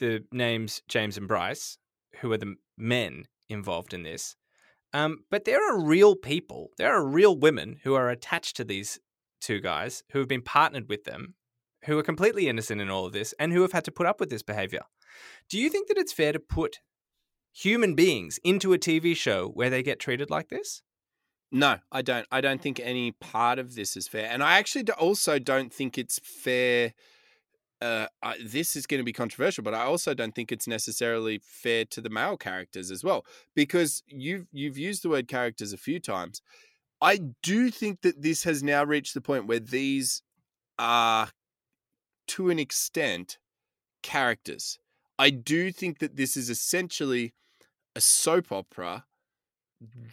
the 0.00 0.24
names 0.32 0.82
James 0.88 1.16
and 1.16 1.28
Bryce, 1.28 1.78
who 2.20 2.32
are 2.32 2.38
the 2.38 2.56
men 2.76 3.26
involved 3.48 3.94
in 3.94 4.02
this. 4.02 4.34
Um, 4.92 5.18
but 5.30 5.44
there 5.44 5.64
are 5.70 5.80
real 5.80 6.16
people, 6.16 6.70
there 6.76 6.92
are 6.92 7.04
real 7.06 7.36
women 7.36 7.76
who 7.84 7.94
are 7.94 8.10
attached 8.10 8.56
to 8.56 8.64
these 8.64 8.98
two 9.40 9.60
guys 9.60 10.02
who 10.10 10.18
have 10.18 10.28
been 10.28 10.42
partnered 10.42 10.88
with 10.88 11.04
them, 11.04 11.34
who 11.84 11.96
are 11.98 12.02
completely 12.02 12.48
innocent 12.48 12.80
in 12.80 12.90
all 12.90 13.06
of 13.06 13.12
this, 13.12 13.32
and 13.38 13.52
who 13.52 13.62
have 13.62 13.72
had 13.72 13.84
to 13.84 13.92
put 13.92 14.06
up 14.06 14.18
with 14.18 14.30
this 14.30 14.42
behavior. 14.42 14.82
Do 15.48 15.58
you 15.58 15.70
think 15.70 15.88
that 15.88 15.98
it's 15.98 16.12
fair 16.12 16.32
to 16.32 16.40
put 16.40 16.80
human 17.52 17.94
beings 17.94 18.38
into 18.44 18.72
a 18.72 18.78
TV 18.78 19.16
show 19.16 19.48
where 19.48 19.70
they 19.70 19.82
get 19.82 20.00
treated 20.00 20.30
like 20.30 20.48
this? 20.48 20.82
No, 21.52 21.78
I 21.90 22.02
don't. 22.02 22.26
I 22.30 22.40
don't 22.40 22.62
think 22.62 22.78
any 22.78 23.10
part 23.12 23.58
of 23.58 23.74
this 23.74 23.96
is 23.96 24.06
fair, 24.06 24.28
and 24.30 24.42
I 24.42 24.58
actually 24.58 24.88
also 24.92 25.38
don't 25.38 25.72
think 25.72 25.98
it's 25.98 26.20
fair. 26.20 26.92
Uh, 27.80 28.06
I, 28.22 28.36
this 28.44 28.76
is 28.76 28.86
going 28.86 29.00
to 29.00 29.04
be 29.04 29.12
controversial, 29.12 29.64
but 29.64 29.72
I 29.74 29.84
also 29.84 30.12
don't 30.12 30.34
think 30.34 30.52
it's 30.52 30.66
necessarily 30.66 31.40
fair 31.42 31.86
to 31.86 32.00
the 32.02 32.10
male 32.10 32.36
characters 32.36 32.90
as 32.90 33.02
well, 33.02 33.24
because 33.54 34.02
you've 34.06 34.46
you've 34.52 34.76
used 34.76 35.02
the 35.02 35.08
word 35.08 35.28
characters 35.28 35.72
a 35.72 35.78
few 35.78 35.98
times. 35.98 36.42
I 37.00 37.18
do 37.42 37.70
think 37.70 38.02
that 38.02 38.20
this 38.20 38.44
has 38.44 38.62
now 38.62 38.84
reached 38.84 39.14
the 39.14 39.22
point 39.22 39.46
where 39.46 39.60
these 39.60 40.22
are, 40.78 41.30
to 42.28 42.50
an 42.50 42.58
extent, 42.58 43.38
characters. 44.02 44.78
I 45.18 45.30
do 45.30 45.72
think 45.72 45.98
that 46.00 46.16
this 46.16 46.36
is 46.36 46.50
essentially 46.50 47.32
a 47.96 48.00
soap 48.00 48.52
opera 48.52 49.04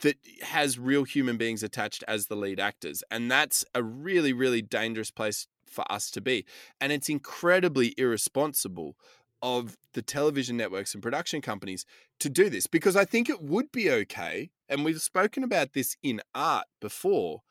that 0.02 0.16
has 0.42 0.80
real 0.80 1.04
human 1.04 1.36
beings 1.36 1.64
attached 1.64 2.04
as 2.08 2.28
the 2.28 2.36
lead 2.36 2.60
actors. 2.60 3.04
And 3.12 3.30
that's 3.30 3.66
a 3.76 3.84
really, 3.84 4.32
really 4.32 4.62
dangerous 4.62 5.12
place 5.12 5.48
for 5.70 5.90
us 5.92 6.10
to 6.12 6.22
be. 6.22 6.46
And 6.80 6.92
it's 6.92 7.10
incredibly 7.10 7.94
irresponsible 7.98 8.96
of 9.42 9.78
the 9.94 10.02
television 10.02 10.58
networks 10.58 10.94
and 10.94 11.04
production 11.04 11.42
companies 11.42 11.86
to 12.20 12.30
do 12.30 12.50
this 12.50 12.68
because 12.68 12.96
I 12.96 13.06
think 13.06 13.30
it 13.30 13.42
would 13.42 13.72
be 13.72 13.92
okay. 13.92 14.50
And 14.68 14.84
we've 14.84 15.02
spoken 15.02 15.44
about 15.44 15.74
this 15.74 15.96
in 16.02 16.22
art 16.34 16.66
before. 16.82 17.44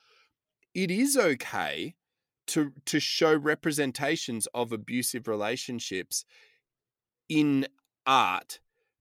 It 0.75 0.91
is 0.91 1.17
okay 1.17 1.95
to 2.49 2.73
to 2.85 3.01
show 3.01 3.35
representations 3.35 4.47
of 4.55 4.73
abusive 4.73 5.27
relationships 5.27 6.25
in 7.29 7.67
art 8.07 8.61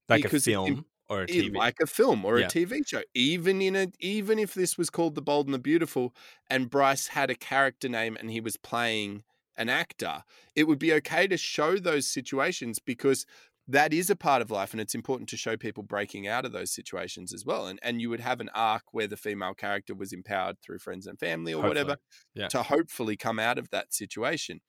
Like 0.10 0.25
a 0.25 0.39
film 0.39 0.86
or 1.09 1.21
a 1.23 1.27
TV? 1.27 1.55
like 1.55 1.79
a 1.81 1.87
film 1.87 2.25
or 2.25 2.39
Yeah. 2.39 2.47
a 2.47 2.49
TV 2.49 2.83
show. 2.83 3.03
Even 3.13 3.61
in 3.61 3.75
a 3.75 3.87
even 3.99 4.39
if 4.39 4.53
this 4.53 4.77
was 4.77 4.89
called 4.89 5.15
The 5.15 5.21
Bold 5.21 5.47
and 5.47 5.53
the 5.53 5.59
Beautiful 5.59 6.15
and 6.49 6.69
Bryce 6.69 7.07
had 7.07 7.29
a 7.29 7.35
character 7.35 7.89
name 7.89 8.17
and 8.19 8.31
he 8.31 8.41
was 8.41 8.57
playing 8.57 9.23
an 9.57 9.69
actor, 9.69 10.23
it 10.55 10.65
would 10.65 10.79
be 10.79 10.93
okay 10.93 11.27
to 11.27 11.37
show 11.37 11.77
those 11.77 12.07
situations 12.07 12.79
because 12.79 13.25
that 13.67 13.93
is 13.93 14.09
a 14.09 14.15
part 14.15 14.41
of 14.41 14.51
life 14.51 14.73
and 14.73 14.81
it's 14.81 14.93
important 14.93 15.27
to 15.29 15.37
show 15.37 15.57
people 15.57 15.81
breaking 15.81 16.27
out 16.27 16.45
of 16.45 16.51
those 16.51 16.71
situations 16.71 17.33
as 17.33 17.45
well. 17.45 17.67
And 17.67 17.79
and 17.81 18.01
you 18.01 18.09
would 18.09 18.19
have 18.19 18.41
an 18.41 18.49
arc 18.53 18.83
where 18.91 19.07
the 19.07 19.17
female 19.17 19.53
character 19.53 19.95
was 19.95 20.13
empowered 20.13 20.61
through 20.61 20.79
friends 20.79 21.07
and 21.07 21.19
family 21.19 21.53
or 21.53 21.63
whatever 21.63 21.97
yeah. 22.33 22.47
to 22.49 22.63
hopefully 22.63 23.17
come 23.17 23.39
out 23.39 23.57
of 23.57 23.69
that 23.71 23.93
situation. 23.93 24.61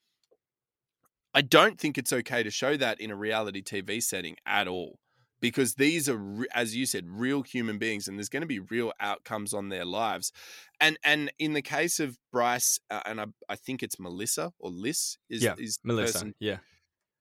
I 1.35 1.43
don't 1.43 1.79
think 1.79 1.99
it's 1.99 2.15
okay 2.15 2.43
to 2.43 2.51
show 2.51 2.79
that 2.79 2.99
in 2.99 3.11
a 3.11 3.17
reality 3.17 3.63
TV 3.63 4.03
setting 4.03 4.37
at 4.47 4.67
all 4.67 4.99
because 5.41 5.75
these 5.75 6.09
are 6.09 6.47
as 6.55 6.75
you 6.75 6.87
said 6.87 7.05
real 7.09 7.43
human 7.43 7.79
beings 7.79 8.09
and 8.09 8.19
there's 8.19 8.29
going 8.29 8.43
to 8.43 8.47
be 8.47 8.59
real 8.59 8.93
outcomes 9.01 9.53
on 9.53 9.69
their 9.69 9.85
lives 9.85 10.33
and 10.81 10.99
and 11.05 11.33
in 11.39 11.53
the 11.53 11.63
case 11.63 12.01
of 12.01 12.19
bryce 12.33 12.79
uh, 12.91 13.01
and 13.07 13.21
I, 13.21 13.27
I 13.49 13.57
think 13.57 13.83
it's 13.83 13.99
melissa 13.99 14.53
or 14.59 14.71
liz 14.71 15.19
is, 15.29 15.43
Yeah, 15.43 15.55
is 15.59 15.79
Melissa, 15.85 16.13
person, 16.13 16.35
yeah. 16.39 16.59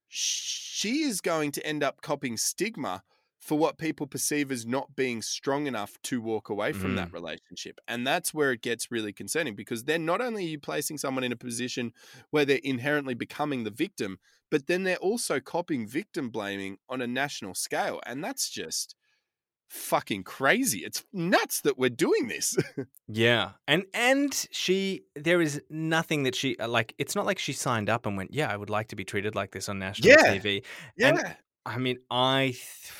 she 0.07 1.01
is 1.03 1.21
going 1.21 1.51
to 1.53 1.65
end 1.65 1.83
up 1.83 2.01
copying 2.01 2.37
stigma 2.37 3.03
for 3.45 3.59
what 3.59 3.77
people 3.77 4.07
perceive 4.07 4.51
as 4.51 4.65
not 4.65 4.95
being 4.95 5.21
strong 5.21 5.67
enough 5.67 6.01
to 6.01 6.19
walk 6.19 6.49
away 6.49 6.73
from 6.73 6.95
that 6.95 7.13
relationship. 7.13 7.79
And 7.87 8.05
that's 8.05 8.33
where 8.33 8.51
it 8.51 8.61
gets 8.63 8.89
really 8.89 9.13
concerning 9.13 9.53
because 9.53 9.83
then 9.83 10.03
not 10.03 10.19
only 10.19 10.45
are 10.45 10.49
you 10.49 10.59
placing 10.59 10.97
someone 10.97 11.23
in 11.23 11.31
a 11.31 11.35
position 11.35 11.93
where 12.31 12.43
they're 12.43 12.57
inherently 12.63 13.13
becoming 13.13 13.63
the 13.63 13.69
victim, 13.69 14.17
but 14.49 14.65
then 14.65 14.81
they're 14.81 14.97
also 14.97 15.39
copying 15.39 15.87
victim 15.87 16.31
blaming 16.31 16.79
on 16.89 17.01
a 17.01 17.07
national 17.07 17.53
scale. 17.53 18.01
And 18.07 18.23
that's 18.23 18.49
just 18.49 18.95
fucking 19.69 20.23
crazy. 20.23 20.79
It's 20.79 21.05
nuts 21.13 21.61
that 21.61 21.77
we're 21.77 21.91
doing 21.91 22.27
this. 22.27 22.57
Yeah, 23.07 23.51
and 23.67 23.85
and 23.93 24.33
she 24.49 25.03
there 25.13 25.39
is 25.39 25.61
nothing 25.69 26.23
that 26.23 26.33
she 26.33 26.57
uh, 26.57 26.67
like. 26.67 26.95
It's 26.97 27.15
not 27.15 27.27
like 27.27 27.37
she 27.37 27.53
signed 27.53 27.87
up 27.87 28.07
and 28.07 28.17
went, 28.17 28.33
"Yeah, 28.33 28.51
I 28.51 28.57
would 28.57 28.71
like 28.71 28.87
to 28.87 28.95
be 28.95 29.03
treated 29.05 29.35
like 29.35 29.51
this 29.51 29.69
on 29.69 29.77
national 29.77 30.09
Yeah. 30.09 30.37
TV." 30.39 30.65
And 30.99 31.35
I 31.67 31.77
mean, 31.77 31.99
I 32.09 32.53
th- 32.55 32.91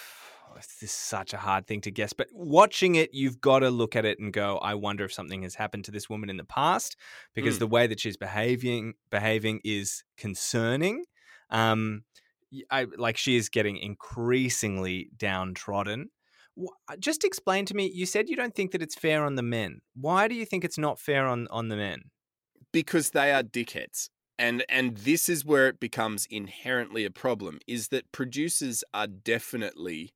this 0.63 0.83
is 0.83 0.91
such 0.91 1.33
a 1.33 1.37
hard 1.37 1.67
thing 1.67 1.81
to 1.81 1.91
guess, 1.91 2.13
but 2.13 2.27
watching 2.31 2.95
it, 2.95 3.13
you've 3.13 3.41
got 3.41 3.59
to 3.59 3.69
look 3.69 3.95
at 3.95 4.05
it 4.05 4.19
and 4.19 4.31
go, 4.33 4.57
"I 4.59 4.73
wonder 4.75 5.03
if 5.05 5.13
something 5.13 5.43
has 5.43 5.55
happened 5.55 5.85
to 5.85 5.91
this 5.91 6.09
woman 6.09 6.29
in 6.29 6.37
the 6.37 6.45
past," 6.45 6.95
because 7.33 7.57
Mm. 7.57 7.59
the 7.59 7.67
way 7.67 7.87
that 7.87 7.99
she's 7.99 8.17
behaving 8.17 8.95
behaving 9.09 9.61
is 9.63 10.03
concerning. 10.17 11.05
Um, 11.49 12.05
I 12.71 12.85
like 12.97 13.17
she 13.17 13.35
is 13.35 13.49
getting 13.49 13.77
increasingly 13.77 15.09
downtrodden. 15.17 16.11
Just 16.99 17.23
explain 17.25 17.65
to 17.65 17.73
me. 17.73 17.91
You 17.93 18.05
said 18.05 18.29
you 18.29 18.35
don't 18.35 18.55
think 18.55 18.71
that 18.71 18.81
it's 18.81 18.95
fair 18.95 19.25
on 19.25 19.35
the 19.35 19.43
men. 19.43 19.81
Why 19.93 20.27
do 20.27 20.35
you 20.35 20.45
think 20.45 20.63
it's 20.63 20.77
not 20.77 20.99
fair 20.99 21.27
on 21.27 21.47
on 21.49 21.67
the 21.69 21.75
men? 21.75 22.11
because 22.71 23.11
they 23.11 23.31
are 23.31 23.43
dickheads. 23.43 24.09
And 24.37 24.65
and 24.67 24.97
this 24.97 25.29
is 25.29 25.45
where 25.45 25.67
it 25.67 25.79
becomes 25.79 26.25
inherently 26.29 27.05
a 27.05 27.11
problem 27.11 27.59
is 27.67 27.87
that 27.89 28.11
producers 28.11 28.83
are 28.93 29.07
definitely 29.07 30.14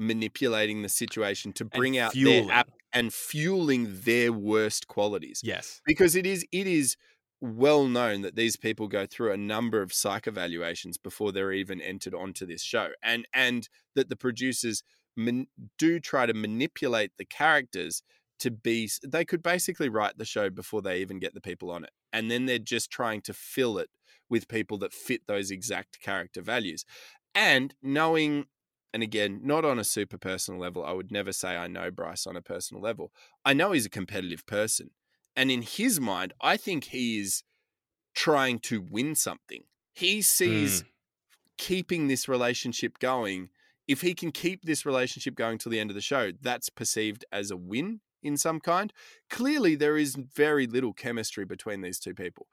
manipulating 0.00 0.82
the 0.82 0.88
situation 0.88 1.52
to 1.52 1.64
bring 1.64 1.98
out 1.98 2.12
fueling. 2.12 2.46
their 2.46 2.56
app 2.56 2.70
and 2.92 3.12
fueling 3.12 3.86
their 3.90 4.32
worst 4.32 4.88
qualities. 4.88 5.42
Yes. 5.44 5.80
Because 5.84 6.16
it 6.16 6.26
is 6.26 6.44
it 6.50 6.66
is 6.66 6.96
well 7.40 7.86
known 7.86 8.22
that 8.22 8.34
these 8.34 8.56
people 8.56 8.88
go 8.88 9.06
through 9.06 9.32
a 9.32 9.36
number 9.36 9.82
of 9.82 9.92
psych 9.92 10.26
evaluations 10.26 10.96
before 10.96 11.32
they're 11.32 11.52
even 11.52 11.80
entered 11.80 12.14
onto 12.14 12.46
this 12.46 12.62
show. 12.62 12.88
And 13.02 13.26
and 13.34 13.68
that 13.94 14.08
the 14.08 14.16
producers 14.16 14.82
man, 15.16 15.46
do 15.78 16.00
try 16.00 16.26
to 16.26 16.34
manipulate 16.34 17.12
the 17.18 17.24
characters 17.26 18.02
to 18.38 18.50
be 18.50 18.90
they 19.06 19.24
could 19.24 19.42
basically 19.42 19.90
write 19.90 20.16
the 20.16 20.24
show 20.24 20.48
before 20.48 20.80
they 20.80 21.00
even 21.00 21.18
get 21.18 21.34
the 21.34 21.42
people 21.42 21.70
on 21.70 21.84
it 21.84 21.90
and 22.10 22.30
then 22.30 22.46
they're 22.46 22.58
just 22.58 22.90
trying 22.90 23.20
to 23.20 23.34
fill 23.34 23.76
it 23.76 23.90
with 24.30 24.48
people 24.48 24.78
that 24.78 24.94
fit 24.94 25.20
those 25.26 25.50
exact 25.50 26.00
character 26.00 26.40
values 26.40 26.86
and 27.34 27.74
knowing 27.82 28.46
and 28.92 29.02
again 29.02 29.40
not 29.42 29.64
on 29.64 29.78
a 29.78 29.84
super 29.84 30.18
personal 30.18 30.60
level 30.60 30.84
i 30.84 30.92
would 30.92 31.10
never 31.10 31.32
say 31.32 31.56
i 31.56 31.66
know 31.66 31.90
bryce 31.90 32.26
on 32.26 32.36
a 32.36 32.42
personal 32.42 32.82
level 32.82 33.12
i 33.44 33.52
know 33.52 33.72
he's 33.72 33.86
a 33.86 33.90
competitive 33.90 34.44
person 34.46 34.90
and 35.36 35.50
in 35.50 35.62
his 35.62 36.00
mind 36.00 36.32
i 36.40 36.56
think 36.56 36.84
he 36.84 37.18
is 37.20 37.42
trying 38.14 38.58
to 38.58 38.80
win 38.80 39.14
something 39.14 39.64
he 39.92 40.20
sees 40.22 40.82
mm. 40.82 40.86
keeping 41.58 42.08
this 42.08 42.28
relationship 42.28 42.98
going 42.98 43.48
if 43.86 44.02
he 44.02 44.14
can 44.14 44.30
keep 44.30 44.64
this 44.64 44.86
relationship 44.86 45.34
going 45.34 45.58
till 45.58 45.70
the 45.70 45.80
end 45.80 45.90
of 45.90 45.96
the 45.96 46.00
show 46.00 46.30
that's 46.40 46.70
perceived 46.70 47.24
as 47.32 47.50
a 47.50 47.56
win 47.56 48.00
in 48.22 48.36
some 48.36 48.60
kind. 48.60 48.92
Clearly, 49.28 49.74
there 49.74 49.96
is 49.96 50.16
very 50.16 50.66
little 50.66 50.92
chemistry 50.92 51.44
between 51.44 51.80
these 51.80 51.98
two 51.98 52.14
people. 52.14 52.46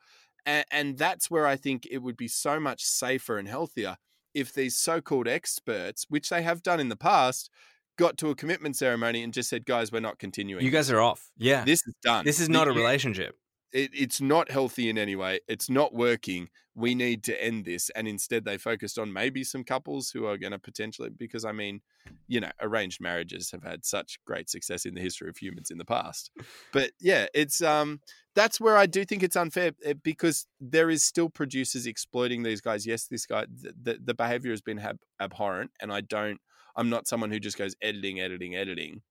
And, 0.45 0.65
and 0.71 0.97
that's 0.97 1.29
where 1.29 1.45
I 1.45 1.55
think 1.55 1.87
it 1.89 1.99
would 1.99 2.17
be 2.17 2.27
so 2.27 2.59
much 2.59 2.83
safer 2.83 3.37
and 3.37 3.47
healthier 3.47 3.97
if 4.37 4.53
these 4.53 4.77
so 4.77 5.01
called 5.01 5.27
experts, 5.27 6.05
which 6.09 6.29
they 6.29 6.43
have 6.43 6.61
done 6.61 6.79
in 6.79 6.89
the 6.89 6.95
past, 6.95 7.49
got 7.97 8.17
to 8.17 8.29
a 8.29 8.35
commitment 8.35 8.75
ceremony 8.75 9.23
and 9.23 9.33
just 9.33 9.49
said, 9.49 9.65
guys, 9.65 9.91
we're 9.91 9.99
not 9.99 10.19
continuing. 10.19 10.63
You 10.63 10.71
guys 10.71 10.91
are 10.91 11.01
off. 11.01 11.31
Yeah. 11.37 11.63
this 11.65 11.85
is 11.87 11.93
done. 12.03 12.23
This 12.23 12.39
is 12.39 12.47
not 12.47 12.67
a 12.67 12.71
relationship. 12.71 13.35
It, 13.71 13.91
it's 13.93 14.21
not 14.21 14.51
healthy 14.51 14.89
in 14.89 14.97
any 14.97 15.15
way. 15.15 15.39
It's 15.47 15.69
not 15.69 15.93
working. 15.93 16.49
We 16.75 16.95
need 16.95 17.23
to 17.25 17.43
end 17.43 17.65
this. 17.65 17.89
And 17.95 18.07
instead, 18.07 18.45
they 18.45 18.57
focused 18.57 18.99
on 18.99 19.11
maybe 19.11 19.43
some 19.43 19.63
couples 19.63 20.11
who 20.11 20.25
are 20.25 20.37
going 20.37 20.51
to 20.51 20.59
potentially, 20.59 21.09
because 21.09 21.43
I 21.43 21.51
mean, 21.51 21.81
you 22.27 22.39
know, 22.39 22.51
arranged 22.61 23.01
marriages 23.01 23.51
have 23.51 23.63
had 23.63 23.85
such 23.85 24.19
great 24.25 24.49
success 24.49 24.85
in 24.85 24.93
the 24.93 25.01
history 25.01 25.29
of 25.29 25.37
humans 25.37 25.71
in 25.71 25.77
the 25.77 25.85
past. 25.85 26.31
But 26.71 26.91
yeah, 26.99 27.27
it's 27.33 27.61
um, 27.61 27.99
that's 28.35 28.59
where 28.59 28.77
I 28.77 28.85
do 28.85 29.03
think 29.03 29.23
it's 29.23 29.35
unfair 29.35 29.71
eh, 29.83 29.93
because 30.03 30.45
there 30.61 30.89
is 30.89 31.03
still 31.03 31.29
producers 31.29 31.87
exploiting 31.87 32.43
these 32.43 32.61
guys. 32.61 32.85
Yes, 32.85 33.07
this 33.07 33.25
guy, 33.25 33.45
the, 33.49 33.99
the, 34.03 34.13
behavior 34.13 34.51
has 34.51 34.61
been 34.61 34.79
ab- 34.79 34.99
abhorrent, 35.19 35.71
and 35.81 35.91
I 35.91 36.01
don't. 36.01 36.39
I'm 36.75 36.89
not 36.89 37.07
someone 37.07 37.31
who 37.31 37.39
just 37.39 37.57
goes 37.57 37.75
editing, 37.81 38.19
editing, 38.19 38.55
editing. 38.55 39.01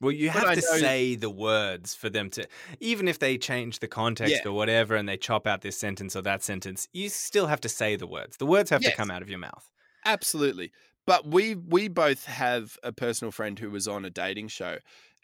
Well, 0.00 0.12
you 0.12 0.30
have 0.30 0.54
to 0.54 0.62
say 0.62 1.16
the 1.16 1.30
words 1.30 1.94
for 1.94 2.08
them 2.08 2.30
to, 2.30 2.46
even 2.78 3.08
if 3.08 3.18
they 3.18 3.36
change 3.36 3.80
the 3.80 3.88
context 3.88 4.32
Yeah. 4.44 4.48
or 4.50 4.52
whatever 4.52 4.94
and 4.94 5.08
they 5.08 5.16
chop 5.16 5.46
out 5.46 5.62
this 5.62 5.76
sentence 5.78 6.14
or 6.14 6.22
that 6.22 6.42
sentence, 6.44 6.88
you 6.92 7.08
still 7.08 7.48
have 7.48 7.60
to 7.62 7.68
say 7.68 7.96
the 7.96 8.06
words. 8.06 8.36
The 8.36 8.46
words 8.46 8.70
have 8.70 8.82
Yes. 8.82 8.92
to 8.92 8.96
come 8.96 9.10
out 9.10 9.22
of 9.22 9.28
your 9.28 9.40
mouth. 9.40 9.70
Absolutely. 10.04 10.72
But 11.06 11.26
we 11.26 11.54
we 11.54 11.88
both 11.88 12.26
have 12.26 12.76
a 12.82 12.92
personal 12.92 13.32
friend 13.32 13.58
who 13.58 13.70
was 13.70 13.88
on 13.88 14.04
a 14.04 14.10
dating 14.10 14.48
show 14.48 14.78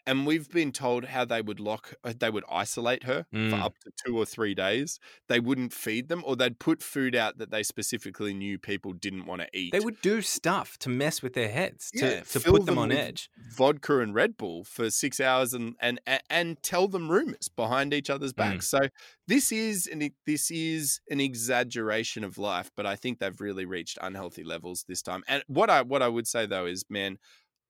and 0.07 0.25
we've 0.27 0.49
been 0.49 0.71
told 0.71 1.05
how 1.05 1.25
they 1.25 1.41
would 1.41 1.59
lock 1.59 1.93
uh, 2.03 2.13
they 2.17 2.29
would 2.29 2.43
isolate 2.49 3.03
her 3.03 3.25
Mm. 3.33 3.49
for 3.49 3.55
up 3.57 3.73
to 3.79 3.91
2 4.05 4.17
or 4.17 4.25
3 4.25 4.53
days. 4.55 4.99
They 5.27 5.39
wouldn't 5.39 5.73
feed 5.73 6.09
them 6.09 6.23
or 6.25 6.35
they'd 6.35 6.59
put 6.59 6.83
food 6.83 7.15
out 7.15 7.37
that 7.39 7.51
they 7.51 7.63
specifically 7.63 8.33
knew 8.33 8.57
people 8.59 8.93
didn't 8.93 9.25
want 9.25 9.41
to 9.41 9.49
eat. 9.53 9.71
They 9.73 9.79
would 9.79 10.01
do 10.01 10.21
stuff 10.21 10.77
to 10.79 10.89
mess 10.89 11.21
with 11.21 11.33
their 11.33 11.49
heads, 11.49 11.91
to, 11.97 12.05
Yeah, 12.05 12.19
to 12.21 12.39
put 12.39 12.65
them 12.65 12.65
them 12.65 12.77
on 12.77 12.91
edge. 12.91 13.29
vodka 13.49 13.99
and 13.99 14.13
Red 14.13 14.37
Bull 14.37 14.63
for 14.63 14.89
6 14.89 15.19
hours 15.19 15.53
and 15.53 15.75
and 15.81 15.99
and, 16.29 16.61
tell 16.63 16.87
them 16.87 17.09
rumors 17.11 17.49
behind 17.49 17.93
each 17.93 18.09
other's 18.09 18.33
Mm. 18.33 18.37
backs. 18.37 18.67
So 18.67 18.79
this 19.27 19.51
is 19.51 19.87
an 19.87 20.09
this 20.25 20.51
is 20.51 20.99
an 21.09 21.19
exaggeration 21.19 22.23
of 22.23 22.37
life, 22.37 22.71
but 22.75 22.85
I 22.85 22.95
think 22.95 23.19
they've 23.19 23.41
really 23.41 23.65
reached 23.65 23.97
unhealthy 24.01 24.43
levels 24.43 24.85
this 24.87 25.01
time. 25.01 25.23
And 25.27 25.43
what 25.47 25.69
I 25.69 25.81
what 25.81 26.01
I 26.01 26.07
would 26.07 26.27
say 26.27 26.45
though 26.45 26.65
is, 26.65 26.85
man, 26.89 27.17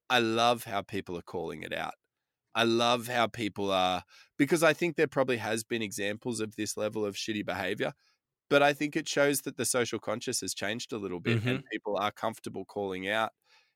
I 0.09 0.19
love 0.19 0.65
how 0.65 0.81
people 0.83 1.17
are 1.17 1.21
calling 1.23 1.63
it 1.63 1.73
out. 1.73 1.95
I 2.55 2.63
love 2.63 3.07
how 3.07 3.27
people 3.27 3.69
are 3.69 4.03
because 4.37 4.63
I 4.63 4.73
think 4.73 4.95
there 4.95 5.07
probably 5.07 5.37
has 5.37 5.63
been 5.63 5.81
examples 5.81 6.39
of 6.39 6.55
this 6.55 6.77
level 6.77 7.05
of 7.05 7.15
shitty 7.15 7.45
behavior, 7.45 7.93
but 8.49 8.63
I 8.63 8.71
think 8.73 8.95
it 8.95 9.09
shows 9.09 9.41
that 9.41 9.57
the 9.57 9.65
social 9.65 9.99
conscious 9.99 10.39
has 10.41 10.53
changed 10.53 10.93
a 10.93 10.97
little 10.97 11.19
bit 11.19 11.43
and 11.43 11.59
mm-hmm. 11.59 11.67
people 11.71 11.97
are 11.97 12.11
comfortable 12.11 12.63
calling 12.63 13.09
out 13.09 13.31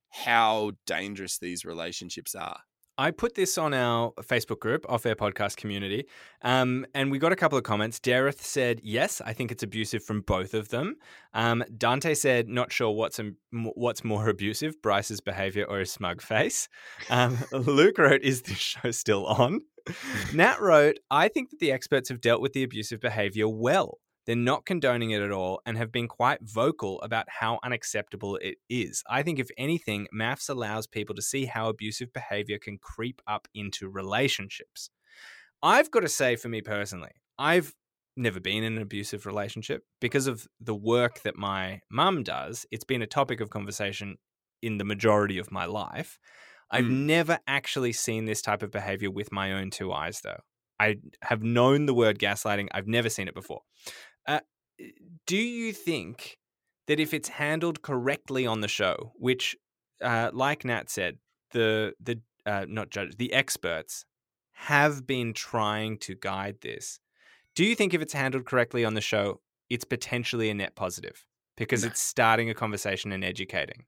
how 0.09 0.71
dangerous 0.85 1.37
these 1.37 1.65
relationships 1.65 2.33
are. 2.33 2.61
I 2.99 3.11
put 3.11 3.33
this 3.33 3.57
on 3.57 3.73
our 3.73 4.11
Facebook 4.23 4.59
group, 4.59 4.85
Off 4.89 5.05
Air 5.05 5.15
Podcast 5.15 5.55
Community, 5.55 6.05
um, 6.41 6.85
and 6.93 7.09
we 7.09 7.17
got 7.17 7.31
a 7.31 7.35
couple 7.37 7.57
of 7.57 7.63
comments. 7.63 7.97
Dareth 7.97 8.41
said, 8.41 8.81
"Yes, 8.83 9.21
I 9.21 9.31
think 9.31 9.53
it's 9.53 9.63
abusive 9.63 10.03
from 10.03 10.19
both 10.19 10.53
of 10.53 10.67
them." 10.67 10.97
Um, 11.33 11.63
Dante 11.77 12.13
said, 12.13 12.49
"Not 12.49 12.73
sure 12.73 12.91
what's 12.91 13.17
a, 13.17 13.31
what's 13.53 14.03
more 14.03 14.27
abusive, 14.27 14.81
Bryce's 14.81 15.21
behavior 15.21 15.63
or 15.63 15.79
his 15.79 15.93
smug 15.93 16.21
face." 16.21 16.67
Um, 17.09 17.37
Luke 17.53 17.97
wrote, 17.97 18.21
"Is 18.21 18.41
this 18.41 18.57
show 18.57 18.91
still 18.91 19.25
on?" 19.27 19.61
Nat 20.33 20.59
wrote, 20.59 20.99
"I 21.09 21.29
think 21.29 21.51
that 21.51 21.59
the 21.61 21.71
experts 21.71 22.09
have 22.09 22.19
dealt 22.19 22.41
with 22.41 22.51
the 22.51 22.63
abusive 22.63 22.99
behavior 22.99 23.47
well." 23.47 23.99
They're 24.29 24.35
not 24.35 24.63
condoning 24.67 25.09
it 25.09 25.23
at 25.23 25.31
all 25.31 25.59
and 25.65 25.75
have 25.75 25.91
been 25.91 26.07
quite 26.07 26.37
vocal 26.43 27.01
about 27.01 27.25
how 27.27 27.57
unacceptable 27.63 28.35
it 28.35 28.57
is. 28.69 29.03
I 29.09 29.23
think, 29.23 29.39
if 29.39 29.49
anything, 29.57 30.05
MAFS 30.13 30.49
allows 30.49 30.85
people 30.85 31.15
to 31.15 31.21
see 31.23 31.45
how 31.45 31.67
abusive 31.67 32.13
behavior 32.13 32.59
can 32.59 32.77
creep 32.77 33.23
up 33.25 33.47
into 33.55 33.89
relationships. 33.89 34.91
I've 35.63 35.89
got 35.89 36.01
to 36.01 36.07
say, 36.07 36.35
for 36.35 36.47
me 36.47 36.61
personally, 36.61 37.09
I've 37.39 37.73
never 38.15 38.39
been 38.39 38.63
in 38.63 38.75
an 38.75 38.83
abusive 38.83 39.25
relationship 39.25 39.81
because 39.99 40.27
of 40.27 40.45
the 40.61 40.75
work 40.75 41.23
that 41.23 41.35
my 41.35 41.81
mum 41.89 42.21
does. 42.21 42.67
It's 42.69 42.85
been 42.85 43.01
a 43.01 43.07
topic 43.07 43.41
of 43.41 43.49
conversation 43.49 44.17
in 44.61 44.77
the 44.77 44.85
majority 44.85 45.39
of 45.39 45.51
my 45.51 45.65
life. 45.65 46.19
I've 46.69 46.85
Mm. 46.85 47.07
never 47.07 47.39
actually 47.47 47.93
seen 47.93 48.25
this 48.25 48.43
type 48.43 48.61
of 48.61 48.69
behavior 48.69 49.09
with 49.09 49.31
my 49.31 49.53
own 49.53 49.71
two 49.71 49.91
eyes, 49.91 50.21
though. 50.21 50.41
I 50.79 50.97
have 51.23 51.43
known 51.43 51.87
the 51.87 51.93
word 51.93 52.19
gaslighting, 52.19 52.69
I've 52.71 52.87
never 52.87 53.09
seen 53.09 53.27
it 53.27 53.33
before. 53.33 53.63
Uh, 54.29 54.39
do 55.25 55.37
you 55.37 55.73
think 55.73 56.37
that 56.87 56.99
if 56.99 57.13
it's 57.13 57.29
handled 57.29 57.81
correctly 57.81 58.45
on 58.47 58.61
the 58.61 58.67
show, 58.67 59.11
which, 59.17 59.57
uh, 60.01 60.29
like 60.33 60.63
Nat 60.63 60.89
said, 60.89 61.17
the 61.51 61.93
the 61.99 62.21
uh, 62.45 62.65
not 62.69 62.89
judge 62.89 63.17
the 63.17 63.33
experts 63.33 64.05
have 64.51 65.05
been 65.07 65.33
trying 65.33 65.97
to 65.99 66.15
guide 66.15 66.61
this. 66.61 66.99
Do 67.55 67.65
you 67.65 67.75
think 67.75 67.93
if 67.93 68.01
it's 68.01 68.13
handled 68.13 68.45
correctly 68.45 68.85
on 68.85 68.93
the 68.93 69.01
show, 69.01 69.41
it's 69.69 69.85
potentially 69.85 70.49
a 70.49 70.53
net 70.53 70.75
positive 70.75 71.25
because 71.57 71.83
No. 71.83 71.89
it's 71.89 72.01
starting 72.01 72.49
a 72.49 72.53
conversation 72.53 73.11
and 73.11 73.23
educating? 73.23 73.85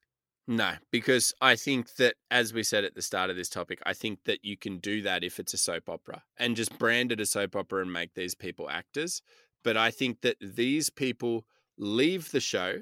No, 0.47 0.73
because 0.91 1.33
I 1.39 1.55
think 1.55 1.95
that, 1.95 2.15
as 2.29 2.53
we 2.53 2.63
said 2.63 2.83
at 2.83 2.95
the 2.95 3.01
start 3.01 3.29
of 3.29 3.35
this 3.35 3.49
topic, 3.49 3.79
I 3.85 3.93
think 3.93 4.23
that 4.25 4.43
you 4.43 4.57
can 4.57 4.79
do 4.79 5.01
that 5.03 5.23
if 5.23 5.39
it's 5.39 5.53
a 5.53 5.57
soap 5.57 5.87
opera 5.87 6.23
and 6.37 6.55
just 6.55 6.77
brand 6.77 7.11
it 7.11 7.21
a 7.21 7.25
soap 7.25 7.55
opera 7.55 7.81
and 7.81 7.93
make 7.93 8.15
these 8.15 8.35
people 8.35 8.69
actors. 8.69 9.21
But 9.63 9.77
I 9.77 9.91
think 9.91 10.21
that 10.21 10.37
these 10.41 10.89
people 10.89 11.45
leave 11.77 12.31
the 12.31 12.39
show 12.39 12.81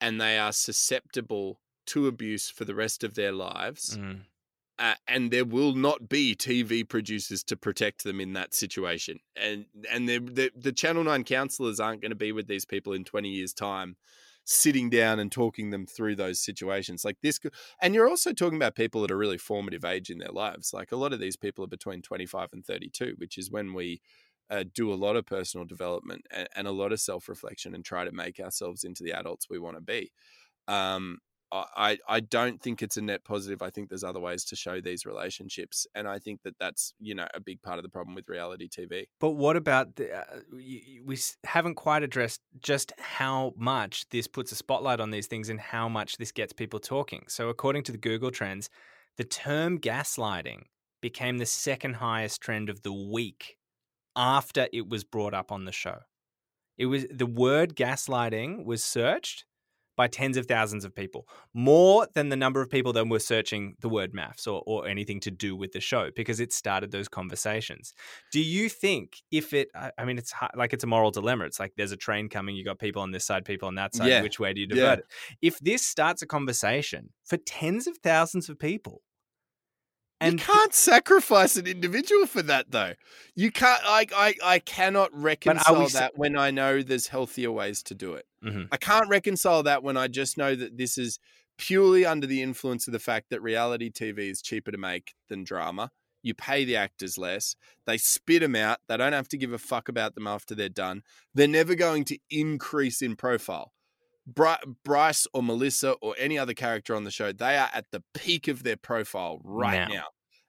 and 0.00 0.20
they 0.20 0.38
are 0.38 0.52
susceptible 0.52 1.60
to 1.86 2.06
abuse 2.06 2.50
for 2.50 2.64
the 2.64 2.74
rest 2.74 3.04
of 3.04 3.14
their 3.14 3.32
lives. 3.32 3.96
Mm. 3.96 4.22
uh, 4.78 4.94
and 5.08 5.30
there 5.30 5.44
will 5.44 5.74
not 5.74 6.08
be 6.08 6.34
TV 6.34 6.86
producers 6.86 7.42
to 7.44 7.56
protect 7.56 8.04
them 8.04 8.20
in 8.20 8.34
that 8.34 8.54
situation. 8.54 9.20
And 9.34 9.66
and 9.90 10.08
the 10.08 10.50
the, 10.54 10.72
Channel 10.72 11.04
Nine 11.04 11.24
counselors 11.24 11.80
aren't 11.80 12.02
going 12.02 12.10
to 12.10 12.16
be 12.16 12.32
with 12.32 12.46
these 12.46 12.66
people 12.66 12.92
in 12.92 13.04
twenty 13.04 13.30
years' 13.30 13.54
time, 13.54 13.96
sitting 14.44 14.90
down 14.90 15.18
and 15.18 15.32
talking 15.32 15.70
them 15.70 15.86
through 15.86 16.16
those 16.16 16.40
situations 16.40 17.04
like 17.04 17.16
this. 17.22 17.40
And 17.80 17.94
you're 17.94 18.08
also 18.08 18.32
talking 18.32 18.56
about 18.56 18.74
people 18.74 19.02
at 19.04 19.10
a 19.10 19.16
really 19.16 19.38
formative 19.38 19.84
age 19.84 20.10
in 20.10 20.18
their 20.18 20.32
lives. 20.32 20.74
Like 20.74 20.92
a 20.92 20.96
lot 20.96 21.14
of 21.14 21.20
these 21.20 21.36
people 21.36 21.64
are 21.64 21.68
between 21.68 22.02
twenty 22.02 22.26
five 22.26 22.50
and 22.52 22.64
thirty 22.64 22.90
two, 22.90 23.14
which 23.18 23.38
is 23.38 23.50
when 23.50 23.72
we. 23.72 24.02
Uh, 24.48 24.64
do 24.74 24.92
a 24.92 24.94
lot 24.94 25.16
of 25.16 25.26
personal 25.26 25.64
development 25.64 26.24
and, 26.30 26.48
and 26.54 26.68
a 26.68 26.72
lot 26.72 26.92
of 26.92 27.00
self 27.00 27.28
reflection 27.28 27.74
and 27.74 27.84
try 27.84 28.04
to 28.04 28.12
make 28.12 28.38
ourselves 28.38 28.84
into 28.84 29.02
the 29.02 29.12
adults 29.12 29.48
we 29.50 29.58
want 29.58 29.76
to 29.76 29.80
be. 29.80 30.12
Um, 30.68 31.18
I, 31.52 31.98
I 32.08 32.20
don't 32.20 32.60
think 32.60 32.82
it's 32.82 32.96
a 32.96 33.02
net 33.02 33.24
positive. 33.24 33.62
I 33.62 33.70
think 33.70 33.88
there's 33.88 34.02
other 34.02 34.18
ways 34.18 34.44
to 34.46 34.56
show 34.56 34.80
these 34.80 35.06
relationships, 35.06 35.86
and 35.94 36.08
I 36.08 36.18
think 36.18 36.42
that 36.42 36.58
that's 36.58 36.92
you 36.98 37.14
know 37.14 37.26
a 37.34 37.40
big 37.40 37.62
part 37.62 37.78
of 37.78 37.84
the 37.84 37.88
problem 37.88 38.14
with 38.14 38.28
reality 38.28 38.68
TV. 38.68 39.06
But 39.20 39.30
what 39.30 39.56
about 39.56 39.94
the? 39.96 40.12
Uh, 40.12 40.24
we 40.52 41.18
haven't 41.44 41.76
quite 41.76 42.02
addressed 42.02 42.40
just 42.60 42.92
how 42.98 43.52
much 43.56 44.08
this 44.10 44.26
puts 44.26 44.50
a 44.50 44.56
spotlight 44.56 45.00
on 45.00 45.10
these 45.10 45.28
things 45.28 45.48
and 45.48 45.60
how 45.60 45.88
much 45.88 46.16
this 46.16 46.32
gets 46.32 46.52
people 46.52 46.80
talking. 46.80 47.24
So, 47.28 47.48
according 47.48 47.84
to 47.84 47.92
the 47.92 47.98
Google 47.98 48.30
Trends, 48.30 48.68
the 49.16 49.24
term 49.24 49.78
gaslighting 49.78 50.62
became 51.00 51.38
the 51.38 51.46
second 51.46 51.94
highest 51.94 52.40
trend 52.40 52.68
of 52.68 52.82
the 52.82 52.92
week 52.92 53.56
after 54.16 54.66
it 54.72 54.88
was 54.88 55.04
brought 55.04 55.34
up 55.34 55.52
on 55.52 55.64
the 55.66 55.72
show. 55.72 55.98
It 56.78 56.86
was 56.86 57.06
the 57.10 57.26
word 57.26 57.76
gaslighting 57.76 58.64
was 58.64 58.82
searched 58.82 59.44
by 59.96 60.06
tens 60.06 60.36
of 60.36 60.44
thousands 60.44 60.84
of 60.84 60.94
people, 60.94 61.26
more 61.54 62.06
than 62.14 62.28
the 62.28 62.36
number 62.36 62.60
of 62.60 62.68
people 62.68 62.92
that 62.92 63.08
were 63.08 63.18
searching 63.18 63.76
the 63.80 63.88
word 63.88 64.12
MAFS 64.12 64.46
or, 64.46 64.62
or 64.66 64.86
anything 64.86 65.20
to 65.20 65.30
do 65.30 65.56
with 65.56 65.72
the 65.72 65.80
show 65.80 66.10
because 66.14 66.38
it 66.38 66.52
started 66.52 66.90
those 66.90 67.08
conversations. 67.08 67.94
Do 68.30 68.42
you 68.42 68.68
think 68.68 69.22
if 69.30 69.54
it, 69.54 69.68
I 69.74 70.04
mean, 70.04 70.18
it's 70.18 70.32
hi- 70.32 70.50
like 70.54 70.74
it's 70.74 70.84
a 70.84 70.86
moral 70.86 71.10
dilemma. 71.12 71.44
It's 71.46 71.58
like 71.58 71.72
there's 71.78 71.92
a 71.92 71.96
train 71.96 72.28
coming, 72.28 72.56
you 72.56 72.62
got 72.62 72.78
people 72.78 73.00
on 73.00 73.10
this 73.12 73.24
side, 73.24 73.46
people 73.46 73.68
on 73.68 73.76
that 73.76 73.94
side. 73.94 74.08
Yeah. 74.08 74.20
Which 74.20 74.38
way 74.38 74.52
do 74.52 74.60
you 74.60 74.66
Yeah. 74.68 74.74
divert 74.74 74.98
it? 74.98 75.04
If 75.40 75.58
this 75.60 75.80
starts 75.86 76.20
a 76.20 76.26
conversation 76.26 77.08
for 77.24 77.38
tens 77.38 77.86
of 77.86 77.96
thousands 78.02 78.50
of 78.50 78.58
people, 78.58 79.00
you 80.22 80.38
can't 80.38 80.72
sacrifice 80.74 81.56
an 81.56 81.66
individual 81.66 82.26
for 82.26 82.42
that 82.42 82.70
though. 82.70 82.94
You 83.34 83.50
can't 83.50 83.80
I 83.84 84.06
I, 84.14 84.34
I 84.42 84.58
cannot 84.60 85.10
reconcile 85.12 85.88
that 85.88 86.16
when 86.16 86.36
I 86.36 86.50
know 86.50 86.82
there's 86.82 87.08
healthier 87.08 87.52
ways 87.52 87.82
to 87.84 87.94
do 87.94 88.14
it. 88.14 88.26
Mhm. 88.44 88.68
I 88.72 88.76
can't 88.76 89.08
reconcile 89.08 89.62
that 89.64 89.82
when 89.82 89.96
I 89.96 90.08
just 90.08 90.38
know 90.38 90.54
that 90.54 90.78
this 90.78 90.96
is 90.96 91.18
purely 91.58 92.04
under 92.04 92.26
the 92.26 92.42
influence 92.42 92.86
of 92.86 92.92
the 92.92 92.98
fact 92.98 93.30
that 93.30 93.42
reality 93.42 93.90
TV 93.90 94.30
is 94.30 94.42
cheaper 94.42 94.70
to 94.70 94.78
make 94.78 95.14
than 95.28 95.44
drama. 95.44 95.90
You 96.22 96.34
pay 96.34 96.64
the 96.64 96.76
actors 96.76 97.16
less. 97.16 97.54
They 97.86 97.98
spit 97.98 98.40
them 98.40 98.56
out. 98.56 98.78
They 98.88 98.96
don't 98.96 99.12
have 99.12 99.28
to 99.28 99.38
give 99.38 99.52
a 99.52 99.58
fuck 99.58 99.88
about 99.88 100.14
them 100.14 100.26
after 100.26 100.54
they're 100.54 100.68
done. 100.68 101.02
They're 101.34 101.46
never 101.46 101.74
going 101.74 102.04
to 102.06 102.18
increase 102.30 103.00
in 103.00 103.16
profile. 103.16 103.72
Bryce 104.26 105.26
or 105.32 105.42
Melissa 105.42 105.92
or 106.02 106.14
any 106.18 106.38
other 106.38 106.54
character 106.54 106.94
on 106.94 107.04
the 107.04 107.10
show, 107.10 107.32
they 107.32 107.56
are 107.56 107.70
at 107.72 107.86
the 107.92 108.02
peak 108.14 108.48
of 108.48 108.62
their 108.62 108.76
profile 108.76 109.40
right 109.44 109.88
Now. 109.88 109.94
now. 109.94 110.04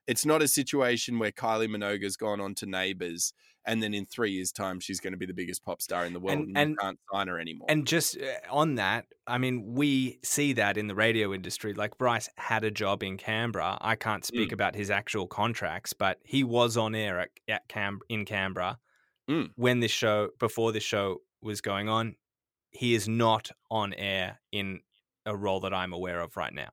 It's 0.06 0.24
not 0.24 0.42
a 0.42 0.48
situation 0.48 1.18
where 1.18 1.30
Kylie 1.32 1.68
Minogue's 1.68 2.16
gone 2.16 2.40
on 2.40 2.54
to 2.56 2.66
Neighbours 2.66 3.32
and 3.66 3.82
then 3.82 3.92
in 3.92 4.06
three 4.06 4.30
years' 4.32 4.50
time 4.52 4.80
she's 4.80 4.98
going 5.00 5.12
to 5.12 5.18
be 5.18 5.26
the 5.26 5.34
biggest 5.34 5.62
pop 5.62 5.82
star 5.82 6.06
in 6.06 6.14
the 6.14 6.20
world 6.20 6.38
And- 6.38 6.48
and, 6.48 6.58
and- 6.58 6.70
you 6.70 6.76
can't 6.80 6.98
sign 7.12 7.28
her 7.28 7.38
anymore. 7.38 7.66
And 7.68 7.86
just 7.86 8.16
uh, 8.16 8.22
on 8.50 8.76
that, 8.76 9.04
I 9.26 9.36
mean, 9.36 9.74
we 9.74 10.18
see 10.24 10.54
that 10.54 10.78
in 10.78 10.86
the 10.86 10.94
radio 10.94 11.34
industry. 11.34 11.74
Like 11.74 11.98
Bryce 11.98 12.30
had 12.38 12.64
a 12.64 12.70
job 12.70 13.02
in 13.02 13.18
Canberra. 13.18 13.76
I 13.82 13.96
can't 13.96 14.24
speak 14.24 14.48
Mm. 14.48 14.54
about 14.54 14.74
his 14.74 14.90
actual 14.90 15.26
contracts, 15.26 15.92
but 15.92 16.18
he 16.24 16.42
was 16.42 16.78
on 16.78 16.94
air 16.94 17.20
at, 17.20 17.28
at 17.46 17.68
Cam- 17.68 18.00
in 18.08 18.24
Canberra 18.24 18.78
Mm. 19.28 19.50
when 19.56 19.80
this 19.80 19.90
show, 19.90 20.30
before 20.38 20.72
this 20.72 20.82
show 20.84 21.20
was 21.42 21.60
going 21.60 21.90
on. 21.90 22.16
He 22.70 22.94
is 22.94 23.08
not 23.08 23.50
on 23.70 23.94
air 23.94 24.40
in 24.52 24.80
a 25.26 25.36
role 25.36 25.60
that 25.60 25.74
I'm 25.74 25.92
aware 25.92 26.20
of 26.20 26.36
right 26.36 26.52
now. 26.52 26.70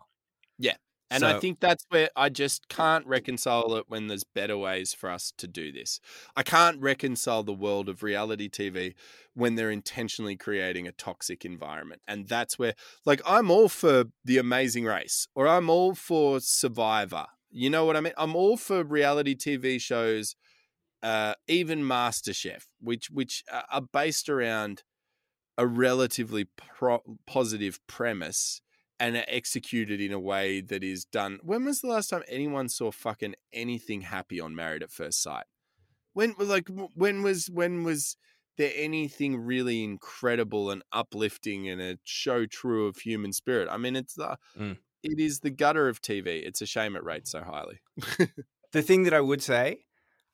Yeah. 0.58 0.76
And 1.12 1.24
I 1.24 1.40
think 1.40 1.60
that's 1.60 1.86
where 1.90 2.10
I 2.16 2.30
just 2.30 2.68
can't 2.68 3.06
reconcile 3.06 3.76
it 3.76 3.86
when 3.88 4.08
there's 4.08 4.24
better 4.24 4.58
ways 4.58 4.94
for 4.94 5.10
us 5.10 5.32
to 5.38 5.48
do 5.48 5.72
this. 5.72 6.00
I 6.36 6.42
can't 6.44 6.82
reconcile 6.82 7.44
the 7.44 7.54
world 7.54 7.90
of 7.90 8.02
reality 8.02 8.50
TV 8.50 8.96
when 9.34 9.56
they're 9.56 9.72
intentionally 9.72 10.36
creating 10.36 10.88
a 10.88 10.92
toxic 10.92 11.46
environment. 11.46 12.02
And 12.08 12.28
that's 12.28 12.58
where, 12.58 12.74
like, 13.06 13.22
I'm 13.26 13.52
all 13.52 13.70
for 13.70 14.06
The 14.26 14.40
Amazing 14.40 14.86
Race 14.86 15.28
or 15.36 15.48
I'm 15.48 15.70
all 15.70 15.94
for 15.94 16.40
Survivor. 16.40 17.28
You 17.52 17.70
know 17.70 17.86
what 17.86 17.96
I 17.96 18.02
mean? 18.02 18.14
I'm 18.18 18.36
all 18.36 18.58
for 18.58 18.84
reality 18.84 19.36
TV 19.36 19.80
shows, 19.80 20.36
uh, 21.04 21.36
even 21.48 21.84
MasterChef, 21.84 22.66
which 22.82 23.10
which 23.12 23.44
are- 23.52 23.66
are 23.70 23.82
based 23.82 24.28
around 24.28 24.84
a 25.58 25.66
relatively 25.68 26.46
pro- 26.46 27.18
positive 27.26 27.80
premise 27.88 28.62
and 29.00 29.16
are 29.18 29.26
executed 29.28 30.00
in 30.00 30.12
a 30.14 30.20
way 30.20 30.62
that 30.62 30.84
is 30.84 31.06
done. 31.06 31.40
When 31.44 31.66
was 31.66 31.82
the 31.82 31.88
last 31.88 32.10
time 32.10 32.24
anyone 32.28 32.70
saw 32.70 32.92
fucking 32.92 33.36
anything 33.52 34.02
happy 34.02 34.40
on 34.40 34.56
Married 34.56 34.84
at 34.84 34.92
First 34.92 35.22
Sight? 35.22 35.46
When 36.14 36.34
like 36.40 36.70
when 36.94 37.24
was 37.24 37.48
when 37.50 37.84
was 37.84 38.16
there 38.58 38.72
anything 38.74 39.38
really 39.38 39.84
incredible 39.84 40.72
and 40.72 40.82
uplifting 40.94 41.68
and 41.68 41.82
a 41.82 41.98
show 42.06 42.46
true 42.46 42.88
of 42.88 42.98
human 43.00 43.34
spirit? 43.34 43.68
I 43.70 43.78
mean, 43.78 43.96
it's 43.98 44.14
the 44.14 44.38
Mm. 44.58 44.78
it 45.04 45.20
is 45.20 45.42
the 45.42 45.50
gutter 45.50 45.90
of 45.90 46.02
TV. 46.02 46.42
It's 46.46 46.62
a 46.62 46.66
shame 46.66 46.96
it 46.96 47.04
rates 47.04 47.32
so 47.32 47.42
highly. 47.44 47.80
The 48.72 48.82
thing 48.82 49.04
that 49.04 49.14
I 49.14 49.22
would 49.22 49.42
say 49.42 49.86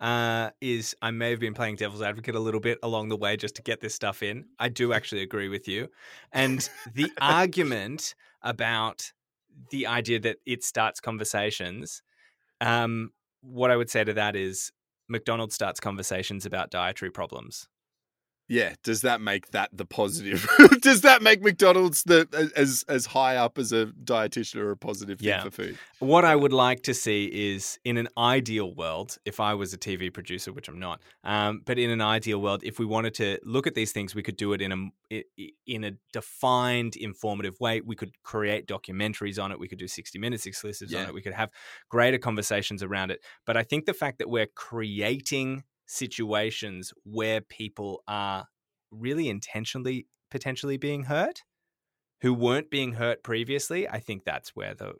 uh, 0.02 0.50
is 0.60 0.96
I 1.02 1.12
may 1.12 1.30
have 1.30 1.40
been 1.40 1.54
playing 1.54 1.76
devil's 1.76 2.02
advocate 2.02 2.36
a 2.36 2.40
little 2.40 2.60
bit 2.60 2.80
along 2.82 3.10
the 3.10 3.16
way 3.16 3.38
just 3.38 3.56
to 3.56 3.62
get 3.62 3.80
this 3.80 3.94
stuff 3.94 4.24
in. 4.24 4.46
I 4.60 4.68
do 4.68 4.94
actually 4.94 5.22
agree 5.22 5.48
with 5.48 5.68
you. 5.68 5.90
And 6.34 6.68
the 6.94 7.10
argument 7.22 8.16
about 8.42 9.14
the 9.70 9.86
idea 9.86 10.20
that 10.20 10.38
it 10.46 10.64
starts 10.64 11.00
conversations, 11.00 12.02
um, 12.60 13.12
what 13.42 13.70
I 13.70 13.78
would 13.78 13.92
say 13.92 14.04
to 14.04 14.14
that 14.14 14.36
is 14.36 14.72
McDonald's 15.08 15.54
starts 15.54 15.80
conversations 15.80 16.48
about 16.48 16.72
dietary 16.72 17.12
problems. 17.12 17.68
Yeah, 18.48 18.74
does 18.84 19.02
that 19.02 19.22
make 19.22 19.52
that 19.52 19.70
the 19.72 19.86
positive? 19.86 20.46
does 20.82 21.02
that 21.02 21.22
make 21.22 21.42
McDonald's 21.42 22.04
the 22.04 22.28
as 22.56 22.84
as 22.90 23.06
high 23.06 23.38
up 23.38 23.58
as 23.58 23.72
a 23.72 23.86
dietitian 24.04 24.58
or 24.58 24.72
a 24.72 24.78
positive 24.78 25.20
thing 25.20 25.30
Yeah. 25.30 25.44
for 25.44 25.52
food? 25.52 25.78
What 26.00 26.26
I 26.26 26.36
would 26.36 26.52
like 26.52 26.84
to 26.84 26.94
see 26.94 27.28
is 27.54 27.80
in 27.86 27.96
an 27.96 28.10
ideal 28.18 28.74
world, 28.76 29.18
if 29.24 29.40
I 29.40 29.54
was 29.54 29.74
a 29.74 29.78
TV 29.78 30.12
producer, 30.14 30.52
which 30.52 30.68
I'm 30.68 30.80
not, 30.80 31.02
um, 31.24 31.62
but 31.66 31.80
in 31.80 31.90
an 31.92 32.02
ideal 32.02 32.42
world, 32.42 32.62
if 32.66 32.78
we 32.78 32.86
wanted 32.86 33.14
to 33.16 33.40
look 33.44 33.68
at 33.68 33.74
these 33.76 33.94
things, 33.94 34.16
we 34.16 34.24
could 34.24 34.36
do 34.36 34.52
it 34.52 34.62
in 34.62 34.72
a 34.74 35.16
i- 35.16 35.24
i- 35.40 35.50
in 35.66 35.84
a 35.86 35.92
defined, 36.12 36.98
informative 36.98 37.58
way. 37.62 37.80
We 37.80 37.96
could 37.96 38.12
create 38.24 38.68
documentaries 38.68 39.42
on 39.42 39.52
it. 39.54 39.60
We 39.60 39.68
could 39.70 39.80
do 39.80 39.88
60 39.88 40.20
minutes 40.20 40.46
exclusives 40.46 40.94
on 40.94 41.02
Yeah. 41.04 41.08
it. 41.08 41.14
We 41.14 41.22
could 41.22 41.34
have 41.34 41.50
greater 41.90 42.18
conversations 42.18 42.84
around 42.84 43.12
it. 43.12 43.22
But 43.46 43.56
I 43.56 43.64
think 43.64 43.86
the 43.86 43.94
fact 43.94 44.20
that 44.20 44.30
we're 44.30 44.48
creating 44.56 45.64
situations 45.92 46.94
where 47.04 47.42
people 47.42 48.02
are 48.08 48.46
really 48.92 49.28
intentionally 49.28 50.08
potentially 50.30 50.78
being 50.78 51.04
hurt 51.04 51.42
who 52.22 52.34
weren't 52.34 52.70
being 52.70 52.94
hurt 52.94 53.24
previously 53.24 53.90
i 53.90 54.00
think 54.00 54.24
that's 54.24 54.56
where 54.56 54.74
the 54.74 54.94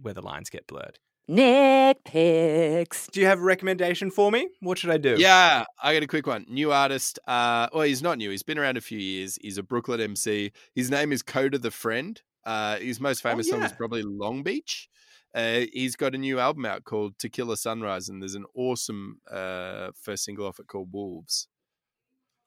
where 0.00 0.14
the 0.14 0.22
lines 0.22 0.48
get 0.48 0.64
blurred 0.68 0.98
Nick 1.26 2.04
picks. 2.04 3.08
do 3.08 3.20
you 3.20 3.26
have 3.26 3.40
a 3.40 3.42
recommendation 3.42 4.10
for 4.12 4.30
me 4.30 4.48
what 4.60 4.78
should 4.78 4.90
i 4.90 4.96
do 4.96 5.16
Yeah, 5.18 5.64
I 5.82 5.92
got 5.92 6.02
a 6.02 6.06
quick 6.06 6.26
one. 6.26 6.46
New 6.48 6.72
artist. 6.72 7.18
Uh, 7.26 7.68
well, 7.74 7.82
he's 7.82 8.00
not 8.02 8.16
new. 8.16 8.30
He's 8.30 8.42
been 8.42 8.56
around 8.58 8.78
a 8.78 8.80
few 8.80 8.98
years. 8.98 9.38
He's 9.42 9.58
a 9.58 9.62
Brooklyn 9.62 10.00
MC. 10.00 10.52
His 10.74 10.90
name 10.90 11.12
is 11.12 11.22
Kota 11.22 11.58
the 11.58 11.70
Friend. 11.70 12.20
Uh, 12.46 12.76
his 12.78 12.98
most 12.98 13.22
famous 13.22 13.50
song 13.50 13.62
is 13.62 13.72
probably 13.72 14.02
Long 14.02 14.42
Beach. 14.42 14.87
Uh, 15.34 15.66
he's 15.72 15.94
got 15.96 16.14
a 16.14 16.18
new 16.18 16.38
album 16.40 16.64
out 16.64 16.84
called 16.84 17.18
Tequila 17.18 17.56
Sunrise, 17.56 18.08
and 18.08 18.20
there's 18.22 18.34
an 18.34 18.46
awesome 18.54 19.20
uh, 19.30 19.90
first 20.00 20.24
single 20.24 20.46
off 20.46 20.58
it 20.58 20.66
called 20.66 20.88
Wolves. 20.92 21.48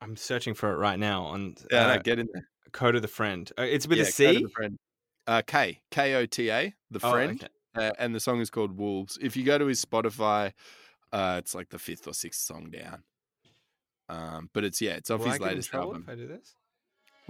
i'm 0.01 0.15
searching 0.15 0.53
for 0.55 0.71
it 0.73 0.77
right 0.77 0.97
now 0.99 1.23
on 1.23 1.55
Yeah, 1.71 1.85
uh, 1.87 1.95
no, 1.95 2.01
get 2.01 2.17
in 2.19 2.27
there. 2.33 2.47
code 2.71 2.95
of 2.95 3.01
the 3.03 3.07
friend 3.07 3.51
uh, 3.57 3.61
it's 3.63 3.87
with 3.87 3.99
yeah, 3.99 4.05
a 4.05 4.07
c. 4.07 4.45
Uh, 5.27 5.41
K 5.45 5.79
K 5.91 6.15
O 6.15 6.25
T 6.25 6.49
A, 6.49 6.73
the 6.89 6.99
Oh, 7.03 7.11
friend, 7.11 7.43
okay. 7.75 7.87
uh, 7.87 7.91
and 7.99 8.13
the 8.15 8.19
song 8.19 8.41
is 8.41 8.49
called 8.49 8.75
Wolves. 8.75 9.19
If 9.21 9.37
you 9.37 9.43
go 9.43 9.59
to 9.59 9.67
his 9.67 9.83
Spotify, 9.85 10.51
uh, 11.13 11.35
it's 11.37 11.53
like 11.53 11.69
the 11.69 11.77
fifth 11.77 12.07
or 12.07 12.13
sixth 12.15 12.41
song 12.41 12.71
down. 12.71 13.03
Um, 14.09 14.49
but 14.53 14.63
it's 14.63 14.81
yeah, 14.81 14.93
it's 14.93 15.11
off 15.11 15.19
Will 15.21 15.29
his 15.29 15.39
latest 15.39 15.73
album. 15.75 16.03
if 16.07 16.09
i 16.11 16.15
do 16.15 16.27
this 16.27 16.55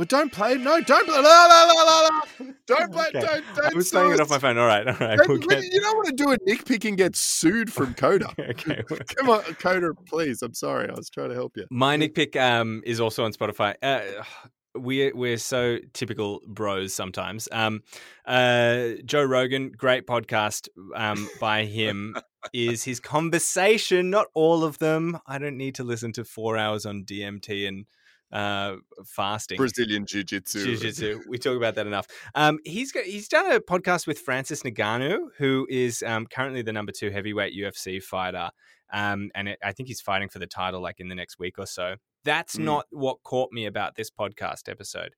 Well, 0.01 0.07
don't 0.07 0.31
play. 0.31 0.55
No, 0.55 0.81
don't 0.81 1.05
play. 1.05 1.15
La, 1.15 1.45
la, 1.45 1.63
la, 1.63 1.83
la, 1.83 1.99
la. 2.01 2.21
Don't 2.65 2.91
play. 2.91 3.05
Okay. 3.09 3.19
Don't. 3.19 3.43
Don't. 3.55 3.71
i 3.71 3.75
was 3.75 3.91
sue 3.91 3.97
playing 3.97 4.13
it 4.13 4.19
off 4.19 4.31
my 4.31 4.39
phone 4.39 4.57
all 4.57 4.65
right 4.65 4.87
all 4.87 4.95
right 4.95 5.15
Don't- 5.15 5.29
we'll 5.29 5.37
get... 5.37 5.61
You 5.63 5.79
don't 5.79 5.95
want 5.95 6.07
to 6.07 6.13
do 6.13 6.31
a 6.31 6.37
nick 6.43 6.65
pick 6.65 6.85
and 6.85 6.97
get 6.97 7.15
sued 7.15 7.71
from 7.71 7.93
Kota. 8.03 8.33
okay 8.39 8.81
Come 9.15 9.29
on, 9.29 9.43
Kota, 9.59 9.93
please. 10.07 10.41
I'm 10.41 10.55
sorry. 10.55 10.89
I 10.89 10.93
was 10.93 11.11
trying 11.11 11.29
to 11.29 11.35
help 11.35 11.55
you. 11.55 11.67
My 11.69 11.97
Nick 11.97 12.15
Pick 12.15 12.35
um, 12.35 12.81
is 12.83 12.99
also 12.99 13.25
on 13.25 13.31
Spotify. 13.31 13.75
Uh, 13.83 14.01
we're 14.75 15.15
we're 15.15 15.37
so 15.37 15.77
typical 15.93 16.41
bros 16.47 16.95
sometimes. 16.95 17.47
Um, 17.51 17.83
uh, 18.25 18.93
Joe 19.05 19.23
Rogan, 19.23 19.71
great 19.71 20.07
podcast 20.07 20.67
um, 20.95 21.29
by 21.39 21.65
him. 21.65 22.15
is 22.53 22.83
his 22.83 22.99
conversation? 22.99 24.09
Not 24.09 24.25
all 24.33 24.63
of 24.63 24.79
them. 24.79 25.19
I 25.27 25.37
don't 25.37 25.57
need 25.57 25.75
to 25.75 25.83
listen 25.83 26.11
to 26.13 26.23
four 26.23 26.57
hours 26.57 26.87
on 26.87 27.03
DMT 27.03 27.67
and 27.67 27.85
uh, 28.31 28.75
fasting. 29.05 29.57
Brazilian 29.57 30.05
Jiu 30.05 30.23
Jitsu. 30.23 30.63
Jiu-Jitsu. 30.65 31.21
We 31.27 31.37
talk 31.37 31.57
about 31.57 31.75
that 31.75 31.87
enough. 31.87 32.07
Um, 32.35 32.59
he's 32.65 32.91
got, 32.91 33.03
he's 33.03 33.27
done 33.27 33.51
a 33.51 33.59
podcast 33.59 34.07
with 34.07 34.19
Francis 34.19 34.63
Ngannou, 34.63 35.17
who 35.37 35.67
is 35.69 36.03
um, 36.05 36.25
currently 36.27 36.61
the 36.61 36.73
number 36.73 36.91
two 36.91 37.09
heavyweight 37.11 37.53
UFC 37.57 38.01
fighter, 38.01 38.49
um, 38.93 39.29
and 39.35 39.47
it, 39.49 39.59
I 39.63 39.71
think 39.73 39.87
he's 39.87 40.01
fighting 40.01 40.29
for 40.29 40.39
the 40.39 40.47
title 40.47 40.81
like 40.81 40.99
in 40.99 41.07
the 41.09 41.15
next 41.15 41.39
week 41.39 41.59
or 41.59 41.65
so. 41.65 41.95
That's 42.23 42.55
Mm. 42.57 42.63
not 42.65 42.85
what 42.91 43.23
caught 43.23 43.51
me 43.51 43.65
about 43.65 43.95
this 43.95 44.09
podcast 44.11 44.69
episode. 44.69 45.15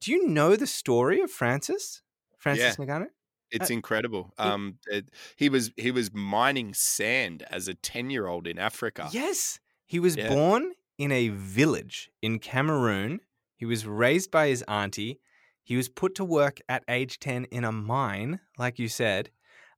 Do 0.00 0.10
you 0.12 0.26
know 0.26 0.56
the 0.56 0.66
story 0.66 1.20
of 1.20 1.30
Francis? 1.30 2.02
Francis 2.38 2.76
Ngannou? 2.76 3.08
It's 3.50 3.70
Uh, 3.70 3.74
incredible. 3.74 4.32
Um, 4.38 4.78
it, 4.86 5.10
he 5.36 5.48
was 5.48 5.72
he 5.76 5.90
was 5.90 6.14
mining 6.14 6.72
sand 6.72 7.42
as 7.50 7.68
a 7.68 7.74
ten 7.74 8.08
year 8.08 8.26
old 8.26 8.46
in 8.46 8.58
Africa. 8.58 9.08
Yes. 9.12 9.58
He 9.86 9.98
was 9.98 10.16
Yeah. 10.16 10.28
born 10.28 10.72
in 11.00 11.10
a 11.10 11.28
village 11.30 12.10
in 12.20 12.38
Cameroon. 12.38 13.20
He 13.56 13.64
was 13.64 13.86
raised 13.86 14.30
by 14.30 14.48
his 14.48 14.62
auntie. 14.68 15.18
He 15.64 15.76
was 15.76 15.88
put 15.88 16.14
to 16.16 16.24
work 16.24 16.60
at 16.68 16.84
age 16.88 17.18
10 17.18 17.44
in 17.46 17.64
a 17.64 17.72
mine, 17.72 18.40
like 18.58 18.78
you 18.78 18.88
said. 18.88 19.30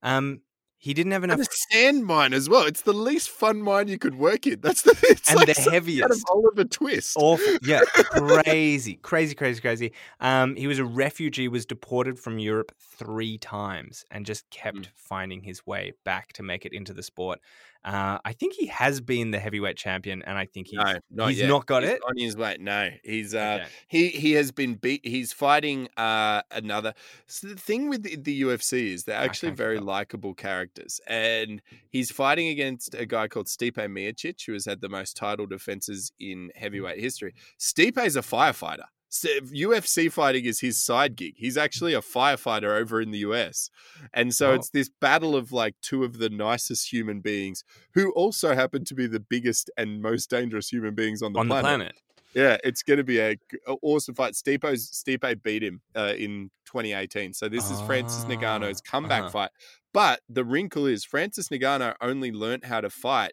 Um, 0.02 0.40
he 0.78 0.94
didn't 0.94 1.12
have 1.12 1.22
enough. 1.22 1.38
And 1.38 1.46
a 1.46 1.50
sand 1.70 2.06
mine 2.06 2.32
as 2.32 2.48
well. 2.48 2.64
It's 2.66 2.82
the 2.82 2.92
least 2.92 3.30
fun 3.30 3.62
mine 3.62 3.86
you 3.86 3.98
could 3.98 4.16
work 4.16 4.48
in. 4.48 4.60
That's 4.60 4.82
the 4.82 4.96
it's 5.08 5.28
And 5.30 5.36
like 5.36 5.46
the 5.46 5.54
something 5.54 5.72
out 5.72 5.76
of 5.76 5.84
heaviest. 5.84 6.24
Oliver 6.28 6.64
Twist. 6.64 7.16
Awful. 7.16 7.58
Yeah. 7.62 7.82
crazy. 7.94 8.94
Crazy, 8.96 9.36
crazy, 9.36 9.60
crazy. 9.60 9.92
Um, 10.18 10.56
he 10.56 10.66
was 10.66 10.80
a 10.80 10.84
refugee, 10.84 11.46
was 11.46 11.66
deported 11.66 12.18
from 12.18 12.40
Europe 12.40 12.72
three 12.80 13.38
times 13.38 14.04
and 14.10 14.26
just 14.26 14.50
kept 14.50 14.72
Mm. 14.78 14.88
finding 14.94 15.42
his 15.42 15.64
way 15.66 15.92
back 16.04 16.32
to 16.32 16.42
make 16.42 16.66
it 16.66 16.72
into 16.72 16.92
the 16.92 17.02
sport. 17.04 17.38
Uh, 17.84 18.18
I 18.24 18.32
think 18.32 18.54
he 18.54 18.66
has 18.66 19.00
been 19.00 19.32
the 19.32 19.38
heavyweight 19.40 19.76
champion, 19.76 20.22
and 20.22 20.38
I 20.38 20.46
think 20.46 20.68
he's, 20.68 20.78
no, 20.78 20.94
not 21.10 21.28
he's 21.30 21.38
yet. 21.40 21.48
not 21.48 21.66
got 21.66 21.82
He's 21.82 21.92
it. 21.92 22.00
on 22.08 22.16
his 22.16 22.36
way. 22.36 22.56
No, 22.60 22.90
he's 23.02 23.34
uh, 23.34 23.58
Okay. 23.60 23.70
he 23.88 24.08
he 24.08 24.32
has 24.32 24.52
been 24.52 24.74
beat. 24.74 25.04
He's 25.04 25.32
fighting 25.32 25.88
uh 25.96 26.42
another. 26.52 26.94
So 27.26 27.48
the 27.48 27.56
thing 27.56 27.88
with 27.88 28.04
the, 28.04 28.16
the 28.16 28.42
UFC 28.42 28.92
is 28.94 29.04
they're 29.04 29.16
actually 29.18 29.52
very 29.52 29.78
likable 29.80 30.34
characters, 30.34 31.00
and 31.08 31.60
he's 31.90 32.10
fighting 32.12 32.48
against 32.48 32.94
a 32.94 33.04
guy 33.06 33.26
called 33.28 33.46
Stipe 33.46 33.74
Miocic, 33.76 34.46
who 34.46 34.52
has 34.52 34.64
had 34.64 34.80
the 34.80 34.88
most 34.88 35.16
title 35.16 35.46
defenses 35.46 36.12
in 36.20 36.50
heavyweight 36.54 37.00
history. 37.00 37.34
Stipe 37.58 37.98
is 38.04 38.14
a 38.16 38.22
firefighter. 38.22 38.84
UFC 39.12 40.10
fighting 40.10 40.44
is 40.44 40.60
his 40.60 40.82
side 40.82 41.16
gig. 41.16 41.34
He's 41.36 41.56
actually 41.56 41.94
a 41.94 42.00
firefighter 42.00 42.74
over 42.80 43.00
in 43.00 43.10
the 43.10 43.18
US. 43.18 43.70
And 44.12 44.34
so 44.34 44.50
Oh. 44.50 44.54
it's 44.54 44.70
this 44.70 44.88
battle 44.88 45.36
of 45.36 45.52
like 45.52 45.74
two 45.82 46.02
of 46.04 46.18
the 46.18 46.30
nicest 46.30 46.92
human 46.92 47.20
beings 47.20 47.62
who 47.94 48.10
also 48.12 48.54
happen 48.54 48.84
to 48.86 48.94
be 48.94 49.06
the 49.06 49.20
biggest 49.20 49.70
and 49.76 50.00
most 50.02 50.30
dangerous 50.30 50.68
human 50.72 50.94
beings 50.94 51.22
on 51.22 51.32
the 51.34 51.40
on 51.40 51.48
planet. 51.48 51.62
the 51.62 51.68
planet. 51.68 51.94
Yeah, 52.34 52.56
it's 52.64 52.82
going 52.82 52.96
to 52.96 53.04
be 53.04 53.20
a, 53.20 53.36
awesome 53.82 54.14
fight. 54.14 54.32
Stipe's 54.32 54.90
Stipe 54.90 55.42
beat 55.42 55.62
him 55.62 55.82
uh, 55.94 56.14
in 56.16 56.50
2018, 56.64 57.34
so 57.34 57.46
this 57.46 57.70
is 57.70 57.78
Francis 57.82 58.24
Ngannou's 58.24 58.80
Ah, 58.86 58.90
comeback 58.90 59.20
uh-huh. 59.24 59.30
fight. 59.30 59.50
But 59.92 60.20
the 60.30 60.42
wrinkle 60.42 60.86
is 60.86 61.04
Francis 61.04 61.50
Ngannou 61.50 61.94
only 62.00 62.32
learnt 62.32 62.64
how 62.64 62.80
to 62.80 62.88
fight 62.88 63.32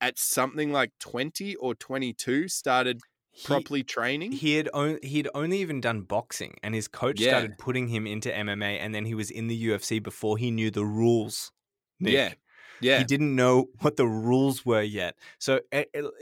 at 0.00 0.18
something 0.18 0.72
like 0.72 0.92
20 1.00 1.54
or 1.56 1.74
22. 1.74 2.48
Started 2.48 3.02
He- 3.32 3.46
properly 3.46 3.82
training. 3.82 4.32
He 4.32 4.54
had 4.56 4.68
on, 4.74 4.98
he'd 5.02 5.28
only 5.34 5.60
even 5.60 5.80
done 5.80 6.02
boxing, 6.02 6.56
and 6.62 6.74
his 6.74 6.88
coach 6.88 7.20
Yeah. 7.20 7.30
started 7.30 7.58
putting 7.58 7.88
him 7.88 8.06
into 8.06 8.28
MMA, 8.30 8.78
and 8.78 8.94
then 8.94 9.04
he 9.04 9.14
was 9.14 9.30
in 9.30 9.46
the 9.46 9.54
UFC 9.68 9.98
before 10.02 10.36
he 10.38 10.50
knew 10.50 10.70
the 10.70 10.84
rules. 10.84 11.52
Nick. 12.00 12.12
Yeah, 12.14 12.32
yeah, 12.80 12.98
He 12.98 13.04
didn't 13.04 13.36
know 13.36 13.68
what 13.80 13.96
the 13.96 14.06
rules 14.06 14.64
were 14.64 14.82
yet. 14.82 15.16
So, 15.38 15.60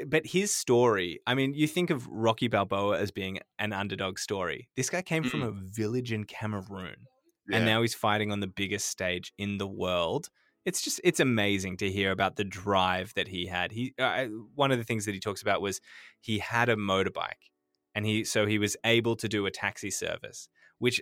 but 0.07 0.27
his 0.27 0.53
story, 0.53 1.21
I 1.27 1.35
mean, 1.35 1.55
you 1.55 1.67
think 1.69 1.91
of 1.91 2.07
Rocky 2.09 2.49
Balboa 2.49 2.99
as 2.99 3.11
being 3.11 3.39
an 3.59 3.73
underdog 3.73 4.19
story. 4.19 4.69
This 4.77 4.91
guy 4.91 5.03
came 5.03 5.23
from 5.25 5.43
a 5.43 5.53
village 5.53 6.13
in 6.13 6.25
Cameroon, 6.25 7.07
yeah. 7.49 7.57
and 7.57 7.65
now 7.65 7.81
he's 7.83 7.95
fighting 7.95 8.33
on 8.33 8.41
the 8.41 8.49
biggest 8.49 8.89
stage 8.89 9.33
in 9.39 9.59
the 9.59 9.69
world. 9.69 10.31
It's 10.69 10.83
just, 10.83 11.01
it's 11.03 11.21
amazing 11.21 11.79
to 11.79 11.91
hear 11.91 12.11
about 12.11 12.37
the 12.37 12.45
drive 12.45 13.15
that 13.15 13.29
he 13.29 13.47
had. 13.47 13.73
He, 13.73 13.95
uh, 13.99 14.27
one 14.55 14.71
of 14.71 14.79
the 14.79 14.85
things 14.85 15.05
that 15.07 15.15
he 15.15 15.21
talks 15.21 15.43
about 15.43 15.61
was 15.63 15.81
he 16.21 16.39
had 16.39 16.69
a 16.69 16.77
motorbike, 16.77 17.43
and 17.95 18.05
he, 18.05 18.25
so 18.25 18.47
he 18.47 18.59
was 18.59 18.77
able 18.85 19.17
to 19.17 19.29
do 19.29 19.47
a 19.47 19.51
taxi 19.51 19.91
service, 19.91 20.49
which 20.79 21.01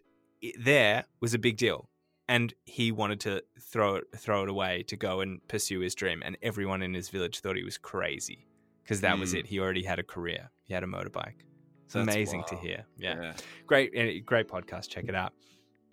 there 0.59 1.05
was 1.21 1.35
a 1.35 1.39
big 1.39 1.57
deal 1.57 1.89
and 2.29 2.53
he 2.65 2.93
wanted 2.93 3.21
to 3.21 3.43
throw 3.73 3.97
it 3.97 4.05
throw 4.17 4.43
it 4.43 4.49
away 4.49 4.83
to 4.83 4.97
go 4.97 5.21
and 5.21 5.41
pursue 5.49 5.81
his 5.81 5.95
dream 5.95 6.23
and 6.25 6.37
everyone 6.43 6.83
in 6.83 6.93
his 6.93 7.09
village 7.09 7.41
thought 7.41 7.57
he 7.57 7.63
was 7.65 7.79
crazy 7.79 8.47
because 8.83 9.01
that 9.01 9.19
was 9.19 9.33
Mm. 9.33 9.39
it 9.39 9.47
he 9.47 9.59
already 9.61 9.83
had 9.83 9.99
a 9.99 10.03
career 10.03 10.51
he 10.65 10.75
had 10.75 10.83
a 10.83 10.87
motorbike 10.87 11.41
it's 11.85 11.95
That's 11.95 12.09
amazing 12.09 12.43
to 12.49 12.57
hear 12.57 12.85
yeah. 12.99 13.15
yeah. 13.23 13.33
great 13.67 13.93
eh, 13.95 14.19
great 14.33 14.47
podcast 14.49 14.91
check 14.91 15.05
it 15.09 15.15
out 15.15 15.33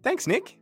thanks 0.02 0.28
nick 0.28 0.58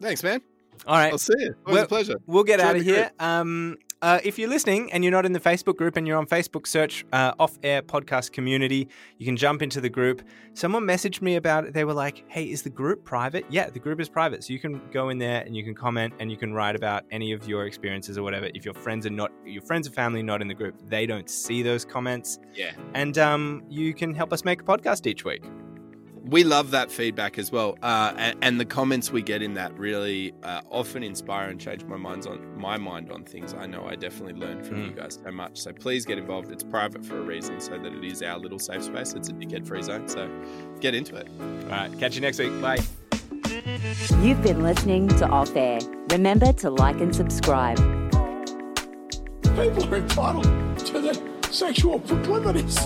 Thanks, 0.00 0.22
man. 0.22 0.40
All 0.86 0.96
right 0.96 1.12
I'll 1.12 1.18
see 1.18 1.34
you. 1.38 1.54
Well, 1.66 1.84
a 1.84 1.86
pleasure. 1.86 2.16
We'll 2.26 2.44
get 2.44 2.60
out 2.60 2.76
of 2.76 2.82
here. 2.82 3.10
Um, 3.18 3.78
uh, 4.04 4.20
if 4.22 4.38
you're 4.38 4.50
listening 4.50 4.92
and 4.92 5.02
you're 5.02 5.10
not 5.10 5.24
in 5.24 5.32
the 5.32 5.40
Facebook 5.40 5.76
group 5.76 5.96
and 5.96 6.06
you're 6.06 6.18
on 6.18 6.26
Facebook, 6.26 6.66
search 6.66 7.06
uh, 7.14 7.32
Off 7.38 7.58
Air 7.62 7.80
Podcast 7.80 8.32
Community. 8.32 8.86
You 9.16 9.24
can 9.24 9.34
jump 9.34 9.62
into 9.62 9.80
the 9.80 9.88
group. 9.88 10.20
Someone 10.52 10.82
messaged 10.82 11.22
me 11.22 11.36
about 11.36 11.64
it. 11.64 11.72
They 11.72 11.84
were 11.84 11.94
like, 11.94 12.22
hey, 12.26 12.44
is 12.44 12.60
the 12.60 12.68
group 12.68 13.02
private? 13.02 13.46
Yeah, 13.48 13.70
the 13.70 13.78
group 13.78 14.02
is 14.02 14.10
private. 14.10 14.44
So 14.44 14.52
you 14.52 14.58
can 14.58 14.82
go 14.92 15.08
in 15.08 15.16
there 15.16 15.40
and 15.40 15.56
you 15.56 15.64
can 15.64 15.74
comment 15.74 16.12
and 16.20 16.30
you 16.30 16.36
can 16.36 16.52
write 16.52 16.76
about 16.76 17.04
any 17.10 17.32
of 17.32 17.48
your 17.48 17.64
experiences 17.64 18.18
or 18.18 18.22
whatever. 18.22 18.50
If 18.52 18.66
your 18.66 18.74
friends 18.74 19.06
are 19.06 19.10
not, 19.10 19.32
your 19.46 19.62
friends 19.62 19.88
or 19.88 19.92
family 19.92 20.22
not 20.22 20.42
in 20.42 20.48
the 20.48 20.54
group, 20.54 20.74
they 20.86 21.06
don't 21.06 21.30
see 21.30 21.62
those 21.62 21.86
comments. 21.86 22.38
Yeah. 22.52 22.72
And 22.92 23.16
um, 23.16 23.62
you 23.70 23.94
can 23.94 24.12
help 24.12 24.34
us 24.34 24.44
make 24.44 24.60
a 24.60 24.64
podcast 24.64 25.06
each 25.06 25.24
week. 25.24 25.44
We 26.24 26.42
love 26.42 26.70
that 26.70 26.90
feedback 26.90 27.38
as 27.38 27.52
well, 27.52 27.76
uh, 27.82 28.14
and, 28.16 28.38
and 28.42 28.60
the 28.60 28.64
comments 28.64 29.12
we 29.12 29.22
get 29.22 29.42
in 29.42 29.54
that 29.54 29.76
really 29.78 30.32
uh, 30.42 30.62
often 30.70 31.02
inspire 31.02 31.50
and 31.50 31.60
change 31.60 31.84
my 31.84 31.96
minds 31.96 32.26
on 32.26 32.58
my 32.58 32.78
mind 32.78 33.12
on 33.12 33.24
things. 33.24 33.52
I 33.52 33.66
know 33.66 33.84
I 33.84 33.94
definitely 33.96 34.34
learned 34.34 34.66
from 34.66 34.82
you 34.82 34.92
guys 34.92 35.18
so 35.22 35.30
much. 35.30 35.58
So 35.58 35.72
please 35.72 36.06
get 36.06 36.16
involved. 36.16 36.50
It's 36.50 36.64
private 36.64 37.04
for 37.04 37.18
a 37.18 37.22
reason, 37.22 37.60
so 37.60 37.76
that 37.78 37.92
it 37.92 38.04
is 38.04 38.22
our 38.22 38.38
little 38.38 38.58
safe 38.58 38.84
space. 38.84 39.12
It's 39.12 39.28
a 39.28 39.32
dickhead 39.32 39.66
free 39.66 39.82
zone. 39.82 40.08
So 40.08 40.30
get 40.80 40.94
into 40.94 41.16
it. 41.16 41.28
All 41.40 41.68
right. 41.68 41.98
Catch 41.98 42.14
you 42.14 42.22
next 42.22 42.38
week. 42.38 42.58
Bye. 42.60 42.78
You've 44.20 44.42
been 44.42 44.62
listening 44.62 45.08
to 45.08 45.28
Off 45.28 45.54
Air. 45.54 45.80
Remember 46.10 46.52
to 46.54 46.70
like 46.70 47.00
and 47.00 47.14
subscribe. 47.14 47.76
People 49.42 49.84
are 49.84 49.96
entitled 49.96 50.78
to 50.78 51.00
their 51.00 51.14
sexual 51.52 52.00
proclivities. 52.00 52.78